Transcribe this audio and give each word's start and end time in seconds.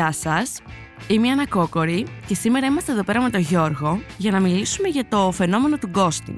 Γεια 0.00 0.12
σας, 0.12 0.60
είμαι 1.08 1.26
η 1.26 1.30
Άννα 1.30 1.46
Κόκορη 1.46 2.06
και 2.26 2.34
σήμερα 2.34 2.66
είμαστε 2.66 2.92
εδώ 2.92 3.02
πέρα 3.02 3.22
με 3.22 3.30
τον 3.30 3.40
Γιώργο 3.40 4.00
για 4.18 4.30
να 4.30 4.40
μιλήσουμε 4.40 4.88
για 4.88 5.08
το 5.08 5.30
φαινόμενο 5.32 5.78
του 5.78 5.90
ghosting. 5.94 6.36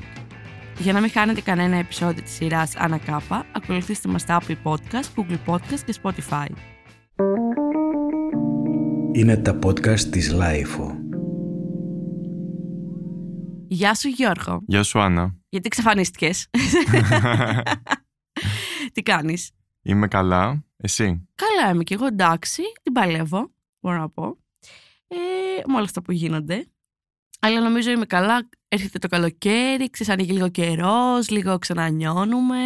Για 0.79 0.93
να 0.93 1.01
μην 1.01 1.11
χάνετε 1.11 1.41
κανένα 1.41 1.77
επεισόδιο 1.77 2.23
της 2.23 2.33
σειράς 2.33 2.77
Άννα 2.77 2.99
Κάπα, 2.99 3.47
ακολουθήστε 3.53 4.09
μας 4.09 4.21
στα 4.21 4.41
Apple 4.41 4.57
Podcast, 4.65 5.05
Google 5.17 5.39
Podcast 5.47 5.81
και 5.87 5.95
Spotify. 6.03 6.47
Είναι 9.13 9.37
τα 9.37 9.59
podcast 9.65 10.01
της 10.01 10.35
Lifeo. 10.35 10.97
Γεια 13.69 13.95
σου 13.95 14.09
Γιώργο. 14.09 14.63
Γεια 14.67 14.83
σου 14.83 15.01
Άννα. 15.01 15.35
Γιατί 15.49 15.67
εξαφανίστηκες. 15.67 16.49
Τι 18.93 19.03
κάνεις; 19.03 19.51
Είμαι 19.83 20.09
καλά. 20.09 20.65
Εσύ; 20.77 21.29
Καλά 21.35 21.73
είμαι 21.73 21.83
και 21.83 21.95
εγώ 21.95 22.07
εντάξει. 22.07 22.63
Την 22.83 22.93
παλεύω, 22.93 23.53
μπορώ 23.81 23.99
να 23.99 24.09
πω. 24.09 24.37
Ε, 25.09 25.17
με 25.67 25.75
όλα 25.75 25.85
αυτά 25.85 26.03
που 26.03 26.13
γίνονται. 26.13 26.67
Αλλά 27.41 27.61
νομίζω 27.61 27.91
είμαι 27.91 28.07
καλά. 28.07 28.49
Έρχεται 28.69 28.99
το 28.99 29.09
καλοκαίρι, 29.09 29.91
ξέρεις, 29.91 30.13
ανοίγει 30.13 30.33
λίγο 30.33 30.49
καιρός, 30.49 31.31
λίγο 31.31 31.59
ξανανιώνουμε. 31.59 32.57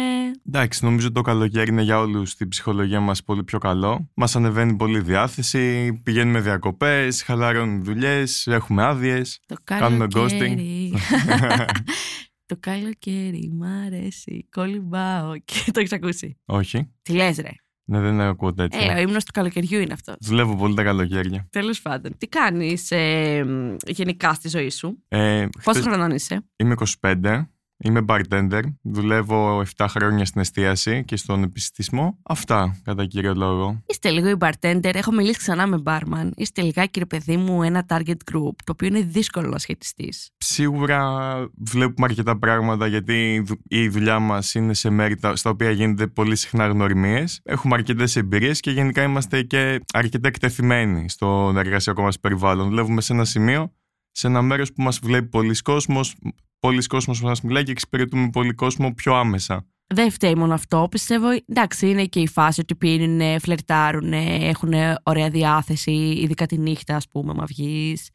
Εντάξει, 0.47 0.85
νομίζω 0.85 1.11
το 1.11 1.21
καλοκαίρι 1.21 1.69
είναι 1.71 1.81
για 1.81 1.99
όλους 1.99 2.29
στην 2.29 2.47
ψυχολογία 2.47 2.99
μας 2.99 3.23
πολύ 3.23 3.43
πιο 3.43 3.59
καλό. 3.59 4.09
Μας 4.13 4.35
ανεβαίνει 4.35 4.75
πολύ 4.75 4.97
η 4.97 5.01
διάθεση, 5.01 5.93
πηγαίνουμε 6.03 6.39
διακοπές, 6.39 7.23
χαλαρώνουν 7.23 7.83
δουλειές, 7.83 8.47
έχουμε 8.47 8.83
άδειες. 8.83 9.39
Το 9.45 9.55
Κάνουμε 9.63 10.07
καλοκαίρι. 10.07 10.93
το 12.47 12.57
καλοκαίρι 12.59 13.49
μ' 13.53 13.63
αρέσει, 13.63 14.47
κολυμπάω 14.51 15.33
και 15.45 15.71
το 15.71 15.79
έχεις 15.79 15.91
ακούσει. 15.91 16.37
Όχι. 16.45 16.89
Τι 17.01 17.13
λες 17.13 17.37
ρε; 17.37 17.49
Ναι, 17.85 17.99
δεν 17.99 18.21
ακούω 18.21 18.53
τέτοια. 18.53 18.79
Ε, 18.91 18.93
ο 18.97 19.01
ύμνος 19.01 19.23
του 19.25 19.31
καλοκαιριού 19.33 19.79
είναι 19.79 19.93
αυτός. 19.93 20.15
Δουλεύω 20.19 20.55
πολύ 20.55 20.75
τα 20.75 20.83
καλοκαίρια. 20.83 21.47
Τέλος 21.49 21.81
πάντων. 21.81 22.17
Τι 22.17 22.27
κάνεις 22.27 22.91
ε, 22.91 23.43
μ, 23.47 23.75
γενικά 23.87 24.33
στη 24.33 24.49
ζωή 24.49 24.69
σου; 24.69 25.03
Ε, 25.07 25.45
Πόσο 25.63 25.79
χτες- 25.79 25.83
χρονών 25.93 26.11
είσαι; 26.11 26.45
Είμαι 26.55 26.75
25. 27.01 27.47
Είμαι 27.83 28.05
bartender. 28.07 28.61
Δουλεύω 28.81 29.63
7 29.77 29.85
χρόνια 29.89 30.25
στην 30.25 30.41
εστίαση 30.41 31.03
και 31.05 31.15
στον 31.15 31.43
επιστησμό. 31.43 32.17
Αυτά, 32.23 32.79
κατά 32.83 33.05
κύριο 33.05 33.33
λόγο. 33.33 33.83
Είστε 33.85 34.09
λίγο 34.09 34.29
η 34.29 34.35
bartender. 34.39 34.91
Έχω 34.93 35.11
μιλήσει 35.11 35.37
ξανά 35.37 35.67
με 35.67 35.81
barman. 35.85 36.29
Είστε 36.35 36.61
λιγάκι, 36.61 36.99
ρε 36.99 37.05
παιδί 37.05 37.37
μου, 37.37 37.63
ένα 37.63 37.85
target 37.89 38.17
group, 38.31 38.55
το 38.63 38.71
οποίο 38.71 38.87
είναι 38.87 39.01
δύσκολο 39.01 39.47
να 39.49 39.57
σχετιστείς. 39.57 40.29
Σίγουρα 40.37 41.35
βλέπουμε 41.57 42.07
αρκετά 42.09 42.37
πράγματα 42.39 42.87
γιατί 42.87 43.33
η 43.33 43.39
δου- 43.39 43.61
η 43.67 43.87
δουλειά 43.89 44.19
μας 44.19 44.53
είναι 44.53 44.73
σε 44.73 44.89
μέρη 44.89 45.15
τα- 45.15 45.35
στα 45.35 45.49
οποία 45.49 45.71
γίνεται 45.71 46.07
πολύ 46.07 46.35
συχνά 46.35 46.67
γνωριμίες. 46.67 47.39
Έχουμε 47.43 47.75
αρκετές 47.75 48.15
εμπειρίες 48.15 48.59
και 48.59 48.71
γενικά 48.71 49.03
είμαστε 49.03 49.41
και 49.41 49.79
αρκετά 49.93 50.27
εκτεθειμένοι 50.27 51.09
στο 51.09 51.53
εργασιακό 51.57 52.01
μας 52.01 52.19
περιβάλλον. 52.19 52.67
Δουλεύουμε 52.69 53.01
σε 53.01 53.13
ένα 53.13 53.25
σημείο, 53.25 53.73
σε 54.11 54.27
ένα 54.27 54.41
μέρος 54.41 54.73
που 54.73 54.81
μας 54.81 54.99
βλέπει 54.99 55.27
πολλοί 55.27 55.61
κόσμος, 55.61 56.15
πολλοί 56.59 56.81
κόσμος 56.87 57.19
που 57.19 57.25
μας 57.25 57.41
μιλάει 57.41 57.63
και 57.63 57.71
εξυπηρετούμε 57.71 58.29
πολύ 58.29 58.53
κόσμο 58.53 58.93
πιο 58.93 59.15
άμεσα. 59.15 59.65
Δεν 59.87 60.11
φταίει 60.11 60.35
μόνο 60.35 60.53
αυτό. 60.53 60.87
Πιστεύω, 60.91 61.27
εντάξει, 61.45 61.89
είναι 61.89 62.05
και 62.05 62.19
η 62.19 62.27
φάση 62.27 62.59
ότι 62.61 62.75
πίνουν, 62.75 63.39
φλερτάρουν, 63.39 64.13
έχουν 64.13 64.73
ωραία 65.03 65.29
διάθεση, 65.29 65.91
ειδικά 65.91 66.45
τη 66.45 66.57
νύχτα, 66.57 66.95
ας 66.95 67.07
πούμε, 67.07 67.33
μα 67.33 67.45
βγεις. 67.45 68.09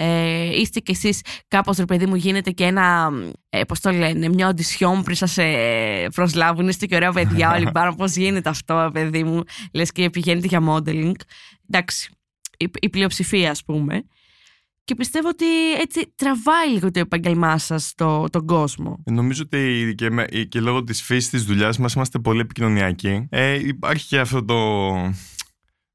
Ε, 0.00 0.60
είστε 0.60 0.80
κι 0.80 0.90
εσείς 0.90 1.22
κάπως 1.48 1.76
ρε 1.76 1.84
παιδί 1.84 2.06
μου 2.06 2.14
γίνεται 2.14 2.50
και 2.50 2.64
ένα 2.64 3.10
ε, 3.48 3.64
πώς 3.64 3.80
το 3.80 3.90
λένε 3.90 4.28
μια 4.28 4.48
οντισιόν 4.48 5.02
πριν 5.02 5.16
σας 5.16 5.38
ε, 5.38 6.08
προσλάβουν 6.14 6.68
είστε 6.68 6.86
και 6.86 6.94
ωραία 6.94 7.12
παιδιά 7.12 7.52
όλοι 7.52 7.70
πάνω 7.72 7.94
πώς 7.94 8.16
γίνεται 8.16 8.48
αυτό 8.48 8.90
παιδί 8.92 9.24
μου 9.24 9.42
λες 9.72 9.92
και 9.92 10.10
πηγαίνετε 10.10 10.46
για 10.46 10.62
modeling 10.68 11.14
εντάξει 11.68 12.10
η, 12.56 12.70
η 12.80 12.88
πλειοψηφία 12.88 13.50
ας 13.50 13.64
πούμε 13.64 14.04
και 14.88 14.94
πιστεύω 14.94 15.28
ότι 15.28 15.72
έτσι 15.80 16.12
τραβάει 16.14 16.68
λίγο 16.72 16.90
το 16.90 17.00
επαγγελμά 17.00 17.58
σας 17.58 17.92
το, 17.94 18.24
τον 18.30 18.46
κόσμο 18.46 19.02
Ε, 19.04 19.10
Νομίζω 19.12 19.42
ότι 19.46 19.94
και, 19.96 20.10
με- 20.10 20.26
και 20.48 20.60
λόγω 20.60 20.84
της 20.84 21.02
φύσης 21.02 21.30
της 21.30 21.44
δουλειάς 21.44 21.78
μας 21.78 21.92
είμαστε 21.94 22.18
πολύ 22.18 22.40
επικοινωνιακοί. 22.40 23.26
Ε, 23.30 23.68
υπάρχει 23.68 24.06
και 24.06 24.18
αυτό 24.18 24.44
το... 24.44 24.56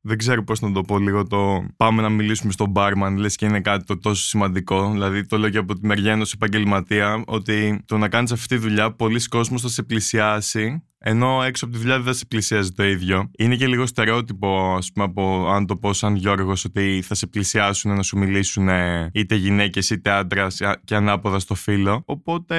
Δεν 0.01 0.17
ξέρω 0.17 0.43
πώς 0.43 0.59
να 0.59 0.71
το 0.71 0.81
πω 0.81 0.97
λίγο 0.99 1.27
το 1.27 1.65
πάμε 1.77 2.01
να 2.01 2.09
μιλήσουμε 2.09 2.51
στον 2.51 2.69
μπάρμαν 2.69 3.17
λες 3.17 3.35
και 3.35 3.45
είναι 3.45 3.61
κάτι 3.61 3.85
το 3.85 3.97
τόσο 3.97 4.23
σημαντικό. 4.23 4.91
Δηλαδή 4.91 5.25
το 5.25 5.37
λέω 5.37 5.49
και 5.49 5.57
από 5.57 5.73
τη 5.73 5.87
μεριά 5.87 6.11
ενός 6.11 6.33
επαγγελματία 6.33 7.23
ότι 7.27 7.83
το 7.85 7.97
να 7.97 8.09
κάνεις 8.09 8.31
αυτή 8.31 8.47
τη 8.47 8.57
δουλειά 8.61 8.91
πολλοί 8.91 9.27
κόσμος 9.27 9.61
θα 9.61 9.67
σε 9.67 9.83
πλησιάσει 9.83 10.83
ενώ 11.05 11.43
έξω 11.43 11.65
από 11.65 11.73
τη 11.73 11.79
δουλειά 11.79 11.95
δεν 11.95 12.05
θα 12.05 12.13
σε 12.13 12.25
πλησιάζει 12.25 12.71
το 12.71 12.83
ίδιο. 12.83 13.29
Είναι 13.37 13.55
και 13.55 13.67
λίγο 13.67 13.85
στερεότυπο, 13.85 14.75
ας 14.77 14.91
πούμε, 14.93 15.05
από 15.05 15.47
αν 15.47 15.65
το 15.65 15.75
πω 15.77 15.93
σαν 15.93 16.15
Γιώργος, 16.15 16.65
ότι 16.65 17.03
θα 17.05 17.15
σε 17.15 17.27
πλησιάσουν 17.27 17.95
να 17.95 18.03
σου 18.03 18.17
μιλήσουν 18.17 18.69
ε, 18.69 19.09
είτε 19.13 19.35
γυναίκες 19.35 19.89
είτε 19.89 20.09
άντρας 20.09 20.59
και 20.83 20.95
ανάποδα 20.95 21.39
στο 21.39 21.55
φύλλο. 21.55 22.03
Οπότε, 22.05 22.57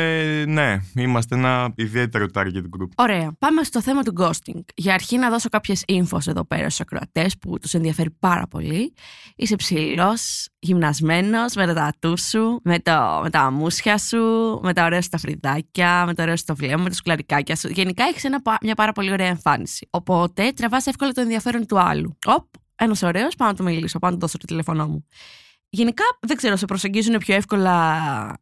ναι, 0.49 0.77
είμαστε 0.94 1.34
ένα 1.37 1.72
ιδιαίτερο 1.77 2.27
target 2.34 2.62
group. 2.78 2.88
Ωραία. 2.97 3.33
Πάμε 3.38 3.62
στο 3.62 3.83
θέμα 3.83 4.03
του 4.03 4.12
ghosting. 4.21 4.60
Για 4.75 4.94
αρχή 4.94 5.19
να 5.19 5.31
δώσω 5.31 5.49
κάποιες 5.49 5.84
infos 5.88 6.27
εδώ 6.27 6.44
πέρα 6.44 6.65
στους 6.65 6.81
ακροατές 6.81 7.38
που 7.38 7.59
τους 7.59 7.75
ενδιαφέρει 7.75 8.10
πάρα 8.10 8.47
πολύ. 8.47 8.94
Είσαι 9.37 9.56
ψηλός, 9.56 10.49
γυμνασμένος, 10.59 11.54
με 11.54 11.66
τα 11.66 11.75
τατού 11.75 12.19
σου, 12.19 12.60
με, 12.65 12.78
το, 12.78 13.21
με 13.22 13.31
τα 13.31 13.41
αμούσια 13.41 13.99
σου, 13.99 14.19
με 14.62 14.72
τα 14.72 14.84
ωραία 14.84 15.03
σου 15.03 15.09
τα 15.09 15.19
φρυδάκια, 15.19 16.04
με 16.06 16.15
το 16.15 16.22
ωραίο 16.22 16.37
σου 16.37 16.44
το 16.44 16.54
βλέμμα, 16.56 16.83
με 16.83 16.88
τα 16.88 16.94
σκουλαρικάκια 16.94 17.56
σου. 17.56 17.69
Γενικά 17.69 18.04
έχεις 18.04 18.25
ένα, 18.34 18.43
πα- 18.43 18.59
μια 18.62 18.75
πάρα 18.75 18.93
πολύ 18.93 19.11
ωραία 19.12 19.27
εμφάνιση. 19.27 19.89
Οπότε 19.91 20.53
τραβάς 20.56 20.87
εύκολα 20.87 21.12
το 21.12 21.21
ενδιαφέρον 21.21 21.67
του 21.67 21.78
άλλου. 21.78 22.19
Οπ, 22.27 22.45
ένας 22.77 23.03
ωραίος, 23.03 23.37
πάω 23.37 23.49
να 23.49 23.55
του 23.55 23.62
μιλήσω, 23.62 23.99
πάω 23.99 24.11
να 24.11 24.17
του 24.17 24.22
δώσω 24.22 24.39
το 24.39 24.47
τηλέφωνό 24.47 24.87
μου. 24.89 25.06
Γενικά, 25.69 26.05
δεν 26.21 26.37
ξέρω, 26.37 26.56
σε 26.56 26.65
προσεγγίζουν 26.67 27.19
πιο 27.19 27.34
εύκολα 27.34 27.97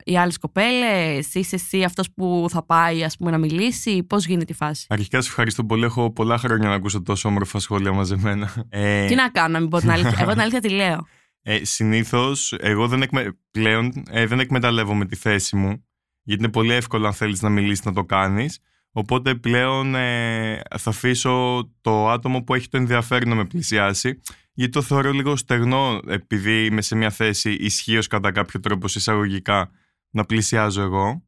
οι 0.05 0.19
άλλες 0.19 0.39
κοπέλες, 0.39 1.35
είσαι 1.35 1.55
εσύ 1.55 1.83
αυτός 1.83 2.13
που 2.13 2.47
θα 2.51 2.65
πάει 2.65 3.05
ας 3.05 3.17
πούμε, 3.17 3.31
να 3.31 3.39
μιλήσει, 3.39 4.03
πώς 4.03 4.27
γίνεται 4.27 4.53
η 4.53 4.57
φάση; 4.57 4.87
Αρχικά 4.89 5.21
σε 5.21 5.29
ευχαριστώ 5.29 5.65
πολύ. 5.65 5.85
Έχω 5.85 6.13
πολλά 6.13 6.39
χρόνια 6.39 6.69
να 6.69 6.75
ακούσω 6.75 7.03
τόσο 7.03 7.29
όμορφα 7.29 7.59
σχόλια 7.59 7.93
μαζεμένα. 7.93 8.67
Ε, 8.69 9.07
Τι 9.09 9.15
να 9.15 9.29
κάνω, 9.31 9.49
να 9.49 9.61
μην 9.61 9.69
πω 9.69 9.79
την 9.79 9.91
αλήθεια. 9.91 10.17
Εγώ 10.21 10.31
την 10.31 10.41
αλήθεια 10.41 10.61
τη 10.61 10.69
λέω. 10.69 11.07
Ε, 11.45 11.65
Συνήθως, 11.65 12.55
εγώ 12.59 12.89
δεν 12.89 13.03
εκμε... 13.03 13.39
πλέον 13.51 13.93
ε, 14.11 14.27
δεν 14.27 14.41
εκμεταλλεύομαι 14.41 15.07
τη 15.07 15.17
θέση 15.17 15.57
μου, 15.57 15.85
γιατί 16.23 16.43
είναι 16.43 16.53
πολύ 16.53 16.73
εύκολο 16.73 17.07
αν 17.07 17.13
θέλεις 17.13 17.43
να 17.43 17.49
μιλήσεις 17.49 17.85
να 17.85 17.93
το 17.93 18.05
κάνεις. 18.05 18.59
Οπότε 18.93 19.35
πλέον 19.35 19.95
ε, 19.95 20.61
θα 20.79 20.91
αφήσω 20.91 21.65
το 21.81 22.09
άτομο 22.11 22.43
που 22.43 22.55
έχει 22.55 22.69
το 22.69 22.77
ενδιαφέρον 22.77 23.29
να 23.29 23.35
με 23.35 23.45
πλησιάσει, 23.45 24.21
γιατί 24.53 24.73
το 24.73 24.83
θεωρώ 24.83 25.13
λίγο 25.13 25.37
στεγνό, 25.37 26.01
επειδή 26.07 26.65
είμαι 26.65 26.83
σε 26.83 26.97
μια 26.97 27.11
θέση 27.11 27.53
ισχύως 27.53 28.07
κατά 28.07 28.33
κάποιο 28.33 28.61
τρόπο 28.61 28.87
εισαγωγικά 28.95 29.71
να 30.11 30.25
πλησιάζω 30.25 30.83
εγώ. 30.83 31.23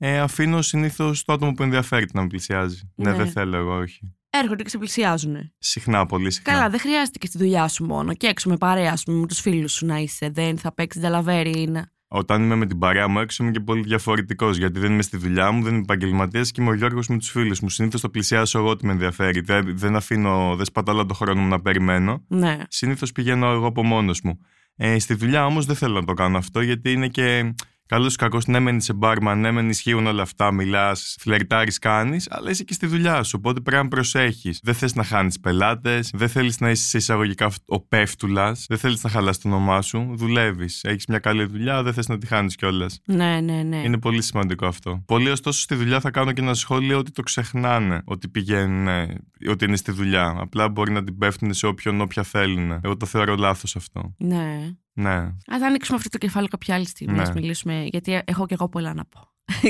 Ε, 0.00 0.18
αφήνω 0.18 0.62
συνήθως 0.62 1.24
το 1.24 1.32
άτομο 1.32 1.52
που 1.52 1.62
ενδιαφέρεται 1.62 2.12
να 2.14 2.20
με 2.22 2.26
πλησιάζει. 2.26 2.92
Ναι, 2.94 3.10
Ναι. 3.10 3.16
δεν 3.16 3.30
θέλω 3.30 3.56
εγώ, 3.56 3.76
όχι. 3.76 4.12
Έρχονται 4.30 4.62
και 4.62 4.68
σε 4.68 4.78
πλησιάζουν. 4.78 5.52
Συχνά, 5.58 6.06
πολύ 6.06 6.30
συχνά. 6.30 6.52
Καλά, 6.52 6.68
δεν 6.70 6.80
χρειάζεται 6.80 7.18
και 7.18 7.26
στη 7.26 7.38
δουλειά 7.38 7.68
σου 7.68 7.84
μόνο. 7.84 8.14
Και 8.14 8.26
έξω 8.26 8.48
με 8.48 8.56
παρέα, 8.56 8.92
ας 8.92 9.02
πούμε, 9.02 9.18
με 9.18 9.26
τους 9.26 9.40
φίλους 9.40 9.72
σου 9.72 9.86
να 9.86 9.96
είσαι. 9.98 10.30
Δεν 10.30 10.58
θα 10.58 10.74
παίξεις 10.74 11.02
νταλαβέρι. 11.02 11.66
να- 11.68 11.90
Όταν 12.08 12.42
είμαι 12.42 12.54
με 12.54 12.66
την 12.66 12.78
παρέα 12.78 13.08
μου 13.08 13.18
έξω 13.18 13.42
είμαι 13.42 13.52
και 13.52 13.60
πολύ 13.60 13.82
διαφορετικός. 13.82 14.56
Γιατί 14.56 14.80
δεν 14.80 14.92
είμαι 14.92 15.02
στη 15.02 15.16
δουλειά 15.16 15.50
μου, 15.50 15.62
δεν 15.62 15.72
είμαι 15.72 15.82
επαγγελματίας 15.82 16.50
και 16.50 16.60
είμαι 16.60 16.70
ο 16.70 16.74
Γιώργος 16.74 17.08
με 17.08 17.18
τους 17.18 17.30
φίλους 17.30 17.60
μου. 17.60 17.68
Συνήθως 17.68 18.00
το 18.00 18.08
πλησιάσω 18.08 18.58
εγώ 18.58 18.68
ότι 18.68 18.86
με 18.86 18.92
ενδιαφέρει. 18.92 19.40
Δεν, 19.40 19.78
δεν 19.78 19.96
αφήνω, 19.96 20.54
δεν 20.56 20.64
σπαταλώ 20.64 21.06
το 21.06 21.14
χρόνο 21.14 21.40
μου 21.40 21.48
να 21.48 21.60
περιμένω. 21.60 22.24
Ναι. 22.28 22.56
Συνήθως 22.68 23.12
πηγαίνω 23.12 23.50
εγώ 23.50 23.66
από 23.66 23.84
μόνος 23.84 24.20
μου. 24.20 24.38
Ε, 24.76 24.98
στη 24.98 25.14
δουλειά 25.14 25.46
όμως 25.46 25.66
δεν 25.66 25.76
θέλω 25.76 25.94
να 26.00 26.04
το 26.04 26.12
κάνω 26.12 26.38
αυτό 26.38 26.60
γιατί 26.60 26.92
είναι 26.92 27.08
και. 27.08 27.54
Καλός 27.88 28.14
ή 28.14 28.16
κακός, 28.16 28.46
ναι, 28.46 28.58
μεν 28.58 28.76
είσαι 28.76 28.92
μπάρμαν, 28.92 29.40
ναι, 29.40 29.50
μεν 29.50 29.68
ισχύουν 29.68 30.06
όλα 30.06 30.22
αυτά, 30.22 30.52
μιλάς, 30.52 31.16
φλερτάρεις, 31.20 31.78
κάνεις, 31.78 32.26
αλλά 32.30 32.50
είσαι 32.50 32.64
και 32.64 32.72
στη 32.72 32.86
δουλειά 32.86 33.22
σου. 33.22 33.34
Οπότε 33.38 33.60
πρέπει 33.60 33.82
να 33.82 33.88
προσέχεις. 33.88 34.60
Δεν 34.62 34.74
θες 34.74 34.94
να 34.94 35.04
χάνεις 35.04 35.40
πελάτες, 35.40 36.10
δεν 36.14 36.28
θέλεις 36.28 36.60
να 36.60 36.70
είσαι 36.70 36.88
σε 36.88 36.96
εισαγωγικά 36.96 37.50
ο 37.66 37.80
πέφτουλας, 37.80 38.66
δεν 38.68 38.78
θέλεις 38.78 39.02
να 39.02 39.10
χαλάς 39.10 39.38
το 39.38 39.48
όνομά 39.48 39.82
σου. 39.82 40.12
Δουλεύεις. 40.14 40.84
Έχεις 40.84 41.06
μια 41.06 41.18
καλή 41.18 41.44
δουλειά, 41.44 41.82
δεν 41.82 41.92
θες 41.92 42.08
να 42.08 42.18
τη 42.18 42.26
χάνεις 42.26 42.54
κιόλας. 42.54 43.00
Ναι, 43.04 43.40
ναι, 43.40 43.62
ναι. 43.62 43.76
Είναι 43.76 43.98
πολύ 43.98 44.22
σημαντικό 44.22 44.66
αυτό. 44.66 45.02
Πολλοί 45.06 45.30
ωστόσο 45.30 45.60
στη 45.60 45.74
δουλειά 45.74 46.00
θα 46.00 46.10
κάνω 46.10 46.32
και 46.32 46.40
ένα 46.40 46.54
σχόλιο 46.54 46.98
ότι 46.98 47.10
το 47.10 47.22
ξεχνάνε 47.22 48.02
ότι 48.04 48.28
πηγαίνουν, 48.28 48.88
ε, 48.88 49.18
ότι 49.48 49.64
είναι 49.64 49.76
στη 49.76 49.92
δουλειά. 49.92 50.34
Απλά 50.38 50.68
μπορεί 50.68 50.92
να 50.92 51.04
την 51.04 51.18
πέφτουν 51.18 51.54
σε 51.54 51.66
όποιον 51.66 52.00
όποια 52.00 52.22
θέλουν. 52.22 52.70
Εγώ 52.82 52.96
το 52.96 53.06
θεωρώ 53.06 53.34
λάθος 53.34 53.76
αυτό. 53.76 54.14
ναι. 54.18 54.70
Ναι, 55.00 55.14
Α, 55.16 55.58
θα 55.60 55.66
ανοίξουμε 55.66 55.96
αυτό 55.96 56.08
το 56.08 56.18
κεφάλαιο 56.18 56.48
κάποια 56.48 56.74
άλλη 56.74 56.86
στιγμή, 56.86 57.16
Ναι. 57.16 57.22
να 57.22 57.32
μιλήσουμε, 57.32 57.84
γιατί 57.90 58.20
έχω 58.24 58.46
και 58.46 58.54
εγώ 58.54 58.68
πολλά 58.68 58.94
να 58.94 59.04
πω. 59.04 59.20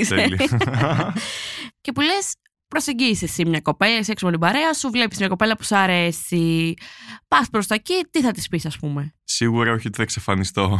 τέλεια. 0.09 0.39
και 1.81 1.93
που 1.93 2.01
λες, 2.01 2.35
προσεγγίσεις 2.69 3.23
εσύ 3.23 3.47
μια 3.47 3.61
κοπέλα, 3.61 3.99
είσαι 3.99 4.13
έξω 4.13 4.25
με 4.27 4.31
την 4.33 4.41
παρέα 4.41 4.75
σου, 4.75 4.91
βλέπεις 4.91 5.19
μια 5.19 5.29
κοπέλα 5.29 5.57
που 5.57 5.65
σου 5.65 5.77
αρέσει. 5.77 6.75
Πας 7.29 7.49
προς 7.51 7.67
τα 7.67 7.75
εκεί, 7.75 7.95
τι 8.11 8.21
θα 8.21 8.31
της 8.31 8.49
πεις, 8.49 8.67
ας 8.67 8.79
πούμε; 8.79 9.15
Σίγουρα 9.25 9.73
όχι 9.73 9.87
ότι 9.87 9.97
θα 9.97 10.03
εξαφανιστώ. 10.03 10.79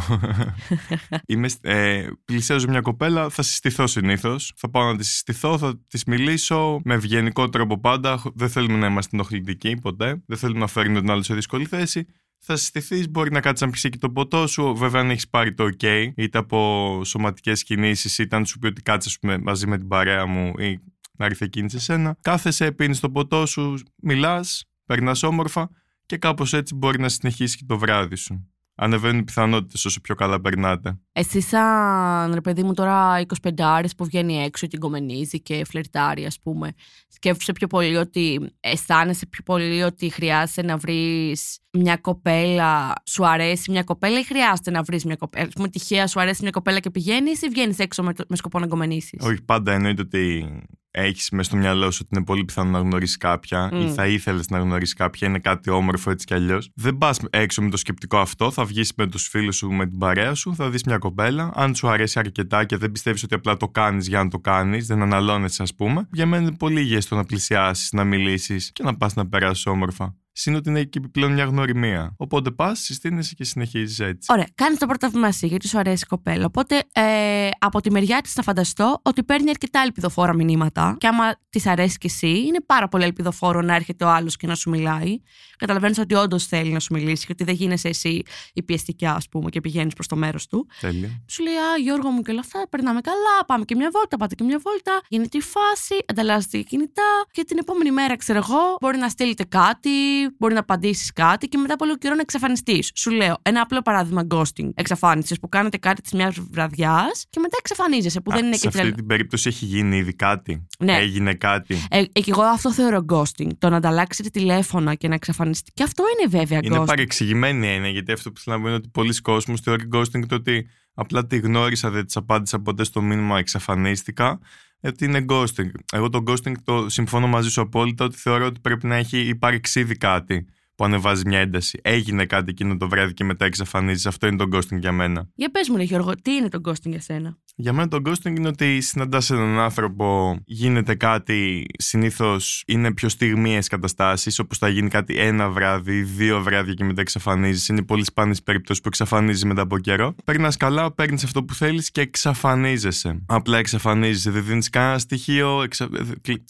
Είμαι, 1.27 1.47
σ- 1.47 1.65
ε, 1.65 2.07
πλησιάζω 2.25 2.67
μια 2.67 2.81
κοπέλα, 2.81 3.29
θα 3.29 3.41
συστηθώ 3.41 3.87
συνήθως. 3.87 4.53
Θα 4.55 4.69
πάω 4.69 4.91
να 4.91 4.97
της 4.97 5.07
συστηθώ, 5.09 5.57
θα 5.57 5.79
της 5.87 6.03
μιλήσω 6.03 6.79
με 6.83 6.93
ευγενικό 6.93 7.49
τρόπο 7.49 7.79
πάντα. 7.79 8.21
Δεν 8.35 8.49
θέλουμε 8.49 8.77
να 8.77 8.87
είμαστε 8.87 9.15
ενοχλητικοί 9.15 9.75
ποτέ. 9.75 10.23
Δεν 10.27 10.37
θέλουμε 10.37 10.59
να 10.59 10.67
φέρνουμε 10.67 10.99
τον 10.99 11.09
άλλο 11.09 11.23
σε 11.23 11.33
δύσκολη 11.33 11.65
θέση. 11.65 12.05
Θα 12.39 12.55
συστηθείς, 12.55 13.09
μπορεί 13.09 13.31
να 13.31 13.39
κάτσεις 13.39 13.67
να 13.67 13.71
πιει 13.73 13.91
και 13.91 13.97
το 13.97 14.09
ποτό 14.09 14.47
σου. 14.47 14.75
Βέβαια, 14.75 15.01
αν 15.01 15.09
έχεις 15.09 15.29
πάρει 15.29 15.53
το 15.53 15.69
OK, 15.79 16.11
είτε 16.15 16.37
από 16.37 17.01
σωματικές 17.05 17.63
κινήσεις, 17.63 18.17
είτε 18.17 18.35
αν 18.35 18.45
σου 18.45 18.59
πει 18.59 18.67
ότι 18.67 18.81
κάτσε 18.81 19.17
μαζί 19.41 19.67
με 19.67 19.77
την 19.77 19.87
παρέα 19.87 20.25
μου 20.25 20.53
ή 20.57 20.79
να 21.11 21.25
έρθει 21.25 21.45
εκείνη 21.45 21.69
σε 21.69 21.79
σένα. 21.79 22.17
Κάθεσαι, 22.21 22.71
πίνεις 22.71 22.99
το 22.99 23.09
ποτό 23.09 23.45
σου, 23.45 23.73
μιλάς, 23.95 24.65
περνάς 24.85 25.23
όμορφα 25.23 25.69
και 26.05 26.17
κάπως 26.17 26.53
έτσι 26.53 26.75
μπορεί 26.75 26.99
να 26.99 27.09
συνεχίσει 27.09 27.57
και 27.57 27.63
το 27.67 27.77
βράδυ 27.77 28.15
σου 28.15 28.49
ανεβαίνουν 28.79 29.19
οι 29.19 29.23
πιθανότητες 29.23 29.85
όσο 29.85 30.01
πιο 30.01 30.15
καλά 30.15 30.41
περνάτε. 30.41 30.99
Εσύ, 31.19 31.41
σαν 31.41 32.33
ρε 32.33 32.41
παιδί 32.41 32.63
μου, 32.63 32.73
τώρα 32.73 33.21
25 33.41 33.49
άρε 33.57 33.87
που 33.97 34.05
βγαίνει 34.05 34.43
έξω 34.43 34.67
και 34.67 34.77
κομμενίζει 34.77 35.41
και 35.41 35.65
φλερτάρει, 35.65 36.25
ας 36.25 36.39
πούμε, 36.39 36.71
σκέφτεσαι 37.07 37.51
πιο 37.51 37.67
πολύ 37.67 37.95
ότι 37.95 38.49
αισθάνεσαι 38.59 39.25
πιο 39.25 39.43
πολύ 39.43 39.81
ότι 39.81 40.09
χρειάζεται 40.09 40.63
να 40.63 40.77
βρεις 40.77 41.59
μια 41.71 41.97
κοπέλα, 41.97 42.93
σου 43.05 43.27
αρέσει 43.27 43.71
μια 43.71 43.83
κοπέλα 43.83 44.19
ή 44.19 44.23
χρειάζεται 44.23 44.71
να 44.71 44.81
βρεις 44.83 45.05
μια 45.05 45.15
κοπέλα; 45.15 45.45
Α 45.45 45.49
πούμε, 45.55 45.67
τυχαία 45.67 46.07
σου 46.07 46.19
αρέσει 46.19 46.41
μια 46.41 46.51
κοπέλα 46.51 46.79
και 46.79 46.89
πηγαίνεις 46.89 47.41
ή 47.41 47.47
βγαίνεις 47.47 47.79
έξω 47.79 48.03
με, 48.03 48.13
με 48.27 48.35
σκοπό 48.35 48.59
να 48.59 48.67
κομμενήσεις; 48.67 49.19
Όχι, 49.21 49.41
πάντα 49.41 49.73
εννοείται 49.73 50.01
ότι 50.01 50.47
έχεις 50.91 51.29
μέσα 51.29 51.49
στο 51.49 51.57
μυαλό 51.57 51.91
σου 51.91 51.99
ότι 52.01 52.15
είναι 52.15 52.25
πολύ 52.25 52.45
πιθανό 52.45 52.69
να 52.69 52.79
γνωρίσεις 52.79 53.17
κάποια 53.17 53.69
ή 53.73 53.89
θα 53.89 54.07
ήθελες 54.07 54.49
να 54.49 54.59
γνωρίσεις 54.59 54.93
κάποια, 54.93 55.27
είναι 55.27 55.39
κάτι 55.39 55.69
όμορφο 55.69 56.11
έτσι 56.11 56.25
κι 56.25 56.33
αλλιώς. 56.33 56.71
Δεν 56.75 56.97
πας 56.97 57.19
έξω 57.29 57.61
με 57.61 57.69
το 57.69 57.77
σκεπτικό 57.77 58.17
αυτό, 58.17 58.51
θα 58.51 58.65
βγεις 58.65 58.93
με 58.95 59.07
τους 59.07 59.27
φίλους 59.27 59.55
σου, 59.55 59.71
με 59.71 59.87
την 59.87 59.97
παρέα 59.97 60.33
σου, 60.33 60.55
θα 60.55 60.69
δεις 60.69 60.83
μια 60.83 60.97
κοπέλα. 60.97 61.08
Αν 61.53 61.75
σου 61.75 61.89
αρέσει 61.89 62.19
αρκετά 62.19 62.65
και 62.65 62.77
δεν 62.77 62.91
πιστεύεις 62.91 63.23
ότι 63.23 63.35
απλά 63.35 63.57
το 63.57 63.67
κάνεις 63.67 64.07
για 64.07 64.23
να 64.23 64.29
το 64.29 64.39
κάνεις, 64.39 64.87
δεν 64.87 65.01
αναλώνεσαι, 65.01 65.63
ας 65.63 65.75
πούμε, 65.75 66.07
για 66.11 66.25
μένα 66.25 66.43
είναι 66.43 66.55
πολύ 66.55 66.81
υγιές 66.81 67.07
το 67.07 67.15
να 67.15 67.23
πλησιάσεις, 67.23 67.91
να 67.91 68.03
μιλήσεις 68.03 68.71
και 68.71 68.83
να 68.83 68.97
πας 68.97 69.13
να 69.13 69.27
περάσεις 69.27 69.65
όμορφα. 69.65 70.15
Συν 70.41 70.55
ότι 70.55 70.69
είναι 70.69 70.83
και 70.83 70.97
επιπλέον 70.97 71.33
μια 71.33 71.43
γνωριμία. 71.43 72.13
Οπότε 72.17 72.51
πας, 72.51 72.79
συστήνεσαι 72.79 73.33
και 73.35 73.43
συνεχίζεις 73.43 73.99
έτσι. 73.99 74.27
Ωραία. 74.31 74.47
Κάνεις 74.55 74.79
το 74.79 74.85
πρώτο 74.85 75.09
βήμα 75.09 75.27
εσύ, 75.27 75.47
γιατί 75.47 75.67
σου 75.67 75.77
αρέσει 75.77 76.03
η 76.05 76.07
κοπέλα. 76.07 76.45
Οπότε 76.45 76.83
ε, 76.91 77.49
από 77.59 77.81
τη 77.81 77.91
μεριά 77.91 78.21
της 78.21 78.35
να 78.35 78.43
φανταστώ 78.43 78.99
ότι 79.03 79.23
παίρνει 79.23 79.49
αρκετά 79.49 79.81
ελπιδοφόρα 79.81 80.33
μηνύματα. 80.33 80.95
Και 80.99 81.07
άμα 81.07 81.35
της 81.49 81.65
αρέσει 81.65 81.97
κι 81.97 82.07
εσύ, 82.07 82.27
είναι 82.27 82.61
πάρα 82.65 82.87
πολύ 82.87 83.03
ελπιδοφόρο 83.03 83.61
να 83.61 83.75
έρχεται 83.75 84.05
ο 84.05 84.09
άλλος 84.09 84.35
και 84.35 84.47
να 84.47 84.55
σου 84.55 84.69
μιλάει. 84.69 85.21
Καταλαβαίνεις 85.57 85.97
ότι 85.97 86.13
όντως 86.15 86.45
θέλει 86.45 86.71
να 86.71 86.79
σου 86.79 86.93
μιλήσει 86.93 87.25
και 87.25 87.31
ότι 87.31 87.43
δεν 87.43 87.55
γίνεσαι 87.55 87.87
εσύ 87.87 88.21
η 88.53 88.63
πιεστικιά, 88.63 89.13
ας 89.13 89.29
πούμε, 89.29 89.49
και 89.49 89.61
πηγαίνεις 89.61 89.93
προς 89.93 90.07
το 90.07 90.15
μέρος 90.15 90.47
του. 90.47 90.67
Τέλεια. 90.79 91.23
Σου 91.27 91.43
λέει, 91.43 91.53
Α, 91.53 91.77
Γιώργο 91.81 92.09
μου 92.09 92.21
και 92.21 92.31
όλα 92.31 92.39
αυτά, 92.39 92.67
περνάμε 92.69 93.01
καλά. 93.01 93.45
Πάμε 93.47 93.65
και 93.65 93.75
μια 93.75 93.89
βόλτα, 93.93 94.17
πάτε 94.17 94.35
και 94.35 94.43
μια 94.43 94.59
βόλτα. 94.63 95.01
Γίνεται 95.07 95.37
η 95.37 95.41
φάση, 95.41 95.95
ανταλλάσσετε 96.07 96.61
κινητά 96.61 97.25
και 97.31 97.43
την 97.43 97.57
επόμενη 97.57 97.91
μέρα, 97.91 98.15
ξέρω 98.15 98.39
εγώ, 98.47 98.77
μπορεί 98.81 98.97
να 98.97 99.09
στείλετε 99.09 99.43
κάτι, 99.43 99.89
μπορεί 100.37 100.53
να 100.53 100.59
απαντήσεις 100.59 101.13
κάτι 101.13 101.47
και 101.47 101.57
μετά 101.57 101.73
από 101.73 101.85
λίγο 101.85 101.97
καιρό 101.97 102.15
να 102.15 102.21
εξαφανιστείς. 102.21 102.91
Σου 102.95 103.11
λέω 103.11 103.37
ένα 103.41 103.61
απλό 103.61 103.81
παράδειγμα 103.81 104.27
ghosting 104.29 104.69
εξαφάνιση 104.73 105.39
που 105.41 105.49
κάνετε 105.49 105.77
κάτι 105.77 106.01
της 106.01 106.11
μιας 106.11 106.35
βραδιάς 106.51 107.25
και 107.29 107.39
μετά 107.39 107.57
εξαφανίζεσαι 107.59 108.21
που 108.21 108.31
Α, 108.31 108.35
δεν 108.35 108.45
είναι 108.45 108.55
σε 108.55 108.67
και 108.69 108.77
αυτή 108.77 108.91
την 108.91 109.05
περίπτωση 109.05 109.47
έχει 109.47 109.65
γίνει 109.65 109.97
ήδη 109.97 110.13
κάτι; 110.13 110.67
Ναι. 110.79 110.97
Έγινε 110.97 111.33
κάτι; 111.33 111.75
Ε, 111.89 112.03
και 112.03 112.23
εγώ 112.31 112.41
αυτό 112.41 112.73
θεωρώ 112.73 113.05
ghosting. 113.09 113.49
Το 113.57 113.69
να 113.69 113.77
ανταλλάξετε 113.77 114.29
τηλέφωνα 114.29 114.95
και 114.95 115.07
να 115.07 115.13
εξαφανιστεί. 115.13 115.71
Και 115.73 115.83
αυτό 115.83 116.03
είναι 116.19 116.37
βέβαια 116.37 116.59
Είναι 116.63 116.77
ghosting. 116.79 116.85
παρεξηγημένη 116.85 117.67
έννοια, 117.67 117.89
γιατί 117.89 118.11
αυτό 118.11 118.31
που 118.31 118.39
θέλω 118.39 118.55
να 118.55 118.61
πω 118.61 118.67
είναι 118.67 118.77
ότι 118.77 118.89
πολλοί 118.93 119.21
κόσμοι 119.21 119.55
θεωρεί 119.63 119.87
ghosting 119.93 120.27
το 120.27 120.35
ότι 120.35 120.67
απλά 120.93 121.25
τη 121.25 121.37
γνώρισα, 121.37 121.89
δεν 121.89 122.05
της 122.05 122.15
απάντησα 122.15 122.59
ποτέ 122.59 122.83
στο 122.83 123.01
μήνυμα, 123.01 123.37
εξαφανίστηκα. 123.39 124.39
Ότι 124.81 125.05
είναι 125.05 125.25
ghosting. 125.29 125.69
Εγώ 125.93 126.09
το 126.09 126.23
ghosting 126.27 126.53
το 126.63 126.89
συμφωνώ 126.89 127.27
μαζί 127.27 127.49
σου 127.49 127.61
απόλυτα 127.61 128.05
ότι 128.05 128.17
θεωρώ 128.17 128.45
ότι 128.45 128.59
πρέπει 128.59 128.87
να 128.87 128.95
έχει 128.95 129.19
υπάρξει 129.19 129.79
ήδη 129.79 129.97
κάτι 129.97 130.45
που 130.75 130.85
ανεβάζει 130.85 131.23
μια 131.25 131.39
ένταση. 131.39 131.79
Έγινε 131.83 132.25
κάτι 132.25 132.49
εκείνο 132.49 132.77
το 132.77 132.89
βράδυ 132.89 133.13
και 133.13 133.23
μετά 133.23 133.45
εξαφανίζεις. 133.45 134.05
Αυτό 134.05 134.27
είναι 134.27 134.37
το 134.37 134.57
ghosting 134.57 134.79
για 134.79 134.91
μένα. 134.91 135.29
Για 135.35 135.49
πες 135.49 135.69
μου, 135.69 135.77
ρε 135.77 135.83
Γιώργο, 135.83 136.15
τι 136.15 136.31
είναι 136.31 136.49
το 136.49 136.61
ghosting 136.65 136.89
για 136.89 137.01
σένα; 137.01 137.37
Για 137.61 137.73
μένα 137.73 137.87
το 137.87 138.01
ghosting 138.05 138.37
είναι 138.37 138.47
ότι 138.47 138.81
συναντάς 138.81 139.29
έναν 139.29 139.59
άνθρωπο, 139.59 140.37
γίνεται 140.45 140.95
κάτι, 140.95 141.65
συνήθως 141.77 142.63
είναι 142.67 142.93
πιο 142.93 143.09
στιγμίε 143.09 143.59
καταστάσεις, 143.69 144.39
όπως 144.39 144.57
θα 144.57 144.67
γίνει 144.69 144.89
κάτι 144.89 145.17
ένα 145.17 145.49
βράδυ, 145.49 146.01
δύο 146.01 146.41
βράδια 146.41 146.73
και 146.73 146.83
μετά 146.83 147.01
εξαφανίζεις. 147.01 147.67
Είναι 147.67 147.81
πολύ 147.81 148.03
σπάνιες 148.03 148.43
περιπτώσεις 148.43 148.81
που 148.81 148.87
εξαφανίζεις 148.87 149.45
μετά 149.45 149.61
από 149.61 149.77
καιρό. 149.77 150.15
Περνάς 150.25 150.57
καλά, 150.57 150.91
παίρνεις 150.91 151.23
αυτό 151.23 151.43
που 151.43 151.53
θέλεις 151.53 151.91
και 151.91 152.01
εξαφανίζεσαι. 152.01 153.21
Απλά 153.25 153.57
εξαφανίζεσαι, 153.57 154.31
δεν 154.31 154.45
δίνεις 154.45 154.69
κανένα 154.69 154.97
στοιχείο, 154.99 155.61
εξα... 155.63 155.89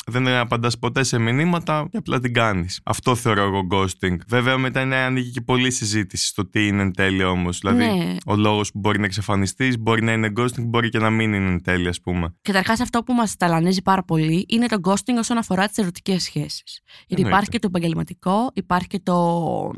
δεν 0.05 0.27
απαντάς 0.27 0.79
ποτέ 0.79 1.03
σε 1.03 1.19
μηνύματα 1.19 1.87
και 1.91 1.97
απλά 1.97 2.19
την 2.19 2.33
κάνεις. 2.33 2.79
Αυτό 2.83 3.15
θεωρώ 3.15 3.41
εγώ 3.41 3.67
ghosting. 3.71 4.15
Βέβαια, 4.27 4.57
μετά 4.57 4.81
είναι 4.81 4.95
ανοίγει 4.95 5.31
και 5.31 5.41
πολλή 5.41 5.71
συζήτηση 5.71 6.25
στο 6.27 6.45
τι 6.45 6.67
είναι 6.67 6.81
εν 6.81 6.93
τέλει 6.93 7.23
όμως. 7.23 7.59
Δηλαδή, 7.59 7.85
Ναι. 7.85 8.15
ο 8.25 8.35
λόγος 8.35 8.71
που 8.71 8.79
μπορεί 8.79 8.99
να 8.99 9.05
εξαφανιστείς 9.05 9.79
μπορεί 9.79 10.03
να 10.03 10.11
είναι 10.11 10.31
ghosting, 10.37 10.63
μπορεί 10.65 10.89
και 10.89 10.98
να 10.99 11.09
μην 11.09 11.33
είναι 11.33 11.49
εν 11.51 11.63
τέλει, 11.63 11.87
ας 11.87 12.01
πούμε. 12.01 12.35
Καταρχάς, 12.41 12.79
αυτό 12.79 13.03
που 13.03 13.13
μας 13.13 13.35
ταλανίζει 13.37 13.81
πάρα 13.81 14.03
πολύ 14.03 14.45
είναι 14.49 14.65
το 14.65 14.77
ghosting 14.83 15.15
όσον 15.17 15.37
αφορά 15.37 15.67
τις 15.67 15.77
ερωτικές 15.77 16.23
σχέσεις. 16.23 16.81
Γιατί 16.85 17.03
Εννοείται. 17.07 17.29
υπάρχει 17.29 17.49
και 17.49 17.59
το 17.59 17.67
επαγγελματικό, 17.67 18.51
υπάρχει 18.53 18.87
και 18.87 18.99
το 18.99 19.71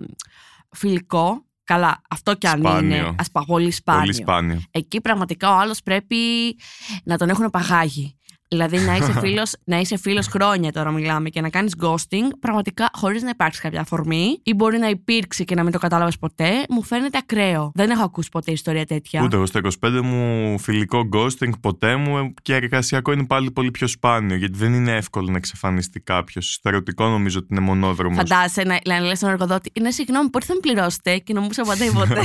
φιλικό. 0.72 1.46
Καλά, 1.64 2.02
αυτό 2.10 2.34
κι 2.36 2.48
αν 2.48 2.60
Σπάνιο. 2.60 2.96
είναι 2.98 3.16
ασπα, 3.18 3.44
πολύ 3.46 3.72
σπάνιο. 3.72 4.02
Πολύ 4.02 4.14
σπάνιο. 4.14 4.62
Εκεί 4.72 5.02
πραγματικά 5.02 5.50
ο 5.56 5.60
άλλος 5.60 5.82
πρέπει 5.82 6.18
να 7.04 7.18
τον 7.18 7.30
έχουν 7.30 7.50
παγάγει. 7.50 8.18
Δηλαδή 8.54 8.78
να 8.78 8.96
είσαι 8.96 9.14
φίλος, 9.24 9.54
να 9.64 9.80
είσαι 9.80 9.98
φίλος 9.98 10.28
χρόνια 10.28 10.72
τώρα 10.72 10.92
μιλάμε 10.92 11.30
και 11.30 11.42
να 11.42 11.50
κάνεις 11.50 11.76
ghosting 11.82 12.30
πραγματικά 12.40 12.90
χωρίς 12.94 13.24
να 13.24 13.30
υπάρξει 13.30 13.62
κάποια 13.62 13.82
αφορμή 13.82 14.40
ή 14.44 14.54
μπορεί 14.54 14.78
να 14.78 14.90
υπήρξε 14.90 15.44
και 15.44 15.56
να 15.56 15.64
μην 15.64 15.72
το 15.72 15.80
κατάλαβες 15.80 16.18
ποτέ 16.18 16.50
μου 16.70 16.84
φαίνεται 16.84 17.18
ακραίο. 17.18 17.72
Δεν 17.74 17.90
έχω 17.90 18.04
ακούσει 18.04 18.30
ποτέ 18.30 18.52
ιστορία 18.52 18.86
τέτοια. 18.86 19.24
Ούτε 19.24 19.36
εγώ 19.36 19.46
στα 19.46 19.62
25 19.84 20.02
μου 20.04 20.60
φιλικό 20.60 21.10
ghosting 21.14 21.52
ποτέ 21.62 21.96
μου 21.96 22.34
και 22.42 22.56
εργασιακό 22.56 23.12
είναι 23.12 23.26
πάλι 23.26 23.52
πολύ 23.52 23.72
πιο 23.72 23.88
σπάνιο 23.88 24.36
γιατί 24.36 24.58
δεν 24.58 24.74
είναι 24.74 24.96
εύκολο 24.96 25.32
να 25.32 25.38
εξαφανιστεί 25.38 26.00
κάποιος. 26.00 26.54
Στο 26.54 26.70
ερωτικό 26.70 27.08
νομίζω 27.08 27.40
ότι 27.40 27.48
είναι 27.52 27.60
μονόδρομος. 27.60 28.18
Φαντάσαι 28.18 28.64
να, 28.64 28.80
να 28.86 29.00
λες 29.00 29.18
στον 29.18 29.30
εργοδότη 29.30 29.72
Είναι 29.74 29.92
συγγνώμη, 29.92 30.30
μπορείτε 30.32 30.54
να 30.54 30.60
με 30.64 30.72
πληρώσετε 30.72 31.18
και 31.18 31.34
να 31.34 31.42
μου 31.42 31.54
σε 31.54 31.62
απαντάει 31.62 31.92
ποτέ. 31.92 32.22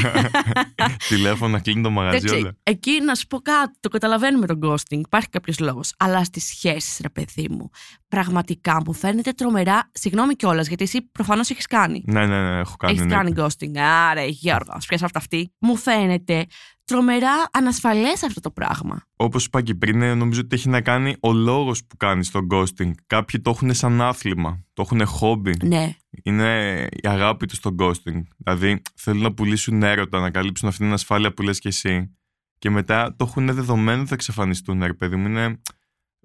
Τηλέφωνο 1.09 1.53
να 1.53 1.59
κλείνει 1.59 1.83
το 1.83 1.91
μαγαζί 1.91 2.17
Εντάξει, 2.17 2.35
όλα. 2.37 2.57
εκεί 2.63 3.01
να 3.05 3.15
σου 3.15 3.27
πω 3.27 3.39
κάτι, 3.41 3.73
το 3.81 3.89
καταλαβαίνουμε 3.89 4.47
τον 4.47 4.59
ghosting. 4.63 5.01
Υπάρχει 5.07 5.29
κάποιος 5.29 5.59
λόγος. 5.59 5.93
Αλλά 5.97 6.16
στις 6.25 6.45
σχέσεις, 6.45 6.99
ρε 7.01 7.09
παιδί 7.09 7.47
μου, 7.51 7.71
πραγματικά 8.09 8.83
μου 8.87 8.93
φαίνεται 8.93 9.33
τρομερά. 9.33 9.91
Συγγνώμη 9.93 10.35
κιόλας, 10.35 10.69
γιατί 10.69 10.85
εσύ 10.85 11.03
προφανώς 11.03 11.51
έχεις 11.51 11.67
κάνει. 11.67 12.03
Ναι, 12.07 12.27
ναι, 12.27 12.43
ναι, 12.43 12.59
έχω 12.59 12.77
κάνει. 12.77 12.93
Έχεις 12.93 13.07
ναι. 13.07 13.15
κάνει 13.15 13.33
ghosting. 13.37 13.79
Άρα, 13.79 14.25
Γιώργο, 14.25 14.73
ας 14.73 14.87
πιάσει 14.87 15.05
αυτά 15.05 15.19
αυτή. 15.19 15.53
Μου 15.59 15.77
φαίνεται 15.77 16.47
τρομερά 16.85 17.49
ανασφαλές 17.53 18.23
αυτό 18.23 18.41
το 18.41 18.51
πράγμα. 18.51 19.03
Όπως 19.17 19.45
είπα 19.45 19.63
και 19.63 19.75
πριν, 19.75 20.03
ε, 20.03 20.15
νομίζω 20.15 20.41
ότι 20.41 20.57
έχει 20.57 20.69
να 20.69 20.81
κάνει 20.81 21.15
ο 21.21 21.33
λόγος 21.33 21.85
που 21.85 21.97
κάνεις 21.97 22.31
το 22.31 22.41
ghosting. 22.51 22.91
Κάποιοι 23.07 23.41
το 23.41 23.51
έχουν 23.51 23.75
σαν 23.75 24.01
άθλημα, 24.01 24.65
το 24.73 24.83
έχουν 24.83 25.07
χόμπι. 25.07 25.57
Ναι. 25.63 25.95
Είναι 26.23 26.81
η 26.91 27.09
αγάπη 27.09 27.47
τους 27.47 27.57
στο 27.57 27.75
ghosting. 27.79 28.23
Δηλαδή 28.37 28.83
θέλουν 28.95 29.23
να 29.23 29.33
πουλήσουν 29.33 29.83
έρωτα, 29.83 30.21
να 30.21 30.31
καλύψουν 30.31 30.69
αυτή 30.69 30.83
την 30.83 30.93
ασφάλεια 30.93 31.33
που 31.33 31.43
λες 31.43 31.59
και 31.59 31.69
εσύ. 31.69 32.17
Και 32.59 32.71
μετά 32.71 33.15
το 33.17 33.25
έχουν 33.29 33.47
δεδομένο 33.47 33.99
ότι 33.99 34.09
θα 34.09 34.15
εξαφανιστούν, 34.15 34.83
ρε 34.83 34.95
παιδί 34.95 35.17
μου. 35.17 35.27
Είναι 35.27 35.61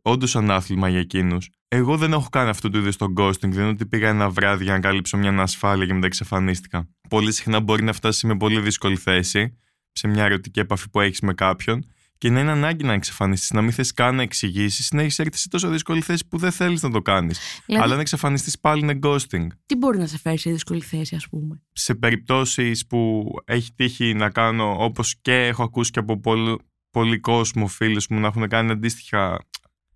όντως 0.02 0.36
ένα 0.36 0.56
άθλημα 0.56 0.90
για 0.90 1.00
εκείνους. 1.00 1.50
Εγώ 1.68 1.98
δεν 1.98 2.12
έχω 2.12 2.30
κάνει 2.30 2.50
αυτό 2.50 2.70
το 2.70 2.78
είδο 2.78 2.90
το 2.90 3.14
ghosting. 3.18 3.40
Δεν 3.40 3.52
είναι 3.52 3.68
ότι 3.68 3.86
πήγα 3.86 4.10
ένα 4.10 4.30
βράδυ 4.30 4.64
για 4.64 4.74
να 4.74 4.80
καλύψω 4.80 5.18
μια 5.18 5.42
ασφάλεια 5.42 5.86
και 5.86 5.94
μετά 5.94 6.06
εξαφανίστηκα. 6.06 6.90
Πολύ 7.10 7.32
συχνά 7.32 7.60
μπορεί 7.60 7.84
να 7.84 7.94
φτάσει 7.94 8.20
σε 8.20 8.26
μια 8.26 8.38
πολύ 8.38 8.60
δύσκολη 8.60 8.96
θέση, 8.96 9.58
σε 9.92 10.08
μια 10.08 10.24
ερωτική 10.24 10.60
επαφή 10.60 10.90
που 10.90 11.00
έχεις 11.00 11.20
με 11.20 11.34
κάποιον 11.34 11.86
και 12.18 12.30
να 12.30 12.40
είναι 12.40 12.52
ανάγκη 12.52 12.84
να 12.84 12.94
εξαφανιστείς, 12.94 13.52
να 13.52 13.62
μην 13.62 13.72
θες 13.72 13.94
καν 13.94 14.16
να 14.16 14.22
εξηγήσεις, 14.22 14.92
να 14.92 15.02
έχεις 15.02 15.20
έρθει 15.20 15.38
σε 15.38 15.48
τόσο 15.50 15.70
δύσκολη 15.70 16.02
θέση 16.02 16.28
που 16.28 16.38
δεν 16.38 16.52
θέλεις 16.52 16.82
να 16.82 16.92
το 16.92 17.02
κάνεις. 17.02 17.40
Δηλαδή, 17.66 17.84
Αλλά 17.84 17.94
αν 17.94 18.00
εξαφανιστείς 18.00 18.60
πάλι 18.60 18.82
είναι 18.82 19.00
ghosting. 19.04 19.48
τι 19.66 19.76
μπορεί 19.76 19.98
να 19.98 20.08
σε 20.08 20.18
φέρει 20.18 20.38
σε 20.38 20.52
δύσκολη 20.52 20.82
θέση, 20.82 21.16
ας 21.16 21.28
πούμε; 21.30 21.62
σε 21.72 21.96
περιπτώσεις 21.96 22.88
που 22.88 23.30
έχει 23.46 23.74
τύχει 23.76 24.14
να 24.14 24.30
κάνω 24.30 24.76
όπως 24.84 25.16
και 25.22 25.34
έχω 25.34 25.64
ακούσει 25.64 25.92
και 25.92 26.00
από 26.00 26.20
πολύ, 26.20 26.58
πολύ 26.92 27.20
κόσμο 27.20 27.68
φίλους 27.68 28.08
μου 28.08 28.20
να 28.20 28.28
έχουν 28.28 28.48
κάνει 28.48 28.72
αντίστοιχα, 28.72 29.46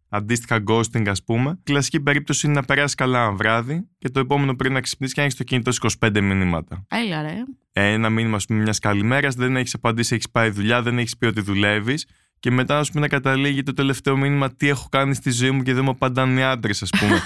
αντίστοιχα 0.10 0.64
ghosting 0.68 1.08
ας 1.08 1.24
πούμε. 1.24 1.60
Κλασική 1.64 2.00
περίπτωση 2.00 2.46
είναι 2.48 2.56
να 2.56 2.64
περάσει 2.64 2.96
καλά 2.96 3.20
ένα 3.22 3.32
βράδυ 3.32 3.88
και 3.98 4.10
το 4.10 4.20
επόμενο 4.20 4.56
πριν 4.56 4.74
να 4.74 4.82
ξυπνήσεις 4.82 5.14
και 5.16 5.20
να 5.22 5.26
έχεις 5.28 5.38
το 5.38 5.44
κινητό 5.44 5.72
στις 5.72 5.96
25 6.00 6.22
μηνύματα. 6.22 6.86
Έλα, 6.90 7.22
ρε. 7.22 7.34
Ε, 7.74 7.92
Ένα 7.94 8.10
μήνυμα, 8.10 8.36
ας 8.36 8.46
πούμε, 8.46 8.62
μιας 8.62 8.80
καλημέρας, 8.80 9.36
δεν 9.36 9.56
έχεις 9.56 9.74
απαντήσει, 9.74 10.14
έχεις 10.14 10.30
πάει 10.32 10.50
δουλειά, 10.50 10.82
δεν 10.82 10.98
έχεις 10.98 11.18
πει 11.18 11.26
ότι 11.26 11.42
δουλεύεις. 11.42 12.08
Και 12.40 12.52
μετά, 12.52 12.80
ας 12.80 12.90
πούμε, 12.90 13.02
να 13.02 13.08
καταλήγει 13.08 13.64
το 13.64 13.74
τελευταίο 13.74 14.18
μήνυμα 14.18 14.52
τι 14.56 14.68
έχω 14.70 14.88
κάνει 14.92 15.14
στη 15.16 15.32
ζωή 15.32 15.52
μου 15.52 15.64
και 15.64 15.74
δεν 15.74 15.84
μου 15.84 15.90
απαντάνε 15.90 16.40
οι 16.40 16.44
άντρες, 16.44 16.82
ας 16.82 16.90
πούμε. 17.00 17.22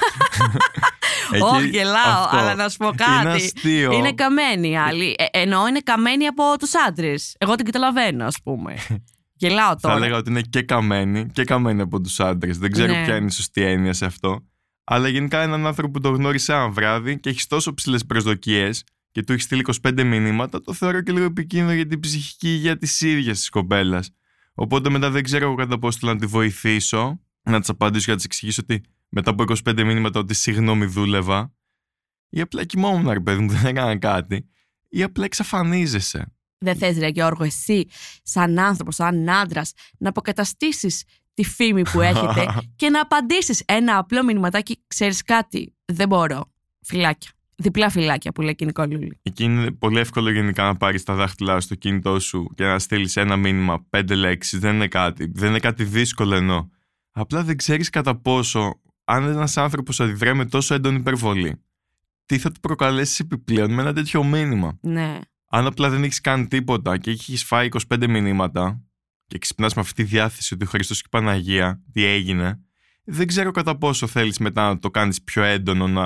Εκεί- 1.31 1.43
Όχι, 1.43 1.67
γελάω, 1.67 2.23
αυτό. 2.23 2.37
αλλά 2.37 2.55
να 2.55 2.69
σου 2.69 2.77
πω 2.77 2.85
Είναι 2.87 2.95
κάτι. 3.23 3.27
αστείο. 3.27 3.91
Είναι 3.91 4.13
καμένοι 4.13 4.69
οι 4.69 4.77
άλλοι. 4.77 5.15
Ε, 5.17 5.39
εννοώ 5.41 5.67
είναι 5.67 5.79
καμένοι 5.79 6.25
από 6.27 6.43
τους 6.59 6.71
άντρες. 6.87 7.35
Εγώ 7.39 7.55
την 7.55 7.65
καταλαβαίνω, 7.65 8.25
ας 8.25 8.35
πούμε. 8.43 8.73
Γελάω 9.39 9.69
Θα 9.69 9.75
τώρα. 9.75 9.95
έλεγα 9.95 10.17
ότι 10.17 10.29
είναι 10.29 10.41
και 10.41 10.61
καμένη 10.61 11.27
και 11.31 11.43
καμένη 11.43 11.81
από 11.81 12.01
τους 12.01 12.19
άντρες. 12.19 12.57
Δεν 12.57 12.71
ξέρω 12.71 12.93
Ναι. 12.93 13.03
ποια 13.03 13.15
είναι 13.15 13.25
η 13.25 13.29
σωστή 13.31 13.61
έννοια 13.61 13.93
σε 13.93 14.05
αυτό. 14.05 14.47
Αλλά 14.83 15.07
γενικά 15.07 15.41
έναν 15.41 15.65
άνθρωπο 15.65 15.91
που 15.91 15.99
το 15.99 16.09
γνώρισε 16.09 16.53
ένα 16.53 16.69
βράδυ 16.69 17.19
και 17.19 17.29
έχεις 17.29 17.47
τόσο 17.47 17.73
ψηλές 17.73 18.05
προσδοκίες 18.05 18.83
και 19.11 19.23
του 19.23 19.31
έχεις 19.31 19.43
στείλει 19.43 19.61
25 19.61 20.03
μηνύματα, 20.03 20.61
το 20.61 20.73
θεωρώ 20.73 21.01
και 21.01 21.11
λίγο 21.11 21.25
επικίνδυνο 21.25 21.73
για 21.73 21.85
την 21.87 21.99
ψυχική 21.99 22.47
υγεία 22.53 22.77
της 22.77 23.01
ίδιας 23.01 23.37
της 23.37 23.49
κοπέλας. 23.49 24.09
Οπότε 24.53 24.89
μετά 24.89 25.09
δεν 25.11 25.23
ξέρω 25.23 25.55
κατά 25.55 25.79
πώς 25.79 25.95
θέλω 25.95 26.13
να 26.13 26.19
τη 26.19 26.25
βοηθήσω, 26.25 27.19
να 27.43 27.59
της 27.59 27.69
απαντήσω 27.69 28.05
και 28.05 28.11
να 28.11 28.15
της 28.17 28.25
εξηγήσω 28.25 28.61
ότι 28.63 28.83
μετά 29.09 29.29
από 29.31 29.43
25 29.43 29.83
μήνυματα 29.83 30.19
ότι 30.19 30.33
συγγνώμη 30.33 30.85
δούλευα, 30.85 31.53
ή 32.29 32.41
απλά 32.41 32.63
κοιμόμουν, 32.65 33.09
ρε 33.11 33.19
παιδί 33.19 33.41
μου, 33.41 33.49
δεν 33.49 33.65
έκανα 33.65 33.97
κάτι, 33.97 34.49
ή 34.89 35.03
απλά 35.03 35.25
εξαφανίζεσαι. 35.25 36.33
Δεν 36.59 36.75
θες 36.75 36.97
ρε 36.97 37.07
Γιώργο 37.07 37.43
εσύ 37.43 37.87
σαν 38.23 38.59
άνθρωπος, 38.59 38.95
σαν 38.95 39.29
άντρας, 39.29 39.73
να 39.97 40.09
αποκαταστήσεις 40.09 41.03
τη 41.33 41.43
φήμη 41.43 41.81
που 41.81 42.01
έχετε 42.01 42.45
και 42.75 42.89
να 42.89 43.01
απαντήσεις 43.01 43.63
ένα 43.65 43.97
απλό 43.97 44.23
μηνυματάκι 44.23 44.83
ξέρεις 44.87 45.23
κάτι, 45.23 45.75
δεν 45.85 46.07
μπορώ. 46.07 46.51
Φυλάκια. 46.81 47.31
Διπλά 47.55 47.89
φυλάκια 47.89 48.31
που 48.31 48.41
λέει 48.41 48.55
και 48.55 48.63
η 48.63 48.67
Νικολούλη. 48.67 49.19
Εκεί 49.21 49.43
είναι 49.43 49.71
πολύ 49.71 49.99
εύκολο 49.99 50.31
γενικά 50.31 50.63
να 50.63 50.75
πάρεις 50.75 51.03
τα 51.03 51.13
δάχτυλά 51.15 51.59
στο 51.59 51.75
κινητό 51.75 52.19
σου 52.19 52.51
και 52.55 52.63
να 52.63 52.79
στείλεις 52.79 53.15
ένα 53.15 53.37
μήνυμα, 53.37 53.85
πέντε 53.89 54.15
λέξεις. 54.15 54.59
Δεν 54.59 54.75
είναι 54.75 54.87
κάτι. 54.87 55.31
Δεν 55.33 55.49
είναι 55.49 55.59
κάτι 55.59 55.83
δύσκολο 55.83 56.35
ενώ. 56.35 56.69
Απλά 57.11 57.43
δεν 57.43 57.57
ξέρεις 57.57 57.89
κατά 57.89 58.15
πόσο, 58.15 58.81
αν 59.03 59.23
ένας 59.23 59.57
άνθρωπος 59.57 59.99
αντιδράει 59.99 60.33
με 60.33 60.45
τόσο 60.45 60.73
έντονη 60.73 60.97
υπερβολή, 60.97 61.61
τι 62.25 62.37
θα 62.37 62.51
του 62.51 62.59
προκαλέσει 62.59 63.21
επιπλέον 63.25 63.73
με 63.73 63.81
ένα 63.81 63.93
τέτοιο 63.93 64.23
μήνυμα. 64.23 64.77
Ναι. 64.81 65.19
Αν 65.49 65.65
απλά 65.65 65.89
δεν 65.89 66.03
έχεις 66.03 66.21
κάνει 66.21 66.47
τίποτα 66.47 66.97
και 66.97 67.11
έχεις 67.11 67.43
φάει 67.43 67.69
25 67.89 68.07
μηνύματα 68.07 68.81
και 69.27 69.37
ξυπνάς 69.37 69.73
με 69.73 69.81
αυτή 69.81 70.03
τη 70.03 70.09
διάθεση 70.09 70.53
ότι 70.53 70.65
ο 70.65 70.67
Χριστός 70.67 70.97
και 70.97 71.07
η 71.07 71.09
Παναγία, 71.09 71.81
τι 71.91 72.03
έγινε, 72.03 72.59
δεν 73.03 73.27
ξέρω 73.27 73.51
κατά 73.51 73.77
πόσο 73.77 74.07
θέλεις 74.07 74.37
μετά 74.37 74.67
να 74.67 74.79
το 74.79 74.89
κάνεις 74.89 75.23
πιο 75.23 75.43
έντονο, 75.43 75.87
να 75.87 76.05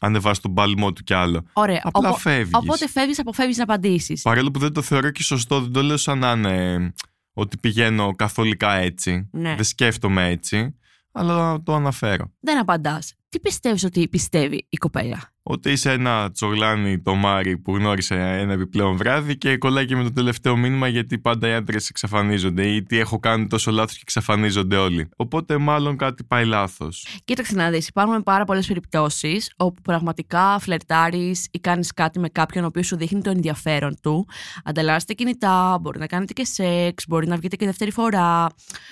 ανεβάσεις 0.00 0.42
τον 0.42 0.54
παλμό 0.54 0.92
του 0.92 1.02
κι 1.02 1.14
άλλο. 1.14 1.42
Ωραία. 1.52 1.80
Απλά 1.84 2.08
Οπο- 2.08 2.18
φεύγεις. 2.18 2.54
Οπότε 2.54 2.88
φεύγεις, 2.88 3.18
αποφεύγεις 3.18 3.56
να 3.56 3.62
απαντήσεις. 3.62 4.22
Παρόλο 4.22 4.50
που 4.50 4.58
δεν 4.58 4.72
το 4.72 4.82
θεωρώ 4.82 5.10
και 5.10 5.22
σωστό, 5.22 5.60
δεν 5.60 5.72
το 5.72 5.82
λέω 5.82 5.96
σαν 5.96 6.18
να 6.18 6.30
είναι 6.32 6.92
ότι 7.32 7.56
πηγαίνω 7.58 8.14
καθολικά 8.14 8.72
έτσι. 8.72 9.28
Ναι. 9.32 9.54
Δεν 9.54 9.64
σκέφτομαι 9.64 10.28
έτσι, 10.28 10.78
αλλά 11.12 11.62
το 11.62 11.74
αναφέρω. 11.74 12.32
Δεν 12.40 12.58
απαντάς. 12.58 13.14
Τι 13.28 13.40
πιστεύεις 13.40 13.84
ότι 13.84 14.08
πιστεύει 14.08 14.66
η 14.68 14.76
κοπέλα; 14.76 15.32
Ότι 15.52 15.70
είσαι 15.70 15.92
ένα 15.92 16.30
τσογλάνι 16.30 16.98
το 16.98 17.14
Μάρι 17.14 17.58
που 17.58 17.76
γνώρισε 17.76 18.14
ένα 18.14 18.52
επιπλέον 18.52 18.96
βράδυ 18.96 19.36
και 19.36 19.56
κολλάει 19.56 19.86
και 19.86 19.96
με 19.96 20.02
το 20.02 20.12
τελευταίο 20.12 20.56
μήνυμα 20.56 20.88
γιατί 20.88 21.18
πάντα 21.18 21.48
οι 21.48 21.52
άντρες 21.52 21.88
εξαφανίζονται 21.88 22.66
ή 22.66 22.82
τι 22.82 22.98
έχω 22.98 23.18
κάνει 23.18 23.46
τόσο 23.46 23.70
λάθος 23.70 23.94
και 23.94 24.00
εξαφανίζονται 24.02 24.76
όλοι. 24.76 25.08
Οπότε 25.16 25.58
μάλλον 25.58 25.96
κάτι 25.96 26.24
πάει 26.24 26.44
λάθος. 26.44 27.06
Κοίταξε 27.24 27.54
να 27.54 27.70
δεις, 27.70 27.88
υπάρχουν 27.88 28.22
πάρα 28.22 28.44
πολλές 28.44 28.66
περιπτώσεις 28.66 29.52
όπου 29.56 29.82
πραγματικά 29.82 30.58
φλερτάρεις 30.58 31.48
ή 31.50 31.58
κάνεις 31.58 31.92
κάτι 31.92 32.18
με 32.18 32.28
κάποιον 32.28 32.64
ο 32.64 32.66
οποίος 32.66 32.86
σου 32.86 32.96
δείχνει 32.96 33.20
το 33.20 33.30
ενδιαφέρον 33.30 33.96
του. 34.02 34.26
Ανταλλάσσετε 34.64 35.12
κινητά, 35.12 35.78
μπορεί 35.80 35.98
να 35.98 36.06
κάνετε 36.06 36.32
και 36.32 36.44
σεξ, 36.44 37.04
μπορεί 37.08 37.26
να 37.26 37.36
βγείτε 37.36 37.56
και 37.56 37.66
δεύτερη 37.66 37.90
φορά, 37.90 38.46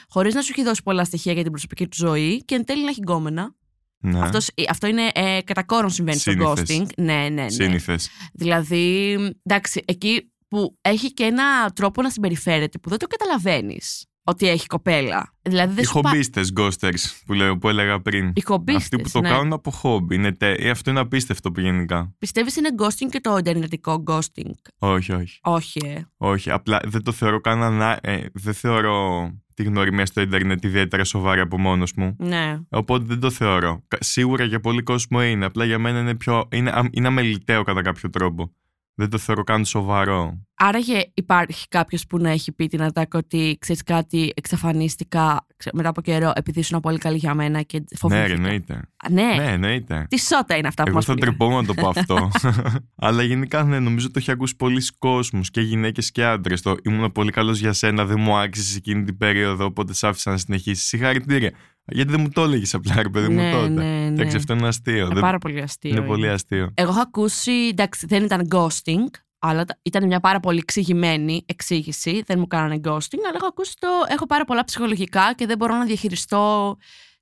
χωρίς 0.09 0.35
να 0.35 0.43
σου 0.43 0.53
έχει 0.57 0.65
δώσει 0.65 0.83
πολλά 0.83 1.05
στοιχεία 1.05 1.33
για 1.33 1.43
την 1.43 1.51
προσωπική 1.51 1.87
του 1.87 1.97
ζωή 1.97 2.45
και 2.45 2.55
εν 2.55 2.65
τέλει 2.65 2.83
να 2.83 2.89
έχει 2.89 3.01
γκόμενα. 3.01 3.57
Ναι. 4.01 4.21
Αυτός, 4.21 4.49
ε, 4.55 4.63
αυτό 4.69 4.87
είναι 4.87 5.11
ε, 5.15 5.39
κατά 5.45 5.65
κόρον 5.65 5.91
συμβαίνει 5.91 6.19
στο 6.19 6.31
Σύνηθες. 6.31 6.67
ghosting. 6.71 6.87
Ναι, 6.97 7.15
ναι, 7.15 7.29
ναι. 7.29 7.49
Σύνηθες. 7.49 8.09
Δηλαδή, 8.33 9.15
εντάξει, 9.43 9.83
εκεί 9.85 10.33
που 10.49 10.79
έχει 10.81 11.13
και 11.13 11.25
ένα 11.25 11.71
τρόπο 11.71 12.03
να 12.03 12.11
συμπεριφέρεται 12.11 12.79
που 12.79 12.89
δεν 12.89 12.99
το 12.99 13.07
καταλαβαίνεις 13.07 14.05
ότι 14.29 14.49
έχει 14.49 14.67
κοπέλα. 14.67 15.33
Δηλαδή, 15.43 15.75
δεν 15.75 15.83
Οι 15.83 15.87
σου 15.87 16.01
πα- 16.01 16.09
χομπίστες 16.09 16.53
ghosters 16.57 17.23
που, 17.27 17.33
λέω, 17.33 17.59
που 17.59 17.69
έλεγα 17.69 18.01
πριν. 18.01 18.33
Οι 18.35 18.41
χομπίστες, 18.41 18.83
Αυτοί 18.83 18.97
που 18.97 19.11
το 19.13 19.21
ναι. 19.21 19.29
κάνουν 19.29 19.53
από 19.53 19.71
χόμπι. 19.71 20.15
Είναι 20.15 20.33
τε... 20.33 20.53
ε, 20.53 20.71
Αυτό 20.71 20.91
είναι 20.91 21.01
απίστευτο 21.01 21.53
που 21.53 21.61
γενικά. 21.61 22.15
Πιστεύεις 22.19 22.57
είναι 22.57 22.69
ghosting 22.79 23.09
και 23.11 23.21
το 23.21 23.37
ιντερνετικό 23.37 24.03
ghosting; 24.07 24.51
Όχι, 24.79 25.13
όχι. 25.13 25.39
Όχι, 25.43 25.81
ε. 25.87 26.05
Όχι, 26.17 26.51
απλά 26.51 26.81
δεν 26.85 27.03
το 27.03 27.13
θεωρώ 27.13 27.41
καν 27.41 27.63
ανα... 27.63 27.99
ε, 28.03 28.19
δεν 28.33 28.55
θεωρώ 28.55 29.31
τη 29.55 29.63
γνωριμία 29.63 30.07
στο 30.07 30.21
ίντερνετ 30.21 30.65
ιδιαίτερα 30.65 31.05
σοβαρή 31.05 31.41
από 31.41 31.59
μόνος 31.59 31.93
μου. 31.97 32.17
Ναι. 32.19 32.59
Οπότε 32.69 33.05
δεν 33.09 33.21
το 33.21 33.31
θεωρώ. 33.31 33.83
Κα- 33.89 33.99
Σίγουρα 34.01 34.45
για 34.45 34.61
πολύ 34.61 34.83
κόσμο 34.83 35.23
είναι. 35.23 35.45
Απλά 35.45 35.65
για 35.65 35.79
μένα 35.79 35.99
είναι 36.01 36.15
πιο. 36.15 36.49
είναι, 36.53 36.71
α- 36.71 36.89
είναι 36.91 37.07
αμεληταίο 37.07 37.63
κατά 37.63 37.83
κάποιο 37.83 38.11
τρόπο. 38.11 38.53
Δεν 39.01 39.11
το 39.11 39.19
θεωρώ 39.19 39.43
καν 39.45 39.65
σοβαρό. 39.65 40.47
Άραγε 40.55 41.01
υπάρχει 41.15 41.69
κάποιος 41.69 42.07
που 42.07 42.19
να 42.19 42.31
έχει 42.31 42.53
πει 42.53 42.67
την 42.67 42.83
ατάκη 42.83 43.17
ότι 43.17 43.57
ξέρεις 43.61 43.83
κάτι, 43.83 44.33
εξαφανίστηκα 44.37 45.47
ξε- 45.57 45.75
μετά 45.75 45.89
από 45.89 46.01
καιρό 46.01 46.33
επειδή 46.35 46.61
ήσουν 46.61 46.81
πολύ 46.81 46.99
καλή 46.99 47.17
για 47.17 47.35
μένα 47.35 47.63
και 47.63 47.79
Ναι, 47.79 47.85
ρε, 47.91 47.97
φοβήθηκα. 47.97 48.33
εννοείται. 48.35 48.75
Α, 48.75 49.11
ναι. 49.11 49.35
Ναι, 49.37 49.45
εννοείται. 49.53 50.07
Τι 50.09 50.19
σώτα 50.19 50.57
είναι 50.57 50.69
αυτά 50.69 50.83
που 50.83 50.89
Εγώ 50.89 50.97
μας 50.97 51.05
θα 51.07 51.15
πήγαν. 51.15 51.29
τρεπόμουν 51.29 51.57
να 51.61 51.65
το 51.67 51.75
πω 51.75 51.89
αυτό. 51.89 52.31
Αλλά 53.07 53.23
γενικά 53.23 53.63
ναι, 53.65 53.79
νομίζω 53.79 54.07
το 54.07 54.15
έχει 54.19 54.31
ακούσει 54.31 54.57
πολλοί 54.57 54.83
κόσμος 54.99 55.51
και 55.51 55.61
γυναίκες 55.61 56.11
και 56.11 56.25
άντρες. 56.25 56.63
Το 56.63 56.77
ήμουν 56.85 57.13
πολύ 57.13 57.31
καλός 57.31 57.59
για 57.59 57.73
σένα, 57.73 58.05
δεν 58.05 58.21
μου 58.21 58.37
άξιζες 58.37 58.77
εκείνη 58.77 59.05
την 59.05 59.17
περίοδο, 59.17 59.65
οπότε 59.65 59.95
σ' 59.95 60.05
άφησα 60.05 60.31
να 60.31 60.37
συνεχίσεις. 60.37 60.87
Συγχαρητήρια. 60.87 61.53
Γιατί 61.89 62.11
δεν 62.11 62.21
μου 62.21 62.29
το 62.29 62.43
έλεγες 62.43 62.75
απλά, 62.75 63.03
ρε 63.03 63.09
παιδί 63.09 63.29
μου 63.29 63.35
Ναι, 63.35 63.51
τότε. 63.53 63.69
ναι, 63.69 63.83
ναι. 63.83 64.07
Εντάξει, 64.07 64.37
αυτό 64.37 64.53
είναι 64.53 64.67
αστείο. 64.69 64.97
Είναι 65.05 65.15
δεν... 65.15 65.21
πάρα 65.23 65.39
πολύ 65.39 65.61
αστείο. 65.61 65.91
Είναι 65.91 65.99
είναι. 65.99 66.09
πολύ 66.09 66.29
αστείο. 66.29 66.71
Εγώ 66.75 66.91
έχω 66.91 67.01
ακούσει, 67.01 67.53
εντάξει, 67.53 68.07
δεν 68.07 68.25
ήταν 68.25 68.49
ghosting, 68.51 69.05
αλλά 69.39 69.65
τα- 69.65 69.79
ήταν 69.83 70.07
μια 70.07 70.21
πάρα 70.21 70.41
πολύ 70.41 70.59
εξηγημένη 70.59 71.43
εξήγηση. 71.47 72.23
Δεν 72.27 72.39
μου 72.39 72.47
κάνανε 72.47 72.75
ghosting, 72.85 73.19
αλλά 73.27 73.35
έχω 73.35 73.47
ακούσει 73.47 73.75
το. 73.79 73.89
Έχω 74.09 74.27
πάρα 74.27 74.45
πολλά 74.45 74.65
ψυχολογικά 74.65 75.33
και 75.35 75.47
δεν 75.47 75.57
μπορώ 75.57 75.75
να 75.77 75.85
διαχειριστώ 75.85 76.77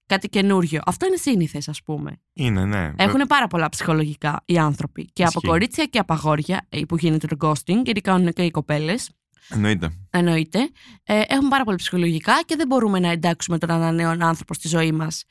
κάτι 0.06 0.28
καινούριο. 0.28 0.80
Αυτό 0.87 1.06
είναι 1.06 1.16
σύνηθες, 1.16 1.68
ας 1.68 1.82
πούμε. 1.82 2.20
Είναι, 2.32 2.64
ναι. 2.64 2.92
Έχουν 2.96 3.20
πάρα 3.28 3.46
πολλά 3.46 3.68
ψυχολογικά 3.68 4.42
οι 4.44 4.58
άνθρωποι. 4.58 5.04
Και 5.12 5.23
από 5.23 5.32
Ισχύει. 5.37 5.46
κορίτσια 5.49 5.85
και 5.85 5.99
από 5.99 6.12
αγόρια 6.12 6.66
ε, 6.68 6.80
που 6.88 6.96
γίνεται 6.96 7.26
το 7.26 7.37
ghosting, 7.40 7.80
γιατί 7.85 8.00
κάνουν 8.00 8.32
και 8.32 8.42
οι 8.42 8.50
κοπέλες. 8.50 9.11
Εννοείται. 9.49 9.91
Εννοείται. 10.11 10.71
Ε, 11.03 11.23
έχουν 11.26 11.49
πάρα 11.49 11.65
πολύ 11.65 11.76
ψυχολογικά 11.76 12.43
και 12.45 12.57
δεν 12.57 12.67
μπορούμε 12.67 12.99
να 12.99 13.11
εντάξουμε 13.11 13.59
τον 13.59 13.71
ένα 13.71 13.93
νέο 13.93 14.11
άνθρωπο 14.11 14.55
στη 14.55 14.69
ζωή 14.69 14.93
μας. 14.93 15.25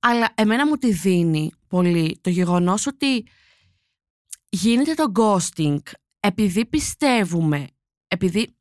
Αλλά 0.00 0.28
εμένα 0.34 0.66
μου 0.66 0.76
τη 0.76 0.92
δίνει 0.92 1.52
πολύ 1.68 2.18
το 2.20 2.30
γεγονός 2.30 2.86
ότι 2.86 3.26
γίνεται 4.48 4.94
το 4.94 5.12
ghosting 5.14 5.78
επειδή 6.20 6.66
πιστεύουμε, 6.66 7.66
επειδή 8.08 8.56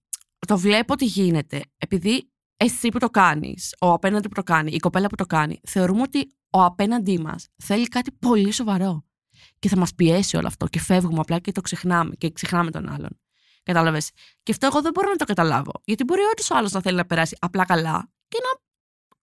το 0.47 0.57
βλέπω 0.57 0.93
ότι 0.93 1.05
γίνεται, 1.05 1.61
επειδή 1.77 2.29
εσύ 2.57 2.89
που 2.89 2.99
το 2.99 3.09
κάνεις, 3.09 3.75
ο 3.79 3.91
απέναντι 3.91 4.27
που 4.27 4.33
το 4.33 4.43
κάνει, 4.43 4.71
η 4.71 4.77
κοπέλα 4.77 5.07
που 5.07 5.15
το 5.15 5.25
κάνει, 5.25 5.59
θεωρούμε 5.63 6.01
ότι 6.01 6.29
ο 6.49 6.63
απέναντί 6.63 7.19
μας 7.19 7.47
θέλει 7.63 7.87
κάτι 7.87 8.11
πολύ 8.11 8.51
σοβαρό. 8.51 9.05
Και 9.59 9.69
θα 9.69 9.77
μας 9.77 9.95
πιέσει 9.95 10.37
όλο 10.37 10.47
αυτό 10.47 10.67
και 10.67 10.79
φεύγουμε 10.79 11.19
απλά 11.19 11.39
και 11.39 11.51
το 11.51 11.61
ξεχνάμε 11.61 12.15
και 12.15 12.31
ξεχνάμε 12.31 12.71
τον 12.71 12.89
άλλον. 12.89 13.19
Κατάλαβες. 13.65 14.11
Και 14.43 14.51
αυτό 14.51 14.65
εγώ 14.65 14.81
δεν 14.81 14.91
μπορώ 14.93 15.09
να 15.09 15.15
το 15.15 15.25
καταλάβω. 15.25 15.71
Γιατί 15.85 16.03
μπορεί 16.03 16.21
όντως 16.31 16.49
ο 16.51 16.55
άλλος 16.55 16.71
να 16.71 16.81
θέλει 16.81 16.97
να 16.97 17.05
περάσει 17.05 17.37
απλά 17.39 17.65
καλά 17.65 18.09
και 18.27 18.37
να 18.43 18.59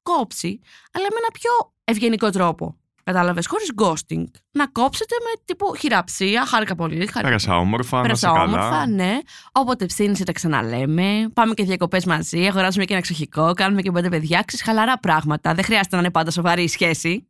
κόψει, 0.02 0.60
αλλά 0.92 1.04
με 1.10 1.16
ένα 1.18 1.30
πιο 1.32 1.50
ευγενικό 1.84 2.30
τρόπο. 2.30 2.76
Κατάλαβες, 3.04 3.46
χωρίς 3.46 3.70
ghosting. 3.82 4.24
Να 4.50 4.66
κόψετε 4.66 5.14
με 5.24 5.42
τύπου 5.44 5.74
χειραψία, 5.78 6.46
χάρηκα 6.46 6.74
πολύ. 6.74 6.96
Χάρηκα 6.96 7.20
Πέρασα 7.22 7.56
όμορφα, 7.58 7.96
να 7.96 8.02
Πέρασα 8.02 8.28
σε 8.28 8.34
καλά. 8.34 8.44
όμορφα, 8.44 8.86
ναι. 8.86 9.18
Όποτε 9.52 9.86
ψήνει, 9.86 10.18
τα 10.18 10.32
ξαναλέμε. 10.32 11.28
Πάμε 11.34 11.54
και 11.54 11.64
διακοπές 11.64 12.04
μαζί. 12.04 12.46
Αγοράζουμε 12.46 12.84
και 12.84 12.92
ένα 12.92 13.02
ξεχικό. 13.02 13.52
Κάνουμε 13.52 13.82
και 13.82 13.90
πέντε 13.90 14.08
παιδιά. 14.08 14.42
Ξέρεις, 14.42 14.64
χαλαρά 14.64 14.98
πράγματα. 14.98 15.54
Δεν 15.54 15.64
χρειάζεται 15.64 15.96
να 15.96 16.02
είναι 16.02 16.10
πάντα 16.10 16.30
σοβαρή 16.30 16.62
η 16.62 16.68
σχέση. 16.68 17.28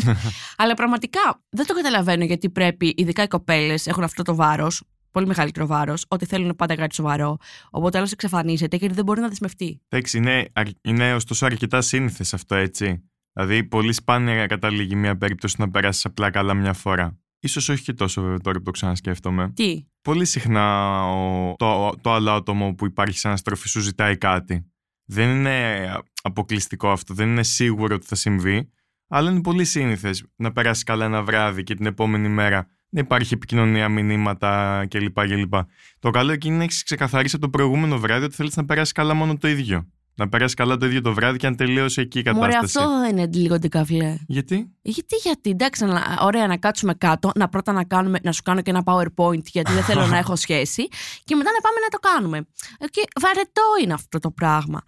Αλλά 0.56 0.74
πραγματικά 0.74 1.40
δεν 1.50 1.66
το 1.66 1.74
καταλαβαίνω 1.74 2.24
γιατί 2.24 2.50
πρέπει, 2.50 2.94
ειδικά 2.96 3.22
οι 3.22 3.28
κοπέλες, 3.28 3.86
έχουν 3.86 4.02
αυτό 4.02 4.22
το 4.22 4.34
βάρος. 4.34 4.82
Πολύ 5.12 5.26
μεγαλύτερο 5.26 5.66
βάρος. 5.66 6.04
Ότι 6.08 6.24
θέλουν 6.26 6.56
πάντα 6.56 6.74
κάτι 6.74 6.94
σοβαρό. 6.94 7.36
Οπότε 7.70 7.98
άλλος 7.98 8.12
εξαφανίζεται 8.12 8.76
γιατί 8.76 8.94
δεν 8.94 9.04
μπορεί 9.04 9.20
να 9.20 9.28
δεσμευτεί. 9.28 9.80
Εντάξει, 9.88 10.16
είναι, 10.18 10.48
αρ- 10.52 10.68
είναι 10.82 11.14
ωστόσο 11.14 11.46
αρκετά 11.46 11.80
σύνηθες 11.80 12.34
αυτό, 12.34 12.54
έτσι. 12.54 13.02
Δηλαδή, 13.32 13.64
πολύ 13.64 13.92
σπάνια 13.92 14.46
καταλήγει 14.46 14.94
μια 14.94 15.16
περίπτωση 15.16 15.56
να 15.58 15.70
περάσεις 15.70 16.04
απλά 16.04 16.30
καλά 16.30 16.54
μια 16.54 16.72
φορά. 16.72 17.18
Ίσως 17.38 17.68
όχι 17.68 17.82
και 17.82 17.92
τόσο 17.92 18.22
βέβαια 18.22 18.38
τώρα 18.38 18.58
που 18.58 18.64
το 18.64 18.70
ξανασκέφτομαι. 18.70 19.52
Τι; 19.54 19.86
Πολύ 20.02 20.24
συχνά 20.24 20.96
ο, 21.04 21.54
το, 21.56 21.92
το 22.00 22.12
άλλο 22.12 22.30
άτομο 22.30 22.74
που 22.74 22.86
υπάρχει 22.86 23.18
σαν 23.18 23.36
στροφή 23.36 23.68
σου 23.68 23.80
ζητάει 23.80 24.16
κάτι. 24.18 24.66
Δεν 25.04 25.28
είναι 25.28 25.88
αποκλειστικό 26.22 26.90
αυτό, 26.90 27.14
δεν 27.14 27.28
είναι 27.28 27.42
σίγουρο 27.42 27.94
ότι 27.94 28.06
θα 28.06 28.14
συμβεί, 28.14 28.70
αλλά 29.08 29.30
είναι 29.30 29.40
πολύ 29.40 29.64
σύνηθες 29.64 30.24
να 30.36 30.52
περάσεις 30.52 30.82
καλά 30.82 31.04
ένα 31.04 31.22
βράδυ 31.22 31.62
και 31.62 31.74
την 31.74 31.86
επόμενη 31.86 32.28
μέρα 32.28 32.66
να 32.94 33.00
υπάρχει 33.00 33.34
επικοινωνία, 33.34 33.88
μηνύματα 33.88 34.84
κλπ. 34.90 35.20
κλπ. 35.20 35.54
Το 35.98 36.10
καλό 36.10 36.32
εκεί 36.32 36.46
είναι 36.48 36.56
να 36.56 36.62
έχεις 36.62 36.82
ξεκαθαρίσει 36.82 37.36
από 37.36 37.44
το 37.44 37.50
προηγούμενο 37.50 37.98
βράδυ 37.98 38.24
ότι 38.24 38.34
θέλεις 38.34 38.56
να 38.56 38.64
περάσεις 38.64 38.92
καλά 38.92 39.14
μόνο 39.14 39.36
το 39.36 39.48
ίδιο. 39.48 39.86
Να 40.14 40.28
περάσεις 40.28 40.54
καλά 40.54 40.76
το 40.76 40.86
ίδιο 40.86 41.00
το 41.00 41.12
βράδυ 41.14 41.38
και 41.38 41.46
αν 41.46 41.56
τελείωσε 41.56 42.00
εκεί 42.00 42.18
η 42.18 42.22
Μωρέ, 42.34 42.52
κατάσταση. 42.52 42.78
αυτό 42.86 43.00
δεν 43.00 43.10
είναι 43.16 43.28
λίγο 43.32 43.58
ντεκαβλέ. 43.58 44.16
Γιατί; 44.26 44.70
Γιατί, 44.82 45.16
γιατί, 45.22 45.50
εντάξει, 45.50 45.84
να- 45.84 46.18
ωραία 46.20 46.46
να 46.46 46.56
κάτσουμε 46.56 46.94
κάτω, 46.94 47.30
να 47.34 47.48
πρώτα 47.48 47.72
να, 47.72 47.84
κάνουμε, 47.84 48.18
να 48.22 48.32
σου 48.32 48.42
κάνω 48.42 48.60
και 48.62 48.70
ένα 48.70 48.82
PowerPoint 48.84 49.44
γιατί 49.44 49.72
δεν 49.72 49.82
θέλω 49.82 50.06
να 50.06 50.18
έχω 50.18 50.36
σχέση 50.36 50.88
και 51.24 51.34
μετά 51.36 51.50
να 51.52 51.60
πάμε 51.60 51.76
να 51.82 51.88
το 51.88 51.98
κάνουμε. 51.98 52.38
Ε, 52.78 52.86
Και 52.90 53.02
βαρετό 53.20 53.62
είναι 53.82 53.92
αυτό 53.92 54.18
το 54.18 54.30
πράγμα. 54.30 54.80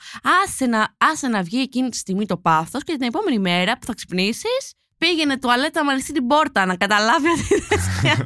Άσε 0.45 0.67
να, 0.67 0.95
άσε 1.13 1.29
να 1.29 1.43
βγει 1.43 1.59
εκείνη 1.61 1.89
τη 1.89 1.97
στιγμή 1.97 2.27
το 2.27 2.37
πάθος 2.37 2.83
και 2.85 2.93
την 2.93 3.07
επόμενη 3.07 3.39
μέρα 3.39 3.79
που 3.79 3.87
θα 3.87 3.95
ξυπνήσεις 3.95 4.75
πήγαινε 5.05 5.39
τουαλέτα 5.39 5.85
με 5.85 5.93
ανοιχτή 5.93 6.13
την 6.13 6.27
πόρτα 6.27 6.67
να 6.67 6.77
καταλάβει 6.77 7.29
ότι 7.29 7.57
δεν 7.69 7.79
σε, 7.79 8.23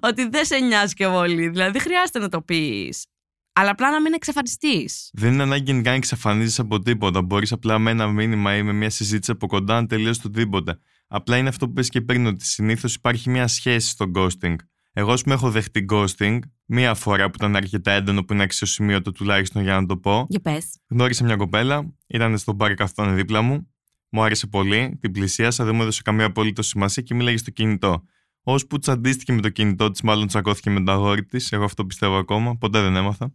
ότι 0.00 0.28
δεν 0.28 0.44
σε 0.44 0.58
νοιάζει 0.58 0.94
και 0.94 1.06
πολύ. 1.06 1.48
Δηλαδή 1.48 1.70
δεν 1.70 1.80
χρειάζεται 1.80 2.18
να 2.18 2.28
το 2.28 2.42
πεις. 2.42 3.06
Αλλά 3.52 3.70
απλά 3.70 3.90
να 3.90 4.00
μην 4.00 4.12
εξαφανιστείς. 4.12 5.10
Δεν 5.12 5.32
είναι 5.32 5.42
ανάγκη 5.42 5.62
γενικά 5.64 5.90
να 5.90 5.96
εξαφανίζεις 5.96 6.58
από 6.58 6.78
τίποτα. 6.78 7.22
Μπορείς 7.22 7.52
απλά 7.52 7.78
με 7.78 7.90
ένα 7.90 8.06
μήνυμα 8.06 8.56
ή 8.56 8.62
με 8.62 8.72
μια 8.72 8.90
συζήτηση 8.90 9.30
από 9.30 9.46
κοντά 9.46 9.80
να 9.80 9.86
τελειώσει 9.86 10.20
το 10.20 10.30
τίποτα. 10.30 10.78
Απλά 11.08 11.36
είναι 11.36 11.48
αυτό 11.48 11.66
που 11.66 11.72
πες 11.72 11.88
και 11.88 12.00
πριν, 12.00 12.26
ότι 12.26 12.44
συνήθως 12.46 12.94
υπάρχει 12.94 13.30
μια 13.30 13.46
σχέση 13.46 13.88
στο 13.88 14.10
ghosting. 14.14 14.54
Εγώ, 14.92 15.12
ας 15.12 15.22
πούμε, 15.22 15.34
έχω 15.34 15.50
δεχτεί 15.50 15.84
ghosting 15.92 16.38
μία 16.64 16.94
φορά 16.94 17.24
που 17.24 17.32
ήταν 17.34 17.56
αρκετά 17.56 17.90
έντονο, 17.92 18.24
που 18.24 18.32
είναι 18.32 18.42
αξιοσημείωτο 18.42 19.12
τουλάχιστον 19.12 19.62
για 19.62 19.80
να 19.80 19.86
το 19.86 19.96
πω. 19.96 20.26
Για 20.28 20.40
πες. 20.40 20.78
Γνώρισα 20.88 21.24
μια 21.24 21.36
κοπέλα, 21.36 21.94
ήταν 22.06 22.38
στο 22.38 22.52
μπαρ 22.52 22.74
καθόταν 22.74 23.14
δίπλα 23.14 23.42
μου. 23.42 23.73
Μου 24.16 24.22
άρεσε 24.22 24.46
πολύ, 24.46 24.98
την 25.00 25.12
πλησίασα, 25.12 25.64
δεν 25.64 25.74
μου 25.74 25.82
έδωσε 25.82 26.02
καμία 26.04 26.26
απολύτω 26.26 26.62
σημασία 26.62 27.02
και 27.02 27.14
μίλαγε 27.14 27.36
στο 27.36 27.50
κινητό. 27.50 28.04
Ώσπου 28.42 28.78
τσαντίστηκε 28.78 29.32
με 29.32 29.40
το 29.40 29.48
κινητό 29.48 29.90
της, 29.90 30.02
μάλλον 30.02 30.26
τσακώθηκε 30.26 30.70
με 30.70 30.82
το 30.82 30.92
αγόρι 30.92 31.24
της. 31.24 31.52
Εγώ 31.52 31.64
αυτό 31.64 31.86
πιστεύω 31.86 32.16
ακόμα, 32.16 32.56
ποτέ 32.56 32.80
δεν 32.80 32.96
έμαθα. 32.96 33.34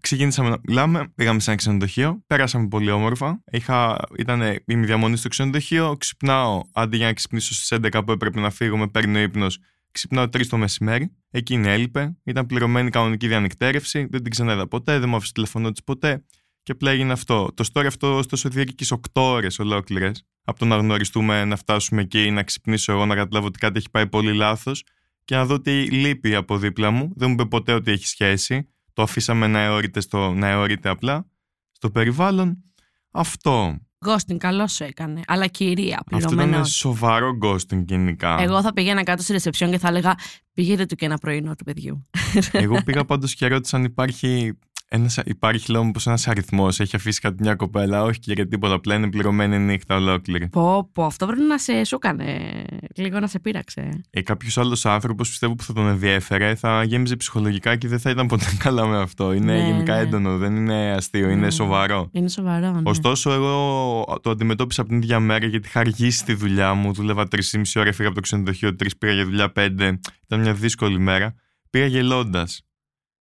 Ξεκίνησαμε 0.00 0.48
να 0.48 0.58
μιλάμε, 0.62 1.12
πήγαμε 1.14 1.40
σε 1.40 1.50
ένα 1.50 1.58
ξενοδοχείο, 1.58 2.22
πέρασαμε 2.26 2.68
πολύ 2.68 2.90
όμορφα. 2.90 3.42
Είχα, 3.50 3.98
ήταν 4.18 4.40
η 4.64 4.74
διαμονή 4.74 5.16
στο 5.16 5.28
ξενοδοχείο, 5.28 5.96
ξυπνάω 5.96 6.60
αντί 6.72 6.96
για 6.96 7.06
να 7.06 7.12
ξυπνήσω 7.12 7.54
στις 7.54 7.78
11 7.82 8.02
που 8.06 8.12
έπρεπε 8.12 8.40
να 8.40 8.50
φύγω, 8.50 8.76
με 8.76 8.88
παίρνει 8.88 9.18
ο 9.18 9.22
ύπνος. 9.22 9.58
Ξυπνάω 9.90 10.24
3 10.24 10.46
το 10.46 10.56
μεσημέρι. 10.56 11.16
Εκείνη 11.30 11.68
έλειπε. 11.68 12.16
Ήταν 12.24 12.46
πληρωμένη 12.46 12.90
κανονική 12.90 13.28
διανυκτέρευση. 13.28 14.06
Δεν 14.10 14.22
την 14.22 14.30
ξαναείδα 14.30 14.68
ποτέ, 14.68 14.98
δεν 14.98 15.08
μου 15.08 15.16
άφησε 15.16 15.32
τηλεφωνό 15.32 15.70
της 15.70 15.84
ποτέ. 15.84 16.24
Και 16.62 16.72
απλά 16.72 16.90
έγινε 16.90 17.12
αυτό. 17.12 17.48
Το 17.54 17.68
story 17.72 17.86
αυτό, 17.86 18.16
ωστόσο, 18.16 18.48
διήρκησε 18.48 18.94
8 19.12 19.22
ώρες 19.22 19.58
ολόκληρες. 19.58 20.24
Από 20.44 20.58
το 20.58 20.64
να 20.64 20.76
γνωριστούμε, 20.76 21.44
να 21.44 21.56
φτάσουμε 21.56 22.02
εκεί, 22.02 22.30
να 22.30 22.42
ξυπνήσω 22.42 22.92
εγώ, 22.92 23.06
να 23.06 23.14
καταλάβω 23.14 23.46
ότι 23.46 23.58
κάτι 23.58 23.78
έχει 23.78 23.90
πάει 23.90 24.06
πολύ 24.06 24.34
λάθος 24.34 24.84
και 25.24 25.34
να 25.36 25.46
δω 25.46 25.60
τι 25.60 25.90
λείπει 25.90 26.34
από 26.34 26.58
δίπλα 26.58 26.90
μου. 26.90 27.12
Δεν 27.14 27.28
μου 27.28 27.34
είπε 27.34 27.44
ποτέ 27.44 27.72
ότι 27.72 27.90
έχει 27.90 28.06
σχέση. 28.06 28.68
Το 28.92 29.02
αφήσαμε 29.02 29.46
να 29.46 29.60
αιωρείται, 29.60 30.00
στο, 30.00 30.32
να 30.32 30.48
αιωρείται 30.48 30.88
απλά 30.88 31.26
στο 31.70 31.90
περιβάλλον. 31.90 32.64
Αυτό. 33.10 33.78
Ghosting, 34.06 34.36
καλό 34.36 34.68
σου 34.68 34.84
έκανε. 34.84 35.20
Αλλά 35.26 35.46
κυρία, 35.46 36.02
Αυτό 36.06 36.16
πληρωμένος. 36.16 36.50
ήταν 36.50 36.64
σοβαρό 36.66 37.38
ghosting 37.42 37.84
γενικά. 37.86 38.36
Εγώ 38.40 38.62
θα 38.62 38.72
πήγαινα 38.72 39.02
κάτω 39.02 39.22
στη 39.22 39.32
ρεσεψιόν 39.32 39.70
και 39.70 39.78
θα 39.78 39.88
έλεγα 39.88 40.14
Πήγαινε 40.54 40.86
του 40.86 40.94
και 40.94 41.04
ένα 41.04 41.18
πρωινό 41.18 41.54
του 41.54 41.64
παιδιού. 41.64 42.06
Εγώ 42.52 42.82
πήγα 42.84 43.04
πάντως 43.04 43.34
και 43.34 43.46
ρώτησα 43.46 43.76
αν 43.76 43.84
υπάρχει. 43.84 44.58
Ένας, 44.92 45.18
υπάρχει 45.24 45.70
λέω 45.72 45.90
πως 45.90 46.06
ένας 46.06 46.28
αριθμός 46.28 46.80
έχει 46.80 46.96
αφήσει 46.96 47.20
κάτι 47.20 47.36
μια 47.40 47.54
κοπέλα 47.54 48.02
όχι 48.02 48.18
και 48.18 48.32
για 48.32 48.48
τίποτα 48.48 48.74
απλά 48.74 48.94
είναι 48.94 49.10
πληρωμένη 49.10 49.58
νύχτα 49.58 49.96
ολόκληρη 49.96 50.48
πω 50.48 50.90
πω 50.92 51.04
αυτό 51.04 51.26
πρέπει 51.26 51.42
να 51.42 51.58
σε 51.58 51.84
σου 51.84 51.94
έκανε 51.94 52.64
λίγο 52.96 53.20
να 53.20 53.26
σε 53.26 53.38
πείραξε 53.38 54.00
ε, 54.10 54.22
κάποιος 54.22 54.58
άλλος 54.58 54.86
άνθρωπος 54.86 55.28
πιστεύω 55.28 55.54
που 55.54 55.62
θα 55.62 55.72
τον 55.72 55.86
ενδιέφερε 55.88 56.54
θα 56.54 56.84
γέμιζε 56.84 57.16
ψυχολογικά 57.16 57.76
και 57.76 57.88
δεν 57.88 57.98
θα 57.98 58.10
ήταν 58.10 58.26
ποτέ 58.26 58.44
καλά 58.64 58.86
με 58.86 58.98
αυτό 58.98 59.32
είναι 59.32 59.52
Ναι, 59.52 59.66
γενικά 59.66 59.94
ναι. 59.94 60.00
έντονο 60.00 60.36
δεν 60.38 60.56
είναι 60.56 60.90
αστείο 60.92 61.28
είναι 61.30 61.40
Ναι. 61.40 61.50
σοβαρό 61.50 62.08
είναι 62.12 62.28
σοβαρό 62.28 62.70
ναι. 62.72 62.80
Ωστόσο, 62.84 63.30
εγώ 63.32 64.04
το 64.22 64.30
αντιμετώπισα 64.30 64.80
από 64.80 64.90
την 64.90 64.98
ίδια 65.02 65.20
μέρα 65.20 65.46
γιατί 65.46 65.68
είχα 65.68 65.80
αργήσει 65.80 66.24
τη 66.24 66.34
δουλειά 66.34 66.74
μου. 66.74 66.92
Δούλευα 66.92 67.26
3,5 67.30 67.62
ώρα, 67.76 67.88
έφυγα 67.88 68.06
από 68.06 68.16
το 68.16 68.22
ξενοδοχείο 68.22 68.68
3, 68.68 68.86
πήγα 68.98 69.12
για 69.12 69.24
δουλειά 69.24 69.52
5. 69.56 69.68
Ήταν 70.24 70.40
μια 70.40 70.54
δύσκολη 70.54 70.98
μέρα. 70.98 71.34
Πήγα 71.70 71.86
γελώντας. 71.86 72.62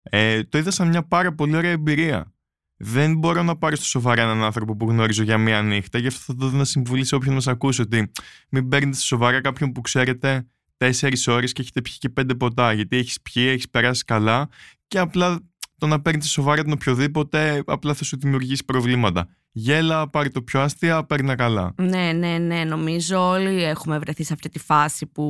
Ε, 0.02 0.42
το 0.44 0.58
είδα 0.58 0.70
σαν 0.70 0.88
μια 0.88 1.02
πάρα 1.02 1.34
πολύ 1.34 1.56
ωραία 1.56 1.70
εμπειρία. 1.70 2.32
Δεν 2.76 3.18
μπορώ 3.18 3.42
να 3.42 3.56
πάρω 3.56 3.76
στο 3.76 3.84
σοβαρά 3.84 4.22
έναν 4.22 4.42
άνθρωπο 4.42 4.76
που 4.76 4.90
γνωρίζω 4.90 5.22
για 5.22 5.38
μία 5.38 5.62
νύχτα. 5.62 5.98
Γι' 5.98 6.06
αυτό 6.06 6.20
θα 6.20 6.34
το 6.34 6.48
δω 6.48 6.56
να 6.56 6.64
συμβουλή 6.64 7.04
σε 7.04 7.14
όποιον 7.14 7.34
μας 7.34 7.46
ακούσει 7.46 7.80
ότι 7.80 8.10
μην 8.48 8.68
παίρνετε 8.68 8.96
στο 8.96 9.06
σοβαρά 9.06 9.40
κάποιον 9.40 9.72
που 9.72 9.80
ξέρετε 9.80 10.46
4 10.78 11.12
ώρες 11.26 11.52
και 11.52 11.62
έχετε 11.62 11.80
πιει 11.80 11.98
και 11.98 12.12
5 12.20 12.38
ποτά. 12.38 12.72
Γιατί 12.72 12.96
έχεις 12.96 13.20
πιει, 13.20 13.46
έχεις 13.48 13.68
περάσει 13.70 14.04
καλά 14.04 14.48
και 14.88 14.98
απλά 14.98 15.40
το 15.78 15.86
να 15.86 16.00
παίρνεις 16.00 16.30
σοβαρά 16.30 16.62
τον 16.62 16.72
οποιοδήποτε 16.72 17.62
απλά 17.66 17.94
θα 17.94 18.04
σου 18.04 18.18
δημιουργήσει 18.18 18.64
προβλήματα. 18.64 19.28
Γέλα, 19.52 20.10
πάρει 20.10 20.30
το 20.30 20.42
πιο 20.42 20.60
αστεία, 20.60 21.04
παίρνει 21.04 21.34
καλά. 21.34 21.74
Ναι, 21.76 22.12
ναι, 22.12 22.38
ναι. 22.38 22.64
Νομίζω 22.64 23.28
όλοι 23.28 23.64
έχουμε 23.64 23.98
βρεθεί 23.98 24.24
σε 24.24 24.32
αυτή 24.32 24.48
τη 24.48 24.58
φάση 24.58 25.06
που 25.06 25.24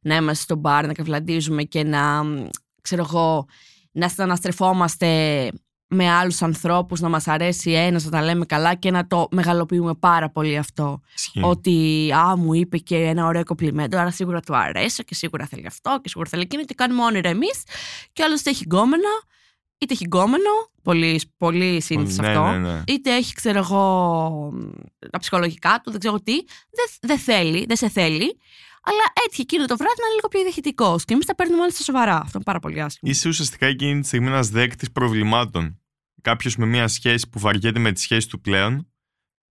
να 0.00 0.16
είμαστε 0.16 0.42
στο 0.42 0.56
μπαρ, 0.56 0.86
να 0.86 0.92
καυλαντίζουμε 0.92 1.62
και 1.62 1.84
να, 1.84 2.24
μ, 2.24 2.46
ξέρω 2.80 3.06
εγώ, 3.08 3.46
να 3.96 4.08
σταναστρεφόμαστε 4.08 5.08
με 5.88 6.10
άλλους 6.10 6.42
ανθρώπους, 6.42 7.00
να 7.00 7.08
μας 7.08 7.28
αρέσει 7.28 7.70
ένας, 7.70 8.04
να 8.04 8.10
τα 8.10 8.22
λέμε 8.22 8.44
καλά 8.44 8.74
και 8.74 8.90
να 8.90 9.06
το 9.06 9.28
μεγαλοποιούμε 9.30 9.94
πάρα 9.94 10.30
πολύ 10.30 10.56
αυτό. 10.56 11.00
Ισχύει. 11.14 11.40
Ότι 11.42 12.08
α, 12.12 12.36
μου 12.36 12.54
είπε 12.54 12.78
και 12.78 12.96
ένα 12.96 13.26
ωραίο 13.26 13.44
κομπλιμέντο, 13.44 13.98
άρα 13.98 14.10
σίγουρα 14.10 14.40
του 14.40 14.56
αρέσω 14.56 15.02
και 15.02 15.14
σίγουρα 15.14 15.46
θέλει 15.46 15.66
αυτό 15.66 15.98
και 16.02 16.08
σίγουρα 16.08 16.30
θέλει 16.30 16.42
εκείνο 16.42 16.64
και 16.64 16.74
κάνουμε 16.74 17.02
όνειρα 17.02 17.28
εμείς 17.28 17.62
και 18.12 18.22
άλλος 18.22 18.40
είτε 18.40 18.50
έχει 18.50 18.64
γκόμενο, 18.64 19.08
είτε 19.78 19.92
έχει 19.92 20.04
γκόμενο, 20.04 20.50
πολύ, 20.82 21.20
πολύ 21.36 21.80
σύνηθες 21.80 22.18
ναι, 22.18 22.26
αυτό, 22.26 22.42
ναι, 22.44 22.58
ναι. 22.58 22.82
είτε 22.86 23.14
έχει 23.14 23.34
ξέρω 23.34 23.58
εγώ 23.58 24.52
τα 25.10 25.18
ψυχολογικά 25.18 25.80
του, 25.84 25.90
δεν 25.90 26.00
ξέρω 26.00 26.20
τι, 26.20 26.34
δεν, 26.70 26.86
δεν 27.00 27.18
θέλει, 27.18 27.64
δεν 27.66 27.76
σε 27.76 27.88
θέλει, 27.88 28.38
αλλά 28.88 29.04
έτυχε 29.24 29.42
εκείνο 29.42 29.64
το 29.64 29.76
βράδυ 29.76 30.00
να 30.00 30.06
είναι 30.06 30.14
λίγο 30.14 30.28
πιο 30.28 30.42
διαχειτικό. 30.42 31.00
Και 31.04 31.12
εμείς 31.14 31.26
τα 31.26 31.34
παίρνουμε 31.34 31.62
όλα 31.62 31.70
στα 31.70 31.82
σοβαρά. 31.82 32.16
Αυτό 32.16 32.32
είναι 32.34 32.44
πάρα 32.44 32.58
πολύ 32.58 32.82
άσχημο. 32.82 33.12
Είσαι 33.12 33.28
ουσιαστικά 33.28 33.66
εκείνη 33.66 34.00
τη 34.00 34.06
στιγμή 34.06 34.28
ένας 34.28 34.48
δέκτης 34.48 34.92
προβλημάτων. 34.92 35.80
Κάποιος 36.22 36.56
με 36.56 36.66
μια 36.66 36.88
σχέση 36.88 37.28
που 37.28 37.38
βαριέται 37.38 37.78
με 37.78 37.92
τη 37.92 38.00
σχέση 38.00 38.28
του 38.28 38.40
πλέον, 38.40 38.92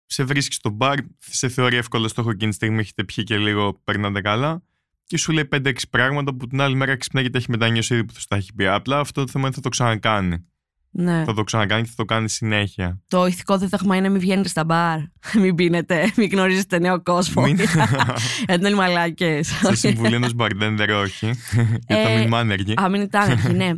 σε 0.06 0.24
βρίσκει 0.24 0.54
στο 0.54 0.70
μπαρ, 0.70 0.98
σε 1.18 1.50
θεωρεί 1.50 1.76
εύκολο 1.78 2.08
στόχο 2.08 2.30
εκείνη 2.30 2.50
τη 2.50 2.56
στιγμή, 2.56 2.80
έχετε 2.80 3.04
πιει 3.04 3.24
και 3.24 3.38
λίγο, 3.38 3.82
περνάτε 3.84 4.22
καλά, 4.22 4.64
και 5.04 5.18
σου 5.18 5.32
λέει 5.32 5.48
5-6 5.52 5.74
πράγματα 5.90 6.36
που 6.36 6.48
την 6.48 6.62
άλλη 6.62 6.76
μέρα 6.76 6.98
ξυπνάει 6.98 7.24
γιατί 7.24 7.38
έχει 7.38 7.50
μετανιώσει 7.50 7.94
ήδη 7.94 8.06
που 8.06 8.14
του 8.14 8.22
τα 8.28 8.36
έχει 8.36 8.54
πει. 8.54 8.68
Απλά 8.68 9.00
αυτό 9.00 9.24
το 9.24 9.32
θέμα 9.32 9.46
είναι 9.46 9.56
θα 9.56 9.62
το 9.62 9.70
ξανακάνει. 9.70 10.51
Ναι. 10.94 11.24
Θα 11.26 11.34
το 11.34 11.44
ξανακάνει 11.44 11.82
και 11.82 11.88
θα 11.90 11.96
το 11.96 12.06
κάνει 12.06 12.30
συνέχεια. 12.30 13.02
Το 13.08 13.26
ηθικό 13.26 13.58
δίδαγμα 13.58 13.96
είναι 13.96 14.10
μην 14.10 14.20
βγαίνετε 14.20 14.48
στα 14.48 14.64
μπαρ. 14.64 14.98
μην 15.42 15.56
πίνετε, 15.56 16.12
μην 16.18 16.30
γνωρίζετε 16.32 16.80
νέο 16.80 17.02
κόσμο. 17.02 17.42
Μην- 17.44 17.56
Γιατί 17.56 18.54
είναι 18.58 18.66
όλοι 18.68 18.76
μαλάκες. 18.76 19.48
Σε 19.68 19.76
συμβουλή 19.76 20.16
ενός 20.16 20.34
bartender, 20.38 20.88
όχι. 21.04 21.26
Γιατί 21.88 22.04
θα 22.04 22.10
Ε, 22.10 22.18
μείνουμε 22.18 22.38
άνεργοι. 22.38 22.74
Α, 22.82 22.90
μην 22.90 23.02
ήταν 23.02 23.22
άνεργοι, 23.22 23.54
ναι. 23.54 23.72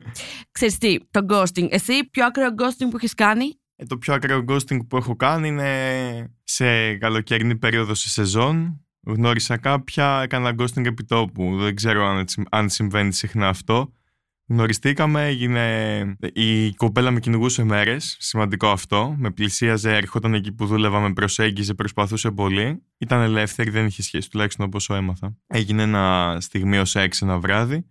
Ξέρεις 0.51 0.77
τι, 0.77 0.97
το 1.11 1.25
ghosting. 1.29 1.67
Εσύ, 1.69 2.09
πιο 2.11 2.25
ακραίο 2.25 2.49
ghosting 2.49 2.87
που 2.89 2.95
έχεις 2.97 3.13
κάνει; 3.13 3.45
Ε, 3.75 3.85
το 3.85 3.97
πιο 3.97 4.13
ακραίο 4.13 4.43
ghosting 4.47 4.87
που 4.89 4.97
έχω 4.97 5.15
κάνει 5.15 5.47
είναι 5.47 6.31
σε 6.43 6.95
καλοκαιρινή 6.95 7.55
περίοδο 7.57 7.93
σε 7.93 8.09
σεζόν. 8.09 8.77
Γνώρισα 9.05 9.57
κάποια, 9.57 10.19
έκανα 10.23 10.55
ghosting 10.59 10.85
επί 10.85 11.03
τόπου. 11.03 11.57
Δεν 11.59 11.75
ξέρω 11.75 12.07
αν, 12.07 12.17
έτσι- 12.17 12.43
αν 12.51 12.69
συμβαίνει 12.69 13.13
συχνά 13.13 13.47
αυτό. 13.47 13.93
Γνωριστήκαμε, 14.53 15.25
έγινε. 15.25 16.17
Η 16.33 16.73
κοπέλα 16.73 17.11
με 17.11 17.19
κυνηγούσε 17.19 17.63
μέρες. 17.63 18.15
Σημαντικό 18.19 18.67
αυτό. 18.67 19.15
Με 19.17 19.31
πλησίαζε, 19.31 19.95
ερχόταν 19.95 20.33
εκεί 20.33 20.51
που 20.51 20.65
δούλευα, 20.65 20.99
με 20.99 21.13
προσέγγιζε, 21.13 21.73
προσπαθούσε 21.73 22.31
πολύ. 22.31 22.83
Ήταν 22.97 23.21
ελεύθερη, 23.21 23.69
δεν 23.69 23.85
είχε 23.85 24.01
σχέση, 24.01 24.29
τουλάχιστον 24.29 24.65
όπως 24.65 24.89
έμαθα. 24.89 25.37
Έγινε 25.47 25.81
ένα 25.81 26.37
στιγμίο 26.39 26.85
σεξ 26.85 27.21
ένα 27.21 27.39
βράδυ 27.39 27.85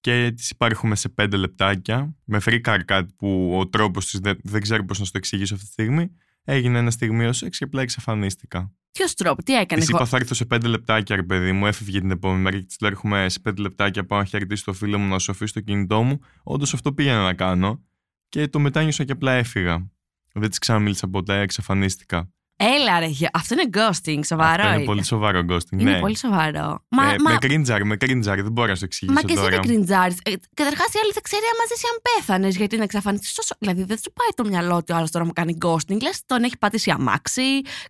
και 0.00 0.32
της 0.36 0.50
υπάρχουμε 0.50 0.94
σε 0.94 1.08
πέντε 1.08 1.36
λεπτάκια. 1.36 2.16
Με 2.24 2.38
φρίκαρ 2.38 2.84
κάτι 2.84 3.12
που 3.16 3.58
ο 3.58 3.68
τρόπος 3.68 4.10
της 4.10 4.20
δεν, 4.20 4.38
δεν 4.42 4.62
ξέρω 4.62 4.84
πώς 4.84 4.98
να 4.98 5.04
σου 5.04 5.10
το 5.10 5.18
εξηγήσω 5.18 5.54
αυτή 5.54 5.66
τη 5.66 5.72
στιγμή. 5.72 6.10
Έγινε 6.44 6.78
ένα 6.78 6.90
στιγμίο 6.90 7.32
σεξ 7.32 7.58
και 7.58 7.64
απλά 7.64 7.82
εξαφανίστηκα. 7.82 8.72
Ποιος 8.98 9.14
τρόπο, 9.14 9.42
τι 9.42 9.54
έκανε. 9.54 9.80
Της 9.80 9.90
είπα 9.90 10.06
θα 10.06 10.16
έρθω 10.16 10.34
σε 10.34 10.44
πέντε 10.44 10.68
λεπτάκια, 10.68 11.16
ρε 11.16 11.22
παιδί 11.22 11.52
μου. 11.52 11.66
Έφευγε 11.66 12.00
την 12.00 12.10
επόμενη 12.10 12.40
μέρα 12.42 12.58
και 12.58 12.64
της 12.64 12.76
λέω: 12.80 12.90
Έρχομαι 12.90 13.28
σε 13.28 13.40
πέντε 13.40 13.62
λεπτάκια. 13.62 14.06
Πάω 14.06 14.18
να 14.18 14.24
χαιρετήσω 14.24 14.64
το 14.64 14.72
φίλο 14.72 14.98
μου, 14.98 15.08
να 15.08 15.18
σου 15.18 15.30
αφήσω 15.30 15.52
το 15.52 15.60
κινητό 15.60 16.02
μου. 16.02 16.18
Όντως 16.42 16.74
αυτό 16.74 16.92
πήγαινα 16.92 17.22
να 17.22 17.34
κάνω. 17.34 17.84
Και 18.28 18.48
το 18.48 18.58
μετάνιωσα 18.58 19.04
και 19.04 19.12
απλά 19.12 19.32
έφυγα. 19.32 19.90
Δεν 20.32 20.48
της 20.48 20.58
ξαναμίλησα 20.58 21.08
ποτέ, 21.08 21.40
εξαφανίστηκα. 21.40 22.32
Έλα 22.56 22.98
ρε, 22.98 23.06
γε- 23.06 23.30
αυτό 23.32 23.54
είναι 23.54 23.70
ghosting, 23.72 24.20
σοβαρό 24.26 24.50
Αυτό 24.52 24.66
είναι 24.66 24.76
είναι. 24.76 24.84
πολύ 24.84 25.04
σοβαρό 25.04 25.44
ghosting. 25.50 25.72
Είναι 25.78 25.90
ναι. 25.90 26.00
πολύ 26.00 26.16
σοβαρό. 26.16 26.84
Μα, 26.88 27.12
Ε, 27.12 27.16
μα, 27.18 27.30
Με 27.30 27.36
κρίντζαρ, 27.40 27.84
με 27.84 27.96
κρίντζαρ. 27.96 28.42
Δεν 28.42 28.52
μπορώ 28.52 28.68
να 28.68 28.74
σου 28.74 28.80
το 28.80 28.86
εξηγήσω 28.86 29.14
μα 29.20 29.26
και 29.26 29.32
εσύ 29.32 29.42
τώρα. 29.42 29.50
δεν 29.56 29.60
κριντζάρεις. 29.60 30.16
Ε, 30.24 30.32
Καταρχάς 30.54 30.86
η 30.94 30.98
άλλη 31.02 31.12
θα 31.12 31.20
ξέρει 31.20 31.42
άμα 31.42 31.64
ζήσει 31.68 31.86
αν 31.92 32.00
πέθανες, 32.02 32.56
γιατί 32.56 32.76
να 32.76 32.82
εξαφανιστείς 32.82 33.34
τόσο. 33.34 33.54
Δηλαδή 33.58 33.84
δεν 33.84 33.96
σου 33.98 34.12
πάει 34.12 34.28
το 34.34 34.44
μυαλό 34.50 34.76
ότι 34.76 34.92
ο 34.92 34.96
άλλος 34.96 35.10
τώρα 35.10 35.24
μου 35.24 35.32
κάνει 35.32 35.56
ghosting. 35.64 36.00
Λες 36.02 36.22
τον 36.26 36.42
έχει 36.42 36.58
πατήσει 36.58 36.90
αμάξι, 36.90 37.42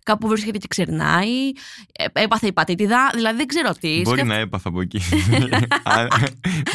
κάπου 0.03 0.27
βρίσκεται 0.27 0.57
και 0.57 0.67
ξερνάει, 0.69 1.49
ε, 1.91 2.05
έπαθε 2.13 2.47
υπατήτηδα. 2.47 3.09
Δηλαδή 3.13 3.37
δεν 3.37 3.45
ξέρω 3.47 3.71
τι. 3.79 4.01
Μπορεί 4.01 4.17
Σκεφ- 4.17 4.27
να 4.27 4.35
έπαθα 4.35 4.69
από 4.69 4.81
εκεί. 4.81 4.99
Α, 5.83 6.07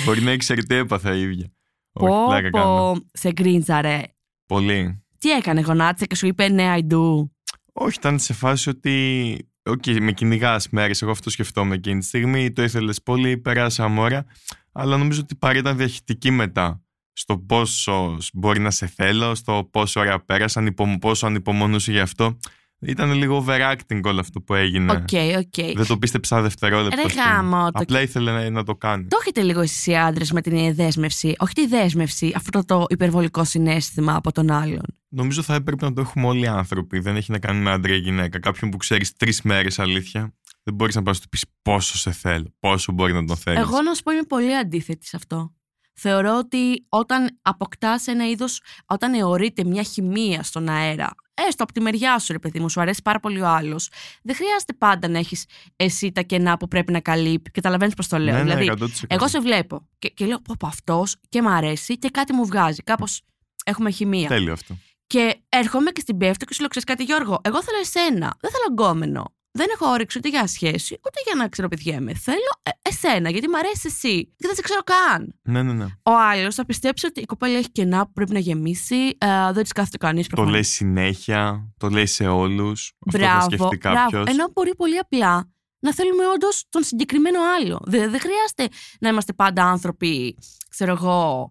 Μπορεί 0.04 0.20
να 0.22 0.32
ήξερε 0.32 0.62
τι 0.62 0.74
έπαθα 0.74 1.14
η 1.14 1.20
ίδια. 1.20 1.52
Όχι, 1.92 2.12
Πω, 2.12 2.26
πλάκα 2.26 2.50
κάνω. 2.50 2.64
πω, 2.64 2.96
σε 3.12 3.32
γκρίντζαρε. 3.32 4.02
Πολύ. 4.46 5.02
Τι 5.18 5.30
έκανε, 5.30 5.60
γονάτισε 5.60 6.06
και 6.06 6.14
σου 6.14 6.26
είπε 6.26 6.48
ναι, 6.48 6.74
I 6.76 6.92
do. 6.92 7.28
Όχι, 7.72 7.96
ήταν 7.98 8.18
σε 8.18 8.32
φάση 8.32 8.68
ότι. 8.68 9.34
Οκ, 9.62 9.86
με 10.00 10.12
κυνηγά 10.12 10.60
μέρε. 10.70 10.92
Εγώ 11.00 11.10
αυτό 11.10 11.30
σκεφτόμουν 11.30 11.72
εκείνη 11.72 12.00
τη 12.00 12.06
στιγμή. 12.06 12.52
Το 12.52 12.62
ήθελες 12.62 13.02
πολύ, 13.02 13.38
περάσαμε 13.38 14.00
ώρα. 14.00 14.24
Αλλά 14.72 14.96
νομίζω 14.96 15.20
ότι 15.20 15.34
η 15.34 15.36
παρέα 15.36 15.60
ήταν 15.60 15.76
διαχειτική 15.76 16.30
μετά. 16.30 16.82
Στο 17.12 17.38
πόσο 17.38 18.18
μπορεί 18.32 18.60
να 18.60 18.70
σε 18.70 18.86
θέλω, 18.86 19.34
στο 19.34 19.68
πόσο 19.70 20.00
ωραία 20.00 20.24
πέρασαν, 20.24 20.66
υπο- 20.66 20.98
πόσο 21.00 21.26
ανυπομονούσε 21.26 21.92
γι' 21.92 22.00
αυτό. 22.00 22.38
Ήταν 22.80 23.12
λίγο 23.12 23.44
overacting 23.46 24.00
όλο 24.04 24.20
αυτό 24.20 24.40
που 24.40 24.54
έγινε. 24.54 24.92
OK, 24.92 25.08
OK. 25.38 25.74
Δεν 25.74 25.86
το 25.86 25.98
πίστεψα 25.98 26.40
δευτερόλεπτο. 26.40 26.96
Ρε 26.96 27.02
ας 27.02 27.12
πούμε. 27.12 27.24
γαμώτο. 27.24 27.78
Απλά 27.82 28.02
ήθελε 28.02 28.32
να, 28.32 28.50
να 28.50 28.64
το 28.64 28.74
κάνει. 28.74 29.06
Το 29.06 29.18
έχετε 29.20 29.42
λίγο 29.42 29.60
εσείς 29.60 29.86
οι 29.86 29.96
άντρες 29.96 30.32
με 30.32 30.40
την 30.40 30.74
δέσμευση. 30.74 31.34
Όχι 31.38 31.52
τη 31.52 31.66
δέσμευση, 31.66 32.32
αυτό 32.34 32.64
το 32.64 32.84
υπερβολικό 32.88 33.44
συναίσθημα 33.44 34.14
από 34.14 34.32
τον 34.32 34.50
άλλον; 34.50 34.82
Νομίζω 35.08 35.42
θα 35.42 35.54
έπρεπε 35.54 35.84
να 35.84 35.92
το 35.92 36.00
έχουμε 36.00 36.26
όλοι 36.26 36.42
οι 36.42 36.46
άνθρωποι. 36.46 36.98
Δεν 36.98 37.16
έχει 37.16 37.30
να 37.30 37.38
κάνει 37.38 37.60
με 37.60 37.70
άντρα 37.70 37.94
ή 37.94 37.98
γυναίκα. 37.98 38.38
Κάποιον 38.38 38.70
που 38.70 38.76
ξέρεις 38.76 39.16
τρεις 39.16 39.42
μέρες 39.42 39.78
αλήθεια. 39.78 40.34
Δεν 40.62 40.74
μπορείς 40.74 40.94
να 40.94 41.02
πας 41.02 41.16
να 41.16 41.22
του 41.22 41.28
πεις 41.28 41.44
πόσο 41.62 41.98
σε 41.98 42.12
θέλω, 42.12 42.54
πόσο 42.60 42.92
μπορεί 42.92 43.12
να 43.12 43.24
τον 43.24 43.36
θέλεις. 43.36 43.60
Εγώ 43.60 43.82
να 43.82 43.94
σου 43.94 44.02
πω 44.02 44.12
είμαι 44.12 44.22
πολύ 44.22 44.56
αντίθετη 44.56 45.06
σε 45.06 45.16
αυτό. 45.16 45.54
Θεωρώ 45.94 46.38
ότι 46.38 46.86
όταν 46.88 47.38
αποκτάς 47.42 48.06
ένα 48.06 48.28
είδος, 48.28 48.60
όταν 48.86 49.14
αιωρείται 49.14 49.64
μια 49.64 49.82
χημεία 49.82 50.42
στον 50.42 50.68
αέρα, 50.68 51.10
έστω 51.48 51.62
από 51.62 51.72
τη 51.72 51.80
μεριά 51.80 52.18
σου, 52.18 52.32
ρε 52.32 52.38
παιδί 52.38 52.60
μου, 52.60 52.70
σου 52.70 52.80
αρέσει 52.80 53.02
πάρα 53.04 53.20
πολύ 53.20 53.40
ο 53.40 53.46
άλλος, 53.48 53.88
δεν 54.22 54.34
χρειάζεται 54.34 54.72
πάντα 54.72 55.08
να 55.08 55.18
έχεις 55.18 55.44
εσύ 55.76 56.12
τα 56.12 56.22
κενά 56.22 56.56
που 56.56 56.68
πρέπει 56.68 56.92
να 56.92 57.00
καλύπτει. 57.00 57.50
Καταλαβαίνεις 57.50 57.94
πώς 57.94 58.08
το 58.08 58.18
λέω. 58.18 58.34
ναι, 58.34 58.42
ναι, 58.42 58.56
δηλαδή, 58.56 58.84
100%. 58.84 58.86
εγώ 59.06 59.28
σε 59.28 59.40
βλέπω 59.40 59.88
και, 59.98 60.08
και 60.08 60.26
λέω: 60.26 60.40
Πω, 60.40 60.54
πω 60.58 60.66
αυτός 60.66 61.16
και 61.28 61.42
μ' 61.42 61.48
αρέσει 61.48 61.98
και 61.98 62.08
κάτι 62.08 62.32
μου 62.32 62.46
βγάζει. 62.46 62.82
Κάπως 62.82 63.22
έχουμε 63.64 63.90
χημεία. 63.90 64.28
Τέλειο 64.28 64.52
αυτό. 64.52 64.76
Και 65.06 65.40
έρχομαι 65.48 65.90
και 65.90 66.00
στην 66.00 66.16
πέφτω 66.16 66.44
και 66.44 66.54
σου 66.54 66.60
λέω: 66.60 66.68
Ξέρεις 66.68 66.88
κάτι, 66.88 67.04
Γιώργο, 67.04 67.40
εγώ 67.42 67.62
θέλω 67.62 67.78
εσένα. 67.80 68.36
Δεν 68.40 68.50
θέλω 68.50 68.64
γκόμενο. 68.70 69.34
Δεν 69.52 69.66
έχω 69.74 69.86
όρεξη 69.90 70.18
ούτε 70.18 70.28
για 70.28 70.46
σχέση, 70.46 70.94
ούτε 70.94 71.20
για 71.26 71.34
να 71.34 71.48
ξεροπηδιέμαι. 71.48 72.14
Θέλω 72.14 72.50
ε, 72.62 72.70
εσένα, 72.82 73.30
γιατί 73.30 73.48
μ' 73.48 73.54
αρέσει 73.54 73.82
εσύ. 73.84 74.24
Και 74.24 74.46
δεν 74.46 74.54
σε 74.54 74.62
ξέρω 74.62 74.80
καν. 74.82 75.34
Ναι, 75.42 75.62
ναι, 75.62 75.72
ναι. 75.72 75.84
Ο 76.02 76.10
άλλος 76.30 76.54
θα 76.54 76.64
πιστέψει 76.64 77.06
ότι 77.06 77.20
η 77.20 77.24
κοπέλα 77.24 77.58
έχει 77.58 77.70
κενά 77.70 78.06
που 78.06 78.12
πρέπει 78.12 78.32
να 78.32 78.38
γεμίσει. 78.38 79.16
ε, 79.18 79.52
δεν 79.52 79.62
της 79.62 79.72
κάθεται 79.72 79.96
κανείς 79.96 80.26
Το 80.26 80.44
λέει 80.44 80.62
συνέχεια, 80.62 81.72
το 81.76 81.88
λέει 81.88 82.06
σε 82.06 82.26
όλους. 82.26 82.92
Αυτό 83.06 83.18
θα 83.18 83.24
Μπράβο, 83.26 83.44
σκεφτεί 83.44 83.76
μπράβο. 83.88 84.00
κάποιο. 84.10 84.24
Ενώ 84.26 84.48
μπορεί 84.52 84.74
πολύ 84.76 84.98
απλά 84.98 85.50
να 85.78 85.94
θέλουμε 85.94 86.26
όντως 86.34 86.64
τον 86.68 86.82
συγκεκριμένο 86.82 87.38
άλλο. 87.60 87.80
Δεν, 87.84 88.10
δεν 88.10 88.20
χρειάζεται 88.20 88.76
να 89.00 89.08
είμαστε 89.08 89.32
πάντα 89.32 89.64
άνθρωποι, 89.64 90.36
ξέρω 90.70 90.92
εγώ, 90.92 91.50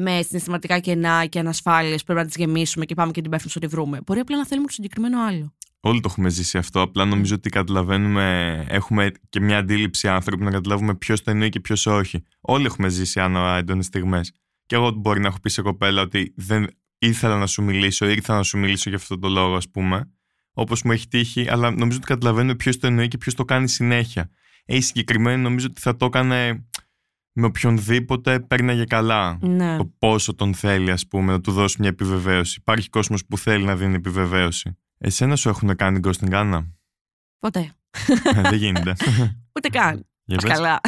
με 0.00 0.22
συναισθηματικά 0.22 0.78
κενά 0.78 1.26
και 1.26 1.38
ανασφάλειες 1.38 1.98
που 1.98 2.04
πρέπει 2.04 2.20
να 2.20 2.26
τις 2.26 2.36
γεμίσουμε 2.36 2.84
και 2.84 2.94
πάμε 2.94 3.10
και 3.12 3.20
την 3.20 3.30
πέφτουμε 3.30 3.50
στο 3.50 3.60
ότι 3.66 3.74
βρούμε. 3.74 4.00
Μπορεί 4.06 4.20
απλά 4.20 4.36
να 4.36 4.46
θέλουμε 4.46 4.66
τον 4.66 4.74
συγκεκριμένο 4.74 5.20
άλλο. 5.22 5.52
Όλοι 5.80 6.00
το 6.00 6.08
έχουμε 6.10 6.28
ζήσει 6.28 6.58
αυτό. 6.58 6.80
Απλά 6.80 7.04
νομίζω 7.04 7.34
ότι 7.34 7.50
καταλαβαίνουμε, 7.50 8.64
έχουμε 8.68 9.12
και 9.28 9.40
μια 9.40 9.58
αντίληψη 9.58 10.08
άνθρωποι 10.08 10.44
να 10.44 10.50
καταλάβουμε 10.50 10.94
ποιος 10.94 11.22
το 11.22 11.30
εννοεί 11.30 11.48
και 11.48 11.60
ποιος 11.60 11.86
όχι. 11.86 12.22
Όλοι 12.40 12.64
έχουμε 12.64 12.88
ζήσει 12.88 13.20
άνω 13.20 13.54
έντονες 13.54 13.86
στιγμές. 13.86 14.32
Και 14.66 14.74
εγώ 14.74 14.90
μπορεί 14.90 15.20
να 15.20 15.28
έχω 15.28 15.40
πει 15.40 15.50
σε 15.50 15.62
κοπέλα 15.62 16.02
ότι 16.02 16.32
δεν 16.36 16.66
ήθελα 16.98 17.38
να 17.38 17.46
σου 17.46 17.62
μιλήσω, 17.62 18.08
ήρθα 18.08 18.36
να 18.36 18.42
σου 18.42 18.58
μιλήσω 18.58 18.88
για 18.88 18.98
αυτό 18.98 19.18
το 19.18 19.28
λόγο, 19.28 19.56
ας 19.56 19.70
πούμε. 19.70 20.10
Όπως 20.52 20.82
μου 20.82 20.92
έχει 20.92 21.08
τύχει, 21.08 21.48
αλλά 21.50 21.70
νομίζω 21.70 21.96
ότι 21.96 22.06
καταλαβαίνουμε 22.06 22.54
ποιος 22.54 22.78
το 22.78 22.86
εννοεί 22.86 23.08
και 23.08 23.18
ποιος 23.18 23.34
το 23.34 23.44
κάνει 23.44 23.68
συνέχεια. 23.68 24.30
Ε, 24.64 24.76
η 24.76 24.80
συγκεκριμένη 24.80 25.42
νομίζω 25.42 25.66
ότι 25.70 25.80
θα 25.80 25.96
το 25.96 26.04
έκανε 26.04 26.66
με 27.32 27.46
οποιονδήποτε 27.46 28.40
παίρναγε 28.40 28.84
καλά. 28.84 29.38
Ναι. 29.40 29.76
Το 29.76 29.92
πόσο 29.98 30.34
τον 30.34 30.54
θέλει, 30.54 30.90
ας 30.90 31.06
πούμε, 31.06 31.32
να 31.32 31.40
του 31.40 31.52
δώσει 31.52 31.76
μια 31.80 31.88
επιβεβαίωση. 31.88 32.56
Υπάρχει 32.60 32.88
κόσμος 32.88 33.26
που 33.26 33.38
θέλει 33.38 33.64
να 33.64 33.76
δίνει 33.76 33.94
επιβεβαίωση. 33.94 34.78
Εσένα 34.98 35.36
σου 35.36 35.48
έχουν 35.48 35.76
κάνει 35.76 36.00
ghosting, 36.04 36.32
Άννα. 36.32 36.66
Ποτέ. 37.38 37.72
Ε, 38.34 38.40
δεν 38.40 38.54
γίνεται. 38.54 38.96
Ούτε 39.56 39.68
καν. 39.68 40.06
Για 40.24 40.38
πες. 40.38 40.52
Καλά. 40.52 40.80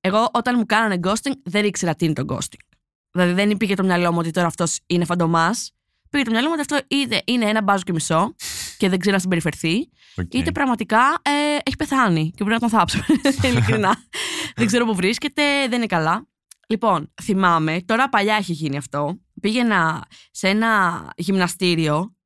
Εγώ 0.00 0.28
όταν 0.32 0.54
μου 0.58 0.66
κάνανε 0.66 0.98
ghosting 1.02 1.32
δεν 1.44 1.64
ήξερα 1.64 1.94
τι 1.94 2.04
είναι 2.04 2.14
το 2.14 2.24
ghosting. 2.28 2.66
Δηλαδή 3.10 3.32
δεν 3.32 3.56
πήγε 3.56 3.74
το 3.74 3.84
μυαλό 3.84 4.12
μου 4.12 4.18
ότι 4.18 4.30
τώρα 4.30 4.46
αυτός 4.46 4.78
είναι 4.86 5.04
φαντομάς. 5.04 5.72
Πήγε 6.10 6.24
το 6.24 6.30
μυαλό 6.30 6.46
μου 6.48 6.54
ότι 6.58 6.74
αυτό 6.74 6.86
είτε 6.96 7.22
είναι 7.24 7.44
ένα 7.44 7.62
μπάζο 7.62 7.82
και 7.82 7.92
μισό 7.92 8.34
και 8.76 8.88
δεν 8.88 8.98
ξέρει 8.98 9.14
να 9.14 9.20
συμπεριφερθεί, 9.20 9.90
Οκ. 10.16 10.34
είτε 10.34 10.52
πραγματικά 10.52 10.98
ε, 11.22 11.30
έχει 11.64 11.76
πεθάνει 11.76 12.30
και 12.30 12.44
πρέπει 12.44 12.50
να 12.50 12.58
τον 12.58 12.68
θάψουμε. 12.68 13.04
Ειλικρινά. 13.48 13.96
δεν 14.56 14.66
ξέρω 14.66 14.84
που 14.84 14.94
βρίσκεται, 14.94 15.42
δεν 15.42 15.72
είναι 15.72 15.86
καλά. 15.86 16.26
Λοιπόν, 16.68 17.12
θυμάμαι, 17.22 17.80
τώρα 17.84 18.08
παλιά 18.08 18.36
έχει 18.36 18.52
γίνει 18.52 18.76
αυτό. 18.76 19.18
Πήγαινα 19.40 20.04
σε 20.30 20.48
ένα 20.48 21.02
γυμναστήριο 21.16 22.16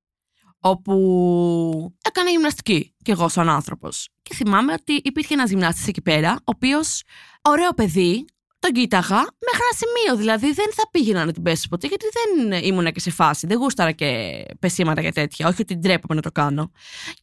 όπου 0.61 1.95
έκανα 2.03 2.31
γυμναστική 2.31 2.95
κι 3.03 3.11
εγώ 3.11 3.29
σαν 3.29 3.49
άνθρωπος. 3.49 4.09
Και 4.23 4.35
θυμάμαι 4.35 4.73
ότι 4.73 5.01
υπήρχε 5.05 5.35
ένας 5.35 5.51
γυμνάστης 5.51 5.87
εκεί 5.87 6.03
πέρα, 6.03 6.33
ο 6.33 6.43
οποίος, 6.45 7.03
ωραίο 7.43 7.73
παιδί, 7.73 8.25
τον 8.59 8.73
κοίταγα 8.73 9.17
μέχρι 9.17 9.61
ένα 9.61 9.77
σημείο. 9.77 10.17
Δηλαδή 10.17 10.53
δεν 10.53 10.73
θα 10.75 10.89
πήγαινα 10.91 11.25
να 11.25 11.33
την 11.33 11.43
πέσει 11.43 11.69
ποτέ, 11.69 11.87
γιατί 11.87 12.05
δεν 12.13 12.63
ήμουνα 12.63 12.91
και 12.91 13.01
σε 13.01 13.11
φάση. 13.11 13.47
Δεν 13.47 13.59
γούσταρα 13.59 13.93
και 13.93 14.43
πεσήματα 14.59 15.03
και 15.03 15.13
τέτοια. 15.13 15.49
Όχι 15.49 15.63
ότι 15.63 15.77
ντρέπομαι 15.77 16.15
να 16.15 16.23
το 16.23 16.33
κάνω. 16.33 16.71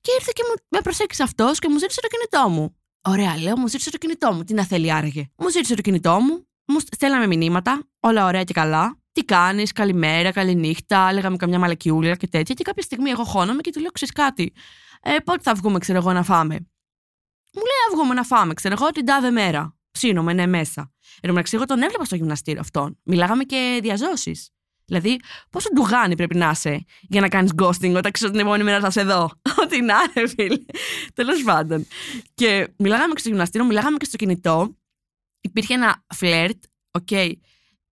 Και 0.02 0.12
ήρθε 0.20 0.32
και 0.36 0.44
μου, 0.50 0.56
με 0.70 0.82
προσέξησε 0.82 1.24
αυτός 1.24 1.60
και 1.60 1.70
μου 1.70 1.78
ζήτησε 1.78 2.02
το 2.02 2.08
κινητό 2.08 2.50
μου. 2.50 2.76
Ωραία, 3.02 3.38
λέω, 3.38 3.58
μου 3.58 3.68
ζήτησε 3.68 3.92
το 3.92 3.98
κινητό 3.98 4.34
μου. 4.34 4.44
Τι 4.44 4.54
να 4.54 4.66
θέλει 4.66 4.92
άραγε. 4.92 5.30
Μου 5.38 5.50
ζήτησε 5.50 5.76
το 5.76 5.82
κινητό 5.82 6.20
μου, 6.20 6.48
μου 6.66 6.80
στέλναμε 6.80 7.28
μηνύματα, 7.28 7.84
όλα 8.00 8.26
ωραία 8.26 8.44
και 8.44 8.54
καλά. 8.54 9.03
Τι 9.14 9.24
κάνεις, 9.26 9.72
καλημέρα, 9.72 10.32
καληνύχτα, 10.32 11.14
λέγαμε 11.14 11.36
καμιά 11.36 11.60
μαλακιούλα 11.60 12.16
και 12.16 12.28
τέτοια. 12.28 12.56
Και 12.56 12.64
κάποια 12.64 12.84
στιγμή 12.84 13.10
εγώ 13.10 13.24
χώνομαι 13.24 13.62
και 13.62 13.72
του 13.72 13.80
λέω: 13.80 13.92
Ξέρεις 13.92 14.14
κάτι, 14.14 14.54
ε, 15.02 15.16
πότε 15.24 15.40
θα 15.42 15.54
βγούμε, 15.54 15.80
ξέρω 15.80 15.98
εγώ, 15.98 16.14
να 16.14 16.24
φάμε. 16.24 16.54
Μου 17.54 17.62
λέει: 17.62 17.90
Να 17.90 17.96
βγούμε 17.96 18.14
να 18.14 18.24
φάμε, 18.24 18.54
ξέρω 18.54 18.76
εγώ, 18.80 18.90
την 18.90 19.06
τάδε 19.06 19.32
μέρα. 19.32 19.78
Ψήνομαι, 19.92 20.34
ναι, 20.34 20.46
μέσα. 20.46 20.82
Εν 21.16 21.22
τω 21.22 21.28
μεταξύ, 21.28 21.56
εγώ 21.56 21.66
τον 21.66 21.82
έβλεπα 21.82 22.06
στο 22.06 22.16
γυμναστήριο 22.16 22.62
αυτόν. 22.62 23.00
Μιλάγαμε 23.04 23.44
και 23.44 23.80
δια 23.82 24.04
ζώσης. 24.04 24.50
Δηλαδή, 24.86 25.20
πόσο 25.50 25.70
ντουγάνι 25.74 26.16
πρέπει 26.16 26.36
να 26.36 26.50
είσαι 26.50 26.84
για 27.02 27.22
να 27.22 27.30
κάνεις 27.30 27.52
ghosting 27.62 27.94
όταν 27.96 28.12
ξέρω 28.12 28.32
την 28.32 28.40
επόμενη 28.40 28.64
μέρα 28.64 28.80
θα 28.80 28.90
σε 28.90 29.04
δω. 29.04 29.30
Ό,τι 29.64 29.82
να 29.82 29.96
είναι, 30.16 30.28
φίλε. 30.28 30.58
Τέλος 31.14 31.44
πάντων. 31.44 31.88
Και 32.34 32.74
μιλάγαμε 32.78 33.14
και 33.14 33.20
στο 33.20 33.30
γυμναστήριο, 33.30 33.68
μιλάγαμε 33.68 33.98
και 33.98 34.06
στο 34.06 34.18
κινητό. 34.18 34.78
Υπήρχε 35.42 35.74
ένα 35.74 36.04
φλερτ, 36.14 36.64
οκ. 36.92 37.10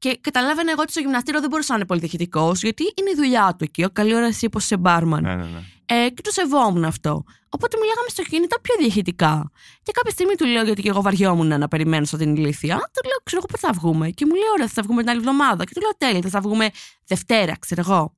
Και 0.01 0.19
καταλάβαινα 0.21 0.71
εγώ 0.71 0.81
ότι 0.83 0.91
στο 0.91 1.01
γυμναστήριο 1.01 1.41
δεν 1.41 1.49
μπορούσα 1.51 1.73
να 1.73 1.79
είναι 1.79 1.87
πολύ 1.87 2.01
διαχυτικό, 2.01 2.53
γιατί 2.55 2.83
είναι 2.99 3.11
η 3.11 3.15
δουλειά 3.17 3.55
του 3.59 3.65
εκεί. 3.65 3.85
Ο 3.85 3.91
καλή 3.91 4.15
ώρα 4.15 4.27
εσύ 4.27 4.49
πως 4.49 4.65
είσαι 4.65 4.77
μπάρμαν. 4.77 5.23
Ναι, 5.23 5.35
ναι, 5.35 5.45
ναι. 5.45 5.61
Ε, 5.87 6.09
και 6.11 6.23
το 6.23 6.31
σεβόμουν 6.31 6.85
αυτό. 6.85 7.25
Οπότε 7.49 7.77
μιλάγαμε 7.81 8.09
στο 8.09 8.23
κινητό 8.23 8.57
πιο 8.63 8.75
διαχειτικά. 8.79 9.51
Και 9.83 9.93
κάποια 9.93 10.11
στιγμή 10.11 10.35
του 10.35 10.47
λέω, 10.47 10.63
γιατί 10.63 10.83
και 10.83 10.89
εγώ 10.89 11.03
βαριόμουν 11.03 11.47
να 11.59 11.69
περιμένω 11.69 12.05
στην 12.05 12.37
ηλίθεια, 12.37 12.75
του 12.77 13.09
λέω, 13.09 13.19
ξέρω 13.23 13.43
εγώ 13.43 13.47
πότε 13.47 13.59
θα 13.67 13.73
βγούμε. 13.73 14.11
Και 14.11 14.25
μου 14.27 14.35
λέει, 14.35 14.51
Ωραία, 14.55 14.69
θα 14.69 14.83
βγούμε 14.83 15.01
την 15.01 15.11
άλλη 15.11 15.19
εβδομάδα. 15.19 15.65
Και 15.65 15.75
του 15.75 15.81
λέω, 15.81 15.91
Τέλεια, 15.99 16.31
θα 16.31 16.41
βγούμε 16.41 16.71
Δευτέρα, 17.07 17.57
ξέρω 17.59 17.81
εγώ. 17.87 18.15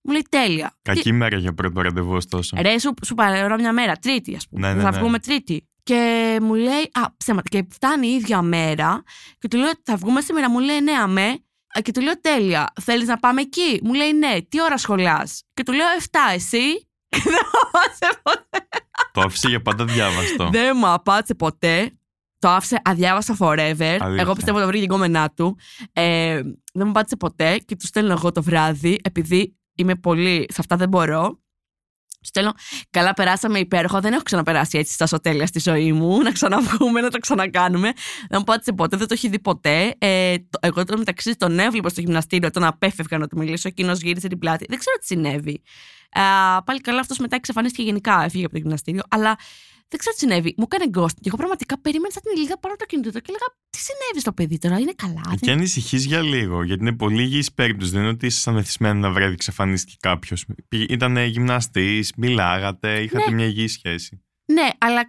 Μου 0.00 0.12
λέει, 0.12 0.26
Τέλεια. 0.28 0.76
Κακή 0.82 1.12
μέρα 1.12 1.36
για 1.36 1.54
πρώτο 1.54 1.80
ραντεβού, 1.80 2.12
ωστόσο. 2.14 2.56
Τι- 2.56 2.62
Ρε, 2.62 2.78
σου, 2.78 2.94
σου 3.06 3.14
παρέωρα 3.14 3.58
μια 3.58 3.72
μέρα, 3.72 3.96
Τρίτη, 3.96 4.36
ας 4.36 4.48
πούμε. 4.48 4.68
Ναι, 4.68 4.74
ναι, 4.74 4.82
θα 4.82 4.90
ναι. 4.90 4.98
βγούμε 4.98 5.18
Τρίτη. 5.18 5.67
Και 5.88 6.38
μου 6.42 6.54
λέει, 6.54 6.90
Α, 6.92 7.16
ψέματα. 7.16 7.48
Και 7.48 7.66
φτάνει 7.70 8.06
η 8.06 8.14
ίδια 8.14 8.42
μέρα. 8.42 9.02
Και 9.38 9.48
του 9.48 9.56
λέω, 9.56 9.70
Θα 9.82 9.96
βγούμε 9.96 10.20
σήμερα. 10.20 10.50
Μου 10.50 10.58
λέει, 10.58 10.80
Ναι, 10.80 10.92
αμέ. 10.92 11.38
Ε, 11.74 11.80
Και 11.82 11.90
του 11.92 12.00
λέω, 12.00 12.20
Τέλεια. 12.20 12.72
Θέλεις 12.80 13.06
να 13.08 13.18
πάμε 13.18 13.40
εκεί; 13.40 13.80
Μου 13.82 13.94
λέει, 13.94 14.12
Ναι, 14.12 14.42
τι 14.48 14.62
ώρα 14.62 14.78
σχολά. 14.78 15.28
Και 15.54 15.62
του 15.62 15.72
λέω, 15.72 15.86
7, 15.98 16.18
εσύ. 16.34 16.58
Και 17.08 17.20
δεν 17.22 17.40
μου 17.52 17.58
απάντησε 17.68 18.20
ποτέ. 18.22 18.66
Το 19.12 19.20
άφησε 19.20 19.48
για 19.48 19.62
πάντα 19.62 19.84
διάβαστο. 19.84 20.48
Δεν 20.50 20.76
μου 20.76 20.88
απάντησε 20.88 21.34
ποτέ. 21.34 21.98
Το 22.38 22.48
άφησε 22.48 22.80
αδιάβαστο 22.84 23.36
forever. 23.38 23.96
Αλήθεια. 24.00 24.22
Εγώ 24.22 24.32
πιστεύω 24.32 24.60
το 24.60 24.66
βρήκε 24.66 24.82
η 24.82 24.86
γκόμενά 24.90 25.30
του. 25.30 25.58
Ε, 25.92 26.42
δεν 26.72 26.84
μου 26.84 26.90
απάντησε 26.90 27.16
ποτέ 27.16 27.58
και 27.58 27.76
του 27.76 27.86
στέλνω 27.86 28.12
εγώ 28.12 28.32
το 28.32 28.42
βράδυ, 28.42 28.98
επειδή 29.02 29.58
είμαι 29.74 29.94
πολύ. 29.94 30.46
Σε 30.48 30.56
αυτά 30.58 30.76
δεν 30.76 30.88
μπορώ. 30.88 31.38
Του 32.20 32.26
στέλνω. 32.26 32.52
Καλά, 32.90 33.14
περάσαμε 33.14 33.58
υπέροχα. 33.58 34.00
Δεν 34.00 34.12
έχω 34.12 34.22
ξαναπεράσει 34.22 34.78
έτσι 34.78 35.06
στα 35.06 35.20
τέλεια 35.20 35.46
στη 35.46 35.58
ζωή 35.60 35.92
μου. 35.92 36.22
Να 36.22 36.30
ξαναβγούμε, 36.32 37.00
να 37.00 37.10
το 37.10 37.18
ξανακάνουμε. 37.18 37.86
Δεν 38.18 38.28
μου 38.30 38.38
απάντησε 38.38 38.72
ποτέ, 38.72 38.96
δεν 38.96 39.06
το 39.08 39.14
έχει 39.14 39.28
δει 39.28 39.38
ποτέ. 39.40 39.94
Ε, 39.98 40.34
το- 40.50 40.58
εγώ 40.62 40.84
τώρα 40.84 40.98
μεταξύ 40.98 41.36
τον 41.36 41.58
έβλεπα 41.58 41.88
στο 41.88 42.00
γυμναστήριο, 42.00 42.50
τον 42.50 42.64
απέφευγα 42.64 43.18
να 43.18 43.26
του 43.28 43.36
μιλήσω. 43.38 43.68
Εκείνος 43.68 44.00
γύρισε 44.00 44.28
την 44.28 44.38
πλάτη. 44.38 44.66
Δεν 44.68 44.78
ξέρω 44.78 44.96
τι 44.96 45.06
συνέβη. 45.06 45.62
Α, 46.12 46.22
πάλι 46.62 46.80
καλά, 46.80 47.00
αυτός 47.00 47.18
μετά 47.18 47.36
εξαφανίστηκε 47.36 47.82
γενικά, 47.82 48.22
έφυγε 48.24 48.44
από 48.44 48.52
το 48.52 48.58
γυμναστήριο. 48.58 49.02
Αλλά 49.08 49.36
δεν 49.88 49.98
ξέρω 49.98 50.14
τι 50.14 50.20
συνέβη. 50.20 50.54
Μου 50.56 50.66
έκανε 50.70 50.90
ghost 50.96 51.14
και 51.20 51.28
εγώ 51.30 51.36
πραγματικά 51.36 51.80
περίμενα 51.80 52.12
σαν 52.12 52.22
την 52.22 52.32
ηλίδα 52.36 52.58
πάνω 52.58 52.74
από 52.74 52.82
το 52.82 52.88
κινητό 52.88 53.10
του 53.12 53.20
και 53.20 53.28
έλεγα 53.32 53.46
Τι 53.70 53.78
συνέβη 53.78 54.20
στο 54.20 54.32
παιδί 54.32 54.58
τώρα, 54.58 54.78
είναι 54.78 54.92
καλά. 54.96 55.20
Και 55.30 55.38
δεν- 55.46 55.54
ανησυχείς 55.56 56.04
για 56.04 56.20
λίγο, 56.22 56.62
γιατί 56.62 56.80
είναι 56.82 56.92
πολύ 56.96 57.22
υγιής 57.22 57.52
περίπτωση. 57.52 57.90
Δεν 57.90 58.00
είναι 58.00 58.10
ότι 58.10 58.26
είσαι 58.26 58.50
μεθυσμένο 58.50 58.98
ένα 58.98 59.10
βράδυ 59.10 59.32
εξαφανίστηκε 59.32 59.96
κάποιος. 60.00 60.44
Ήταν 60.70 61.16
γυμναστής, 61.16 62.12
μιλάγατε, 62.16 63.00
είχατε 63.02 63.28
Ναι. 63.30 63.34
μια 63.36 63.46
υγιή 63.46 63.68
σχέση. 63.68 64.22
Ναι, 64.52 64.68
αλλά 64.78 65.00